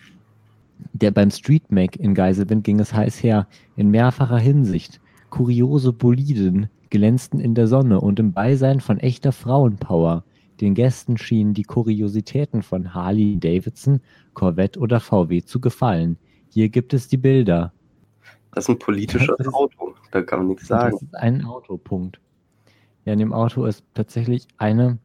Der 0.93 1.11
beim 1.11 1.31
Street 1.31 1.71
Make 1.71 1.99
in 1.99 2.15
Geiselwind 2.15 2.65
ging 2.65 2.81
es 2.81 2.95
heiß 2.95 3.23
her, 3.23 3.47
in 3.77 3.91
mehrfacher 3.91 4.39
Hinsicht. 4.39 5.01
Kuriose 5.29 5.93
Boliden 5.93 6.71
glänzten 6.89 7.41
in 7.41 7.55
der 7.55 7.67
Sonne 7.67 8.01
und 8.01 8.19
im 8.19 8.33
Beisein 8.33 8.81
von 8.81 8.99
echter 8.99 9.33
Frauenpower. 9.33 10.25
Den 10.61 10.75
Gästen 10.75 11.17
schienen 11.17 11.55
die 11.55 11.63
Kuriositäten 11.63 12.63
von 12.63 12.93
Harley 12.95 13.39
Davidson, 13.39 14.01
Corvette 14.35 14.79
oder 14.79 15.01
VW 15.01 15.43
zu 15.43 15.61
gefallen. 15.61 16.19
Hier 16.51 16.69
gibt 16.69 16.93
es 16.93 17.09
die 17.09 17.17
Bilder. 17.17 17.73
Das 18.53 18.65
ist 18.65 18.69
ein 18.71 18.79
politisches 18.79 19.39
ist- 19.39 19.55
Auto. 19.55 19.95
Da 20.11 20.23
kann 20.23 20.41
man 20.41 20.49
nichts 20.49 20.67
sagen. 20.67 20.93
Das 20.93 21.03
ist 21.03 21.15
ein 21.15 21.45
Autopunkt. 21.45 22.21
Ja, 23.05 23.13
in 23.15 23.19
dem 23.21 23.33
Auto 23.33 23.65
ist 23.65 23.85
tatsächlich 23.95 24.47
eine 24.59 24.99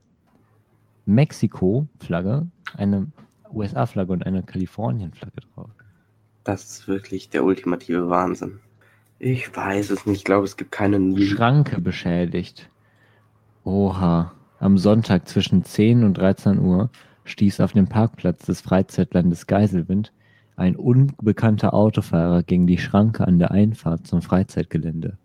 Mexiko-Flagge, 1.06 2.48
eine 2.76 3.08
USA-Flagge 3.54 4.12
und 4.12 4.26
eine 4.26 4.44
Kalifornien-Flagge 4.44 5.42
drauf. 5.54 5.70
Das 6.44 6.64
ist 6.64 6.88
wirklich 6.88 7.30
der 7.30 7.44
ultimative 7.44 8.10
Wahnsinn. 8.10 8.60
Ich 9.20 9.56
weiß 9.56 9.92
es 9.92 10.06
nicht. 10.06 10.18
Ich 10.20 10.24
glaube, 10.26 10.46
es 10.46 10.58
gibt 10.58 10.72
keine. 10.72 11.18
Schranke 11.26 11.80
beschädigt. 11.80 12.70
Oha. 13.64 14.34
Am 14.60 14.78
Sonntag 14.78 15.28
zwischen 15.28 15.64
10 15.64 16.04
und 16.04 16.18
13 16.18 16.60
Uhr 16.60 16.90
stieß 17.26 17.60
auf 17.60 17.74
dem 17.74 17.88
Parkplatz 17.88 18.46
des 18.46 18.62
Freizeitlandes 18.62 19.48
Geiselwind 19.48 20.14
Ein 20.56 20.78
unbekannter 20.78 21.74
Autofahrer 21.74 22.44
gegen 22.44 22.66
die 22.66 22.78
Schranke 22.78 23.28
an 23.28 23.38
der 23.38 23.52
Einfahrt 23.52 24.08
zum 24.08 24.22
Freizeitgelände. 24.22 25.18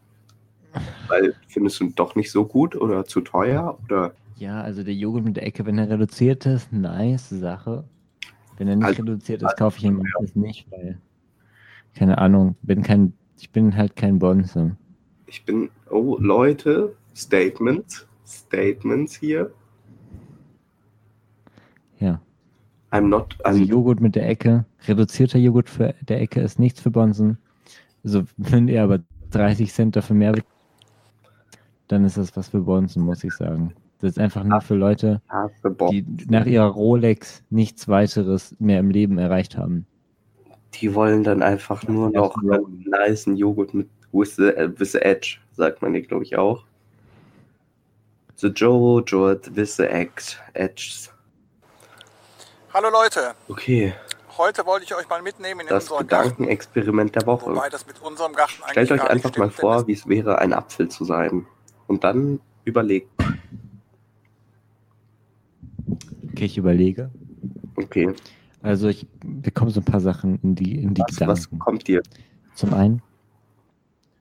Weil 1.08 1.34
findest 1.48 1.80
du 1.80 1.84
ihn 1.84 1.94
doch 1.94 2.14
nicht 2.14 2.30
so 2.30 2.44
gut 2.46 2.76
oder 2.76 3.04
zu 3.04 3.20
teuer 3.20 3.78
oder 3.84 4.12
Ja, 4.36 4.60
also 4.62 4.82
der 4.82 4.94
Joghurt 4.94 5.24
mit 5.24 5.36
der 5.36 5.46
Ecke, 5.46 5.66
wenn 5.66 5.78
er 5.78 5.88
reduziert 5.90 6.46
ist, 6.46 6.72
nice 6.72 7.28
Sache. 7.30 7.84
Wenn 8.56 8.68
er 8.68 8.76
nicht 8.76 8.86
Also- 8.86 9.02
reduziert 9.02 9.42
ist, 9.42 9.56
kaufe 9.56 9.78
ich 9.78 9.84
ihn 9.84 9.96
meistens 9.96 10.36
nicht, 10.36 10.70
weil, 10.70 10.98
keine 11.94 12.18
Ahnung, 12.18 12.56
bin 12.62 12.82
kein, 12.82 13.12
ich 13.38 13.50
bin 13.50 13.76
halt 13.76 13.96
kein 13.96 14.18
Bonze. 14.18 14.76
ich 15.26 15.44
bin 15.44 15.70
oh 15.90 16.16
Leute 16.20 16.94
Statements 17.14 18.06
Statements 18.26 19.16
hier. 19.16 19.50
Ja. 21.98 22.20
I'm 22.92 23.08
not 23.08 23.36
Also 23.44 23.60
I'm, 23.60 23.66
Joghurt 23.66 24.00
mit 24.00 24.14
der 24.16 24.28
Ecke, 24.28 24.64
reduzierter 24.86 25.38
Joghurt 25.38 25.68
für 25.68 25.94
der 26.08 26.20
Ecke 26.20 26.40
ist 26.40 26.58
nichts 26.58 26.80
für 26.80 26.90
Bonzen. 26.90 27.38
Also 28.04 28.24
wenn 28.36 28.68
ihr 28.68 28.82
aber 28.82 29.00
30 29.30 29.72
Cent 29.72 29.96
dafür 29.96 30.16
mehr 30.16 30.32
bezahlt, 30.32 30.46
dann 31.90 32.04
ist 32.04 32.16
das 32.16 32.36
was 32.36 32.48
für 32.48 32.60
Bonzen, 32.60 33.02
muss 33.02 33.24
ich 33.24 33.34
sagen. 33.34 33.74
Das 34.00 34.12
ist 34.12 34.18
einfach 34.18 34.44
nur 34.44 34.60
für 34.60 34.76
Leute, 34.76 35.20
die 35.90 36.06
nach 36.28 36.46
ihrer 36.46 36.68
Rolex 36.68 37.42
nichts 37.50 37.88
weiteres 37.88 38.54
mehr 38.58 38.78
im 38.78 38.90
Leben 38.90 39.18
erreicht 39.18 39.58
haben. 39.58 39.86
Die 40.74 40.94
wollen 40.94 41.24
dann 41.24 41.42
einfach 41.42 41.82
nur 41.88 42.10
noch 42.10 42.36
einen 42.36 42.84
nice 42.88 43.26
Joghurt 43.26 43.74
mit 43.74 43.88
with 44.12 44.36
the, 44.36 44.48
äh, 44.48 44.70
with 44.78 44.92
the 44.92 44.98
edge, 44.98 45.38
sagt 45.52 45.82
man 45.82 45.92
hier 45.92 46.02
glaube 46.02 46.24
ich 46.24 46.36
auch. 46.36 46.64
The 48.36 48.48
Joe 48.48 49.02
Joghurt 49.02 49.54
with 49.54 49.76
the 49.76 49.84
egg, 49.84 50.12
edges. 50.54 51.12
Hallo 52.72 52.88
Leute, 52.88 53.34
Okay, 53.48 53.92
heute 54.38 54.64
wollte 54.64 54.84
ich 54.84 54.94
euch 54.94 55.08
mal 55.08 55.20
mitnehmen 55.22 55.60
in 55.60 55.66
das. 55.66 55.90
Gedankenexperiment 55.90 57.16
der 57.16 57.26
Woche. 57.26 57.50
Wobei 57.50 57.68
das 57.68 57.86
mit 57.86 58.00
unserem 58.00 58.32
Garten 58.32 58.62
eigentlich 58.62 58.86
Stellt 58.86 58.92
euch 58.92 59.10
einfach 59.10 59.36
mal 59.36 59.50
stimmt, 59.50 59.58
denn 59.58 59.60
vor, 59.60 59.86
wie 59.88 59.92
es 59.92 60.08
wäre, 60.08 60.38
ein 60.38 60.52
Apfel 60.52 60.88
zu 60.88 61.04
sein. 61.04 61.46
Und 61.90 62.04
dann 62.04 62.38
überlegt, 62.64 63.10
Okay, 66.30 66.44
ich 66.44 66.56
überlege. 66.56 67.10
okay, 67.76 68.14
Also 68.62 68.86
ich 68.88 69.08
bekomme 69.24 69.72
so 69.72 69.80
ein 69.80 69.84
paar 69.84 69.98
Sachen 70.00 70.38
in 70.42 70.54
die, 70.54 70.76
in 70.80 70.94
die 70.94 71.02
was, 71.02 71.26
was 71.26 71.50
Gedanken. 71.50 71.58
kommt 71.58 71.88
dir? 71.88 72.00
Zum 72.54 72.74
einen, 72.74 73.02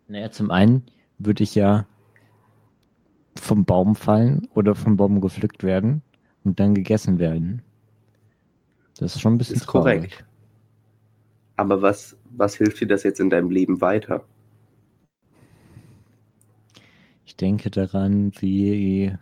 naja, 0.07 0.32
zum 0.32 0.49
einen 0.49 0.84
würde 1.20 1.43
ich 1.43 1.53
ja 1.53 1.86
vom 3.36 3.65
Baum 3.65 3.95
fallen 3.95 4.47
oder 4.55 4.74
vom 4.74 4.97
Baum 4.97 5.22
gepflückt 5.22 5.61
werden 5.63 6.01
und 6.43 6.59
dann 6.59 6.74
gegessen 6.74 7.20
werden. 7.20 7.61
Das 8.97 9.13
ist 9.15 9.22
schon 9.22 9.36
ein 9.36 9.38
bisschen 9.38 9.57
Ist 9.57 9.67
korrekt. 9.67 10.26
Aber 11.55 11.84
was, 11.84 12.17
was 12.32 12.55
hilft 12.55 12.82
dir 12.82 12.88
das 12.88 13.03
jetzt 13.03 13.20
in 13.20 13.30
deinem 13.30 13.51
Leben 13.51 13.80
weiter? 13.82 14.26
Ich 17.30 17.36
denke 17.36 17.69
daran, 17.69 18.32
wie 18.39 19.15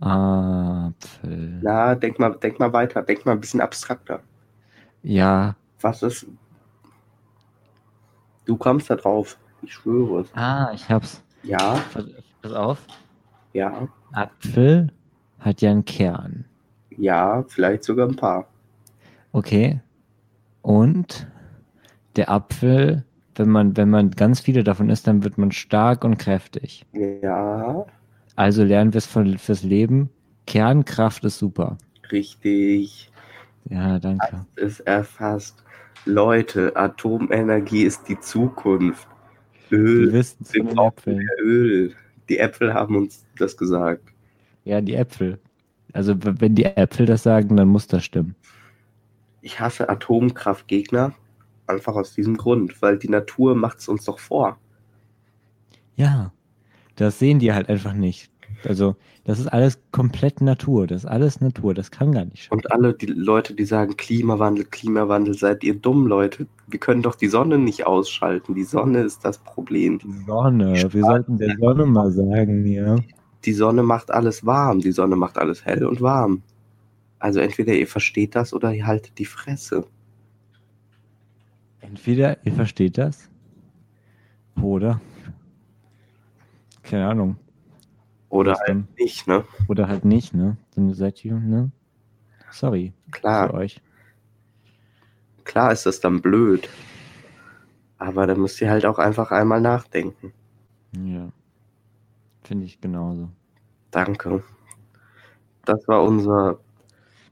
Apfel. 0.00 1.60
Na, 1.62 1.94
denk 1.94 2.18
mal, 2.18 2.30
denk 2.38 2.58
mal 2.58 2.72
weiter, 2.72 3.02
denk 3.02 3.26
mal 3.26 3.32
ein 3.32 3.40
bisschen 3.40 3.60
abstrakter. 3.60 4.22
Ja, 5.02 5.54
Was 5.82 6.02
ist. 6.02 6.26
Du 8.46 8.56
kommst 8.56 8.88
da 8.88 8.96
drauf, 8.96 9.36
ich 9.60 9.74
schwöre 9.74 10.22
es. 10.22 10.34
ah, 10.34 10.70
ich 10.72 10.88
hab's. 10.88 11.22
Ja, 11.42 11.78
Pass, 11.92 12.06
pass 12.40 12.52
auf. 12.54 12.86
ja, 13.52 13.86
Apfel 14.12 14.90
hat 15.40 15.60
ja 15.60 15.70
einen 15.72 15.84
Kern. 15.84 16.46
ja, 16.96 17.44
vielleicht 17.48 17.84
sogar 17.84 18.08
ein 18.08 18.16
paar. 18.16 18.48
Okay. 19.32 19.82
Und 20.62 21.26
der 22.16 22.30
Apfel, 22.30 23.04
wenn 23.38 23.48
man, 23.50 23.76
wenn 23.76 23.90
man 23.90 24.10
ganz 24.10 24.40
viele 24.40 24.64
davon 24.64 24.90
isst, 24.90 25.06
dann 25.06 25.24
wird 25.24 25.38
man 25.38 25.52
stark 25.52 26.04
und 26.04 26.18
kräftig. 26.18 26.84
Ja, 26.92 27.86
Also 28.36 28.64
lernen 28.64 28.92
wir 28.94 28.98
es 28.98 29.06
fürs 29.06 29.62
Leben. 29.62 30.10
Kernkraft 30.46 31.24
ist 31.24 31.38
super. 31.38 31.78
richtig. 32.12 33.10
Ja, 33.68 33.98
danke. 33.98 34.46
Ist 34.56 34.80
erfasst. 34.80 35.64
Leute, 36.04 36.76
Atomenergie 36.76 37.82
ist 37.82 38.08
die 38.08 38.18
Zukunft. 38.20 39.08
Öl, 39.72 40.12
Wir 40.12 40.20
es 40.20 40.36
wir 40.52 40.64
brauchen 40.64 41.28
Öl. 41.40 41.92
Die 42.28 42.38
Äpfel 42.38 42.72
haben 42.72 42.96
uns 42.96 43.24
das 43.38 43.56
gesagt. 43.56 44.02
Ja, 44.64 44.80
die 44.80 44.94
Äpfel. 44.94 45.38
Also 45.92 46.14
wenn 46.18 46.54
die 46.54 46.64
Äpfel 46.64 47.06
das 47.06 47.22
sagen, 47.24 47.56
dann 47.56 47.68
muss 47.68 47.86
das 47.88 48.04
stimmen. 48.04 48.36
Ich 49.40 49.58
hasse 49.60 49.88
Atomkraftgegner 49.88 51.14
einfach 51.66 51.94
aus 51.94 52.14
diesem 52.14 52.36
Grund, 52.36 52.80
weil 52.82 52.98
die 52.98 53.08
Natur 53.08 53.54
macht 53.54 53.78
es 53.78 53.88
uns 53.88 54.04
doch 54.04 54.18
vor. 54.18 54.58
Ja, 55.96 56.32
das 56.96 57.18
sehen 57.18 57.38
die 57.38 57.52
halt 57.52 57.68
einfach 57.68 57.94
nicht. 57.94 58.30
Also 58.64 58.96
das 59.24 59.38
ist 59.38 59.48
alles 59.48 59.78
komplett 59.90 60.40
Natur. 60.40 60.86
Das 60.86 61.04
ist 61.04 61.10
alles 61.10 61.40
Natur. 61.40 61.74
Das 61.74 61.90
kann 61.90 62.12
gar 62.12 62.24
nicht 62.24 62.44
stimmen. 62.44 62.60
Und 62.60 62.72
alle 62.72 62.94
die 62.94 63.06
Leute, 63.06 63.54
die 63.54 63.64
sagen 63.64 63.96
Klimawandel, 63.96 64.64
Klimawandel, 64.64 65.34
seid 65.34 65.64
ihr 65.64 65.74
dumm, 65.74 66.06
Leute. 66.06 66.46
Wir 66.68 66.78
können 66.78 67.02
doch 67.02 67.14
die 67.14 67.28
Sonne 67.28 67.58
nicht 67.58 67.86
ausschalten. 67.86 68.54
Die 68.54 68.64
Sonne 68.64 69.02
ist 69.02 69.24
das 69.24 69.38
Problem. 69.38 69.98
Die 69.98 70.24
Sonne. 70.26 70.74
Wir 70.92 71.04
sollten 71.04 71.38
der 71.38 71.56
Sonne 71.58 71.86
mal 71.86 72.10
sagen, 72.10 72.66
ja. 72.66 72.96
Die 73.44 73.52
Sonne 73.52 73.82
macht 73.82 74.10
alles 74.10 74.44
warm. 74.46 74.80
Die 74.80 74.92
Sonne 74.92 75.16
macht 75.16 75.38
alles 75.38 75.64
hell 75.64 75.84
und 75.84 76.00
warm. 76.00 76.42
Also 77.18 77.40
entweder 77.40 77.74
ihr 77.74 77.86
versteht 77.86 78.34
das 78.34 78.52
oder 78.52 78.72
ihr 78.72 78.86
haltet 78.86 79.18
die 79.18 79.24
Fresse. 79.24 79.86
Entweder 81.80 82.44
ihr 82.44 82.52
versteht 82.52 82.98
das 82.98 83.30
oder 84.60 85.00
keine 86.82 87.06
Ahnung. 87.08 87.36
Oder 88.28 88.54
halt 88.58 88.68
dann? 88.68 88.88
nicht, 88.98 89.26
ne? 89.26 89.44
Oder 89.68 89.88
halt 89.88 90.04
nicht, 90.04 90.34
ne? 90.34 90.56
Dann 90.74 90.92
seid 90.94 91.24
ihr, 91.24 91.34
ne? 91.38 91.70
Sorry 92.50 92.92
für 93.10 93.10
Klar, 93.10 93.54
euch. 93.54 93.80
klar 95.44 95.72
ist 95.72 95.86
das 95.86 96.00
dann 96.00 96.20
blöd. 96.20 96.68
Aber 97.98 98.26
da 98.26 98.34
müsst 98.34 98.60
ihr 98.62 98.70
halt 98.70 98.86
auch 98.86 98.98
einfach 98.98 99.30
einmal 99.32 99.60
nachdenken. 99.60 100.32
Ja. 100.92 101.32
Finde 102.44 102.64
ich 102.64 102.80
genauso. 102.80 103.30
Danke. 103.90 104.44
Das 105.66 105.86
war 105.88 106.02
unser, 106.02 106.58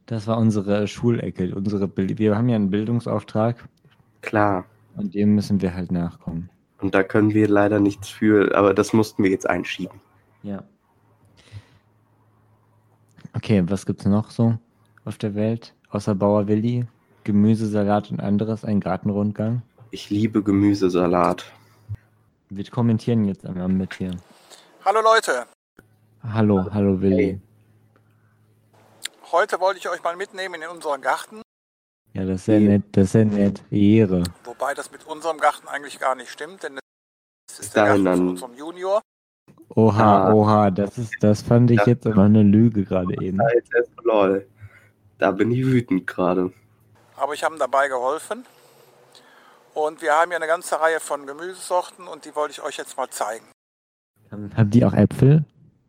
Das 0.07 0.27
war 0.27 0.39
unsere 0.39 0.87
Schulecke, 0.89 1.55
unsere 1.55 1.89
Bild 1.89 2.19
wir 2.19 2.37
haben 2.37 2.49
ja 2.49 2.57
einen 2.57 2.71
Bildungsauftrag 2.71 3.69
klar. 4.25 4.65
und 4.97 5.15
dem 5.15 5.35
müssen 5.35 5.61
wir 5.61 5.75
halt 5.75 5.91
nachkommen. 5.93 6.51
Und 6.81 6.95
da 6.95 7.03
können 7.03 7.33
wir 7.35 7.49
leider 7.49 7.81
nichts 7.81 8.09
für, 8.09 8.55
aber 8.57 8.75
das 8.75 8.93
mussten 8.93 9.23
wir 9.23 9.31
jetzt 9.31 9.49
einschieben. 9.49 10.01
Ja. 10.43 10.63
Okay, 13.35 13.63
was 13.67 13.87
gibt's 13.87 14.05
noch 14.05 14.31
so 14.31 14.57
auf 15.05 15.19
der 15.19 15.35
Welt? 15.35 15.75
Außer 15.91 16.15
Bauer 16.15 16.47
Willi, 16.47 16.87
Gemüsesalat 17.25 18.11
und 18.11 18.21
anderes, 18.21 18.65
ein 18.65 18.81
Gartenrundgang. 18.81 19.63
Ich 19.91 20.11
liebe 20.11 20.43
Gemüsesalat. 20.43 21.45
Wir 22.51 22.65
kommentieren 22.71 23.25
jetzt 23.25 23.47
einmal 23.47 23.69
mit 23.69 23.95
hier. 23.95 24.13
Hallo 24.85 25.01
Leute, 25.01 25.47
Hallo, 26.23 26.67
hallo 26.73 27.01
Willi. 27.01 27.25
Hey. 27.25 27.41
heute 29.33 29.61
wollte 29.61 29.79
ich 29.79 29.89
euch 29.89 30.03
mal 30.03 30.17
mitnehmen 30.17 30.61
in 30.63 30.69
unseren 30.69 31.01
Garten, 31.01 31.43
Ja, 32.15 32.25
das 32.25 32.43
ist 32.43 32.47
ja 32.47 32.61
nett, 32.61 32.83
das 32.93 33.07
ist 33.09 33.15
ja 33.15 33.25
nett. 33.25 33.63
Ehre. 33.71 34.23
wobei 34.45 34.73
das 34.75 34.91
mit 34.93 35.05
unserem 35.07 35.39
Garten 35.39 35.67
eigentlich 35.69 35.99
gar 35.99 36.15
nicht 36.15 36.31
stimmt, 36.31 36.63
denn 36.63 36.79
es 37.51 37.59
ist 37.59 37.75
der 37.77 37.85
Garten 37.87 38.05
von 38.05 38.05
dann. 38.05 38.29
unserem 38.29 38.55
Junior. 38.55 39.01
Oha, 39.75 40.29
Ah. 40.29 40.33
oha, 40.33 40.71
das 40.71 40.97
ist, 40.97 41.13
das 41.21 41.43
fand 41.43 41.71
ich 41.71 41.79
Ja. 41.81 41.87
jetzt 41.89 42.07
aber 42.07 42.23
eine 42.23 42.43
Lüge 42.43 42.85
gerade 42.85 43.15
eben. 43.21 43.39
Lol. 44.05 44.47
da 45.19 45.31
bin 45.33 45.51
ich 45.51 45.65
wütend 45.67 46.07
gerade. 46.07 46.53
Aber 47.17 47.35
ich 47.35 47.43
habe 47.45 47.55
ihm 47.57 47.59
dabei 47.59 47.89
geholfen. 47.89 48.45
Und 49.75 50.01
wir 50.03 50.13
haben 50.13 50.31
hier 50.31 50.37
eine 50.37 50.47
ganze 50.47 50.81
Reihe 50.81 51.01
von 51.01 51.27
Gemüsesorten 51.27 52.07
und 52.07 52.25
die 52.25 52.35
wollte 52.37 52.53
ich 52.53 52.63
euch 52.63 52.77
jetzt 52.77 52.97
mal 52.97 53.09
zeigen. 53.11 53.45
Haben 54.31 54.71
die 54.71 54.85
auch 54.85 54.93
Äpfel 54.93 55.45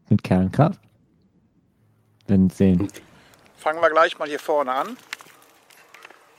mit 0.10 0.24
Kernkraft? 0.24 0.80
Wenn 2.28 2.50
sehen. 2.50 2.88
Fangen 3.58 3.82
wir 3.82 3.90
gleich 3.92 4.18
mal 4.18 4.28
hier 4.28 4.40
vorne 4.40 4.72
an. 4.74 4.98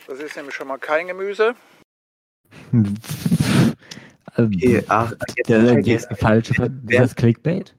Das 0.07 0.18
ist 0.20 0.36
nämlich 0.36 0.54
schon 0.54 0.68
mal 0.68 0.78
kein 0.78 1.07
Gemüse. 1.09 1.54
Okay, 4.36 4.82
ach, 4.88 5.12
jetzt 5.36 5.50
ist 5.50 6.09
das 6.98 7.14
Clickbait? 7.16 7.74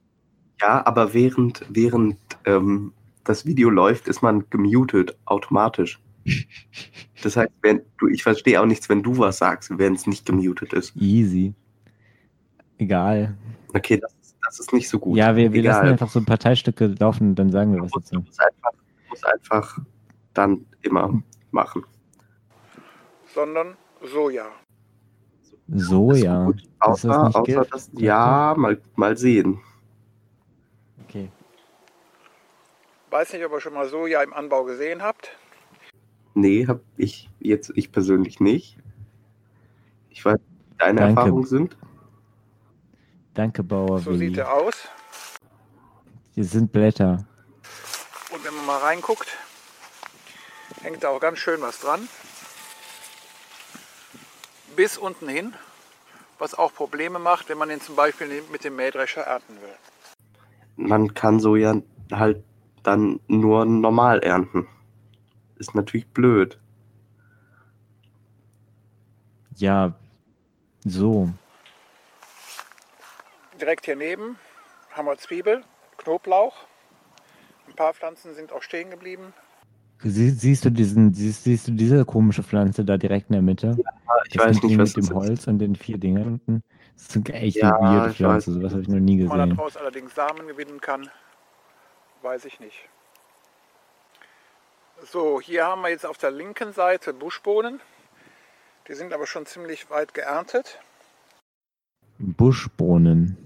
Ja, 0.60 0.86
aber 0.86 1.14
während, 1.14 1.64
während 1.70 2.18
ähm, 2.46 2.94
das 3.24 3.46
Video 3.46 3.70
läuft, 3.70 4.08
ist 4.08 4.22
man 4.22 4.50
gemutet 4.50 5.16
automatisch. 5.26 6.00
Das 7.24 7.38
heißt, 7.38 7.52
wenn 7.62 7.82
du, 8.00 8.08
ich 8.08 8.24
verstehe 8.24 8.60
auch 8.62 8.66
nichts, 8.66 8.90
wenn 8.90 9.04
du 9.04 9.18
was 9.18 9.38
sagst, 9.38 9.78
wenn 9.78 9.94
es 9.94 10.08
nicht 10.08 10.26
gemutet 10.26 10.74
ist. 10.74 10.96
Easy. 10.96 11.54
Egal. 12.80 13.38
Okay, 13.74 13.98
das, 13.98 14.14
ist- 14.22 14.36
das 14.44 14.60
ist 14.60 14.74
nicht 14.74 14.90
so 14.90 15.00
gut. 15.00 15.18
Ja, 15.18 15.36
wir, 15.36 15.54
wir 15.54 15.62
lassen 15.64 15.88
einfach 15.88 16.10
so 16.10 16.20
ein 16.20 16.26
paar 16.26 16.40
Teilstücke 16.40 16.88
laufen 17.00 17.30
und 17.30 17.36
dann 17.36 17.52
sagen 17.52 17.74
wir 17.74 17.82
was 17.82 17.92
Du 17.92 18.00
dazu. 18.00 18.20
musst 18.22 18.40
einfach, 18.42 18.72
musst 19.10 19.26
einfach 19.28 19.80
dann 20.34 20.66
immer 20.82 21.22
machen. 21.52 21.84
Sondern 23.38 23.78
Soja. 24.02 24.48
Soja. 25.68 26.50
Ist 26.50 26.66
das 26.80 27.06
außer, 27.06 27.36
außer 27.36 27.66
das, 27.70 27.92
ja, 27.94 28.56
mal, 28.58 28.82
mal 28.96 29.16
sehen. 29.16 29.62
Okay. 31.04 31.30
Weiß 33.12 33.34
nicht, 33.34 33.46
ob 33.46 33.52
ihr 33.52 33.62
schon 33.62 33.76
mal 33.76 33.88
Soja 33.88 34.24
im 34.24 34.34
Anbau 34.34 34.64
gesehen 34.64 35.04
habt. 35.04 35.38
Nee, 36.34 36.66
hab 36.66 36.82
ich 36.96 37.30
jetzt, 37.40 37.72
ich 37.76 37.92
persönlich 37.92 38.40
nicht. 38.40 38.80
Ich 40.10 40.26
weiß, 40.26 40.40
wie 40.40 40.78
deine 40.80 41.02
Danke. 41.02 41.20
Erfahrungen 41.20 41.46
sind. 41.46 41.78
Danke, 43.36 43.62
Bauer 43.62 44.00
So 44.00 44.16
sieht 44.16 44.38
er 44.38 44.52
aus. 44.52 44.90
Hier 46.34 46.46
sind 46.46 46.72
Blätter. 46.72 47.28
Und 48.34 48.44
wenn 48.44 48.56
man 48.56 48.66
mal 48.66 48.80
reinguckt, 48.80 49.28
hängt 50.82 51.04
da 51.04 51.10
auch 51.10 51.20
ganz 51.20 51.38
schön 51.38 51.62
was 51.62 51.80
dran. 51.82 52.08
Bis 54.78 54.96
unten 55.00 55.28
hin, 55.28 55.56
was 56.38 56.54
auch 56.54 56.72
Probleme 56.72 57.18
macht, 57.18 57.50
wenn 57.50 57.58
man 57.58 57.70
den 57.70 57.82
zum 57.82 57.96
Beispiel 57.96 58.44
mit 58.52 58.64
dem 58.64 58.76
Mähdrescher 58.76 59.24
ernten 59.24 59.60
will. 59.60 59.76
Man 60.76 61.16
kann 61.16 61.40
so 61.40 61.56
ja 61.56 61.82
halt 62.12 62.44
dann 62.84 63.20
nur 63.28 63.66
normal 63.66 64.20
ernten. 64.20 64.68
Ist 65.56 65.74
natürlich 65.74 66.08
blöd. 66.08 66.60
Ja, 69.56 69.94
so. 70.86 71.32
Direkt 73.60 73.86
hier 73.86 73.96
neben 73.96 74.38
haben 74.92 75.08
wir 75.08 75.18
Zwiebel, 75.18 75.64
Knoblauch. 75.98 76.56
Ein 77.68 77.76
paar 77.76 77.96
Pflanzen 77.96 78.36
sind 78.36 78.52
auch 78.52 78.62
stehen 78.62 78.92
geblieben. 78.92 79.34
Sie, 80.04 80.30
siehst 80.30 80.64
du 80.66 80.70
diesen, 80.70 81.14
siehst, 81.14 81.44
siehst 81.44 81.68
du 81.68 81.72
diese 81.72 82.06
komische 82.06 82.44
Pflanze 82.44 82.86
da 82.86 82.98
direkt 82.98 83.30
in 83.30 83.34
der 83.34 83.42
Mitte? 83.42 83.78
Ich 84.30 84.38
Das 84.38 84.46
weiß 84.48 84.64
nicht, 84.64 84.78
was 84.78 84.96
mit 84.96 84.98
dem 84.98 85.04
ist. 85.04 85.14
Holz 85.14 85.48
und 85.48 85.60
den 85.60 85.76
vier 85.76 85.98
Dingern 85.98 86.28
unten. 86.34 86.64
Das 86.96 87.16
ist 87.16 87.30
echt 87.30 87.58
Ja, 87.58 87.76
eine 87.78 87.90
weirde 87.90 88.10
ich 88.12 88.18
Pflanze. 88.18 88.52
weiß. 88.52 88.56
Sowas 88.60 88.72
habe 88.74 88.82
ich 88.82 88.88
noch 88.88 89.00
nie 89.00 89.24
Ob 89.24 89.30
man 89.30 89.40
gesehen. 89.40 89.58
daraus 89.58 89.78
allerdings 89.78 90.14
Samen 90.16 90.48
gewinnen 90.48 90.82
kann, 90.82 91.10
weiß 92.22 92.46
ich 92.46 92.60
nicht. 92.60 92.90
So, 95.12 95.40
hier 95.42 95.66
haben 95.66 95.82
wir 95.82 95.90
jetzt 95.90 96.06
auf 96.06 96.18
der 96.18 96.32
linken 96.32 96.74
Seite 96.74 97.14
Buschbohnen. 97.14 97.80
Die 98.88 98.94
sind 98.96 99.14
aber 99.14 99.28
schon 99.28 99.46
ziemlich 99.46 99.90
weit 99.90 100.14
geerntet. 100.14 100.80
Buschbohnen. 102.20 103.38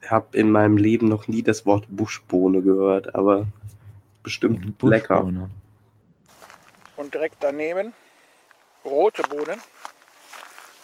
Ich 0.00 0.10
habe 0.10 0.36
in 0.38 0.50
meinem 0.50 0.76
Leben 0.76 1.08
noch 1.08 1.26
nie 1.26 1.42
das 1.42 1.66
Wort 1.66 1.86
Buschbohne 1.88 2.62
gehört, 2.62 3.14
aber 3.16 3.46
bestimmt 4.28 4.82
lecker. 4.82 5.20
Buschbohne. 5.22 5.50
Und 6.96 7.14
direkt 7.14 7.36
daneben 7.40 7.94
rote 8.84 9.22
Bohnen. 9.22 9.60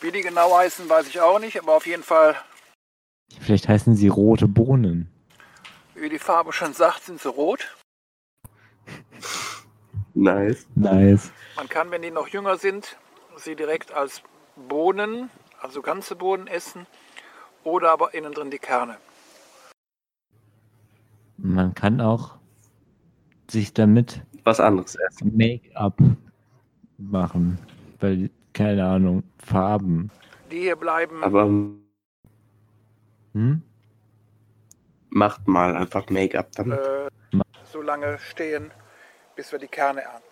Wie 0.01 0.11
die 0.13 0.23
genau 0.23 0.57
heißen, 0.57 0.89
weiß 0.89 1.07
ich 1.09 1.21
auch 1.21 1.39
nicht, 1.39 1.59
aber 1.59 1.75
auf 1.77 1.87
jeden 1.87 2.03
Fall, 2.03 2.37
Vielleicht 3.41 3.69
heißen 3.69 3.97
sie 3.97 4.09
rote 4.09 4.49
Bohnen. 4.49 5.11
wie 5.95 6.09
die 6.09 6.19
Farbe 6.19 6.53
schon 6.53 6.73
sagt, 6.75 7.05
sind 7.05 7.21
sie 7.21 7.29
rot. 7.29 7.77
Nice. 10.15 10.67
Nice. 10.75 11.31
Man 11.57 11.69
kann, 11.69 11.91
wenn 11.91 12.03
die 12.03 12.11
noch 12.11 12.29
jünger 12.29 12.57
sind, 12.57 12.97
sie 13.37 13.57
direkt 13.57 13.93
als 13.93 14.23
Bohnen, 14.69 15.31
also 15.61 15.83
ganze 15.83 16.15
Bohnen 16.17 16.47
essen 16.47 16.87
oder 17.65 17.91
aber 17.91 18.15
innen 18.15 18.33
drin 18.33 18.51
die 18.51 18.59
Kerne. 18.59 18.97
Man 21.37 21.75
kann 21.75 22.01
auch 22.01 22.37
sich 23.51 23.73
damit 23.75 24.23
Was 24.45 24.61
anderes. 24.61 24.97
Make-up 25.23 25.99
machen. 26.99 27.59
Weil, 28.01 28.31
keine 28.53 28.85
Ahnung, 28.85 29.23
Farben. 29.39 30.11
Die 30.51 30.61
hier 30.61 30.77
bleiben 30.77 31.23
Aber 31.25 31.49
Hm? 33.35 33.63
macht 35.11 35.47
mal 35.49 35.77
einfach 35.77 36.09
Make-up 36.11 36.53
damit. 36.53 36.79
äh, 36.79 37.09
so 37.73 37.83
lange 37.83 38.19
stehen, 38.19 38.71
bis 39.37 39.51
wir 39.53 39.59
die 39.59 39.67
Kerne 39.69 40.03
ernten. 40.03 40.23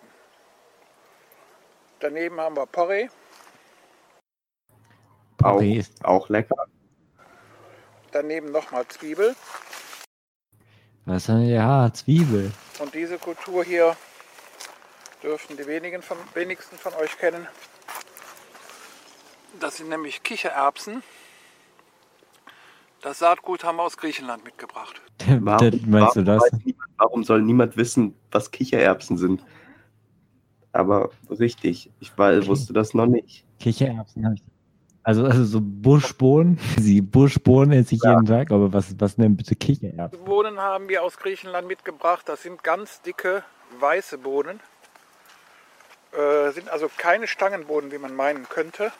Daneben 1.99 2.39
haben 2.39 2.55
wir 2.55 2.65
Porree, 2.65 3.07
auch, 5.41 5.57
Porree 5.57 5.77
ist, 5.77 6.03
auch 6.05 6.29
lecker. 6.29 6.55
daneben 8.11 8.51
nochmal 8.51 8.87
Zwiebel 8.87 9.35
was 11.05 11.27
haben 11.27 11.41
wir? 11.41 11.49
Ja, 11.55 11.91
Zwiebel. 11.93 12.51
Und 12.79 12.93
diese 12.93 13.17
Kultur 13.17 13.63
hier 13.63 13.95
dürften 15.21 15.55
die 15.57 15.65
wenigen 15.67 16.01
von, 16.01 16.17
wenigsten 16.33 16.77
von 16.77 16.93
euch 16.95 17.17
kennen. 17.17 17.47
Das 19.59 19.77
sind 19.77 19.89
nämlich 19.89 20.23
Kichererbsen. 20.23 21.03
Das 23.01 23.19
Saatgut 23.19 23.63
haben 23.63 23.77
wir 23.77 23.83
aus 23.83 23.97
Griechenland 23.97 24.43
mitgebracht. 24.43 25.01
Warum, 25.27 25.81
Meinst 25.87 26.15
du 26.15 26.23
das? 26.23 26.41
niemand- 26.63 26.77
warum 26.97 27.23
soll 27.23 27.41
niemand 27.41 27.77
wissen, 27.77 28.15
was 28.31 28.51
Kichererbsen 28.51 29.17
sind? 29.17 29.43
Aber 30.71 31.11
richtig, 31.29 31.91
ich 31.99 32.17
war, 32.17 32.33
Okay. 32.35 32.47
wusste 32.47 32.73
das 32.73 32.93
noch 32.93 33.05
nicht. 33.05 33.45
Kichererbsen 33.59 34.25
habe 34.25 34.35
ich. 34.35 34.41
Also, 35.03 35.25
also 35.25 35.43
so 35.43 35.59
Buschbohnen. 35.61 36.57
Sie 36.79 37.01
Buschbohnen 37.01 37.71
esse 37.73 37.95
ich 37.95 38.03
Ja. 38.03 38.11
jeden 38.11 38.25
Tag, 38.25 38.51
aber 38.51 38.71
was, 38.71 38.95
was 38.99 39.15
denn 39.17 39.35
bitte 39.35 39.55
Kichererbsen? 39.55 40.23
Bohnen 40.23 40.59
haben 40.59 40.87
wir 40.89 41.03
aus 41.03 41.17
Griechenland 41.17 41.67
mitgebracht. 41.67 42.27
Das 42.27 42.43
sind 42.43 42.63
ganz 42.63 43.01
dicke 43.01 43.43
weiße 43.79 44.17
Bohnen. 44.17 44.59
Äh, 46.13 46.51
sind 46.51 46.69
also 46.69 46.89
keine 46.95 47.27
Stangenbohnen, 47.27 47.91
wie 47.91 47.97
man 47.97 48.15
meinen 48.15 48.47
könnte. 48.47 48.91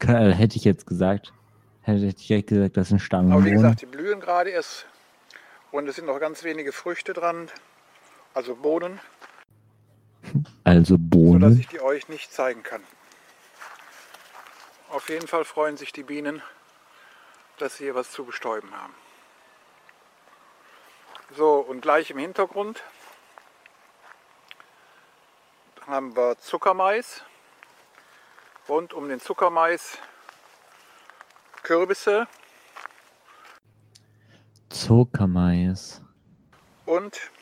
Äh, 0.00 0.30
Hätte 0.32 0.56
ich 0.56 0.64
jetzt 0.64 0.86
gesagt. 0.86 1.32
Hätte 1.82 2.04
ich 2.06 2.26
direkt 2.26 2.48
gesagt, 2.48 2.76
das 2.76 2.88
sind 2.88 2.96
Aber 2.96 3.02
wie 3.02 3.06
Stangenbohnen. 3.06 3.52
gesagt, 3.54 3.82
die 3.82 3.86
blühen 3.86 4.20
gerade 4.20 4.50
erst. 4.50 4.86
Und 5.72 5.88
es 5.88 5.96
sind 5.96 6.06
noch 6.06 6.20
ganz 6.20 6.44
wenige 6.44 6.72
Früchte 6.72 7.12
dran. 7.12 7.48
Also 8.34 8.54
Bohnen, 8.54 9.00
Also 10.64 10.94
sodass 10.94 11.10
Bohnen. 11.10 11.58
ich 11.60 11.68
die 11.68 11.80
euch 11.80 12.08
nicht 12.08 12.32
zeigen 12.32 12.62
kann. 12.62 12.82
Auf 14.94 15.08
jeden 15.08 15.26
Fall 15.26 15.44
freuen 15.44 15.76
sich 15.76 15.92
die 15.92 16.04
Bienen, 16.04 16.40
dass 17.58 17.78
sie 17.78 17.84
hier 17.84 17.96
was 17.96 18.12
zu 18.12 18.24
bestäuben 18.24 18.72
haben. 18.80 18.94
So, 21.36 21.56
und 21.56 21.80
gleich 21.80 22.12
im 22.12 22.18
Hintergrund 22.18 22.80
haben 25.84 26.14
wir 26.14 26.38
Zuckermais. 26.38 27.24
Rund 28.68 28.94
um 28.94 29.08
den 29.08 29.20
Zuckermais 29.20 29.98
Kürbisse 31.64 32.28
Zuckermais. 34.68 36.02
und, 36.86 37.32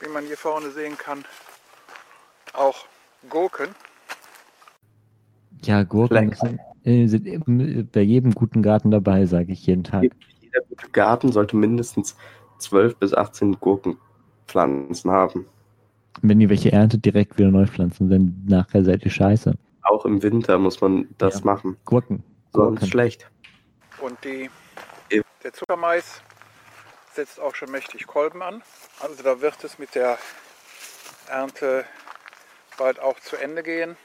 wie 0.00 0.08
man 0.10 0.26
hier 0.26 0.36
vorne 0.36 0.72
sehen 0.72 0.98
kann, 0.98 1.24
auch 2.52 2.84
Gurken. 3.30 3.74
Ja, 5.62 5.84
Gurken 5.84 6.28
Lecker. 6.28 6.67
Sind, 6.84 6.92
äh, 6.92 7.06
sind 7.06 7.26
eben 7.26 7.88
bei 7.92 8.00
jedem 8.00 8.32
guten 8.34 8.62
Garten 8.62 8.90
dabei, 8.90 9.26
sage 9.26 9.52
ich 9.52 9.66
jeden 9.66 9.84
Tag. 9.84 10.04
Jeder 10.40 10.60
gute 10.68 10.88
Garten 10.90 11.32
sollte 11.32 11.56
mindestens 11.56 12.16
12 12.58 12.96
bis 12.96 13.14
18 13.14 13.58
Gurkenpflanzen 13.60 15.10
haben. 15.10 15.46
Wenn 16.22 16.40
ihr 16.40 16.48
welche 16.48 16.72
erntet, 16.72 17.04
direkt 17.04 17.38
wieder 17.38 17.50
neu 17.50 17.66
pflanzen, 17.66 18.08
denn 18.08 18.42
nachher 18.46 18.82
seid 18.84 19.04
ihr 19.04 19.10
scheiße. 19.10 19.54
Auch 19.82 20.04
im 20.04 20.22
Winter 20.22 20.58
muss 20.58 20.80
man 20.80 21.08
das 21.18 21.40
Ja. 21.40 21.44
machen. 21.46 21.76
Gurken. 21.84 22.24
Sonst 22.52 22.80
Gurken. 22.80 22.86
schlecht. 22.88 23.30
Und 24.00 24.16
die, 24.24 24.50
der 25.44 25.52
Zuckermais 25.52 26.22
setzt 27.14 27.40
auch 27.40 27.54
schon 27.54 27.70
mächtig 27.70 28.06
Kolben 28.06 28.42
an. 28.42 28.62
Also 29.00 29.22
da 29.22 29.40
wird 29.40 29.62
es 29.64 29.78
mit 29.78 29.94
der 29.94 30.18
Ernte 31.28 31.84
bald 32.78 33.00
auch 33.00 33.18
zu 33.20 33.36
Ende 33.36 33.62
gehen. 33.62 33.96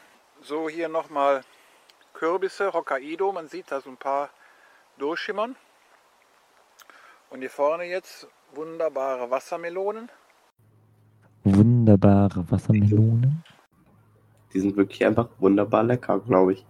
So 0.41 0.69
hier 0.69 0.89
nochmal 0.89 1.41
Kürbisse, 2.27 2.71
Hokkaido. 2.71 3.33
Man 3.33 3.49
sieht 3.49 3.69
da 3.69 3.81
so 3.81 3.89
ein 3.89 3.97
paar 3.97 4.29
durchschimmern. 4.97 5.57
Und 7.29 7.41
hier 7.41 7.49
vorne 7.49 7.83
jetzt 7.83 8.29
wunderbare 8.55 9.29
Wassermelonen. 9.29 10.09
Wunderbare 11.43 12.49
Wassermelonen. 12.49 13.43
Die 14.53 14.59
sind 14.61 14.77
wirklich 14.77 15.05
einfach 15.05 15.27
wunderbar 15.39 15.83
lecker, 15.83 16.17
glaube 16.19 16.53
ich. 16.53 16.65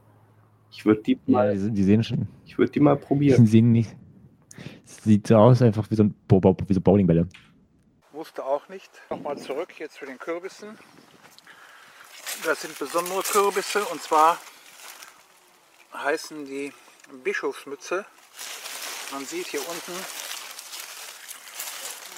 Ich 0.71 0.83
würde 0.87 1.03
die, 1.03 1.19
Ja, 1.27 1.33
mal, 1.33 1.53
die, 1.53 1.59
sind- 1.59 1.75
die 1.75 1.83
sehen 1.83 2.03
schon. 2.03 2.27
ich 2.47 2.57
würd 2.57 2.73
die 2.73 2.79
mal 2.79 2.95
Die 2.97 3.05
probieren. 3.05 3.45
sehen 3.45 3.71
nicht. 3.71 3.95
Sieht 4.85 5.27
so 5.27 5.35
aus, 5.35 5.61
einfach 5.61 5.87
wie 5.91 5.95
so, 5.95 6.03
ein 6.05 6.15
wie 6.31 6.73
so 6.73 6.81
Bowlingbälle. 6.81 7.27
Wusste 8.11 8.43
auch 8.43 8.67
nicht. 8.69 8.89
Nochmal 9.11 9.37
zurück 9.37 9.79
jetzt 9.79 9.97
zu 9.97 10.07
den 10.07 10.17
Kürbissen. 10.17 10.79
Das 12.43 12.63
sind 12.63 12.79
besondere 12.79 13.21
Kürbisse 13.21 13.85
und 13.85 14.01
zwar 14.01 14.39
heißen 15.93 16.45
die 16.45 16.73
Bischofsmütze. 17.23 18.05
Man 19.11 19.25
sieht 19.25 19.47
hier 19.47 19.67
unten 19.67 19.93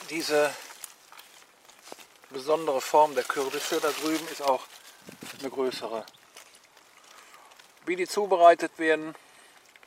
diese 0.10 0.54
besondere 2.30 2.82
Form 2.82 3.16
der 3.16 3.24
Kürbisse. 3.24 3.80
Da 3.80 3.90
drüben 3.90 4.28
ist 4.30 4.42
auch 4.42 4.64
eine 5.40 5.50
größere. 5.50 6.06
Wie 7.86 7.96
die 7.96 8.08
zubereitet 8.08 8.78
werden, 8.80 9.16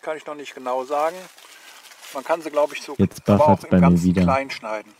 kann 0.02 0.16
ich 0.16 0.26
noch 0.26 0.34
nicht 0.34 0.54
genau 0.54 0.84
sagen. 0.84 1.16
Man 2.14 2.24
kann 2.24 2.40
sie, 2.42 2.50
glaube 2.50 2.74
ich, 2.74 2.82
so 2.82 2.94
Jetzt 2.98 3.28
aber 3.28 3.48
auch 3.48 3.64
im 3.64 3.80
Ganzen 3.80 4.14
klein 4.14 4.50
schneiden. 4.50 4.94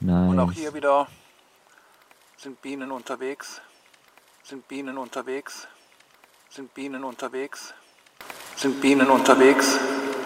Und 0.00 0.38
auch 0.38 0.46
Nice. 0.46 0.56
hier 0.56 0.74
wieder 0.74 1.08
sind 2.36 2.60
Bienen 2.62 2.92
unterwegs, 2.92 3.60
sind 4.44 4.68
Bienen 4.68 4.96
unterwegs, 4.96 5.66
sind 6.58 6.74
Bienen 6.74 7.04
unterwegs, 7.04 7.72
sind 8.56 8.80
Bienen 8.80 9.10
unterwegs. 9.10 9.78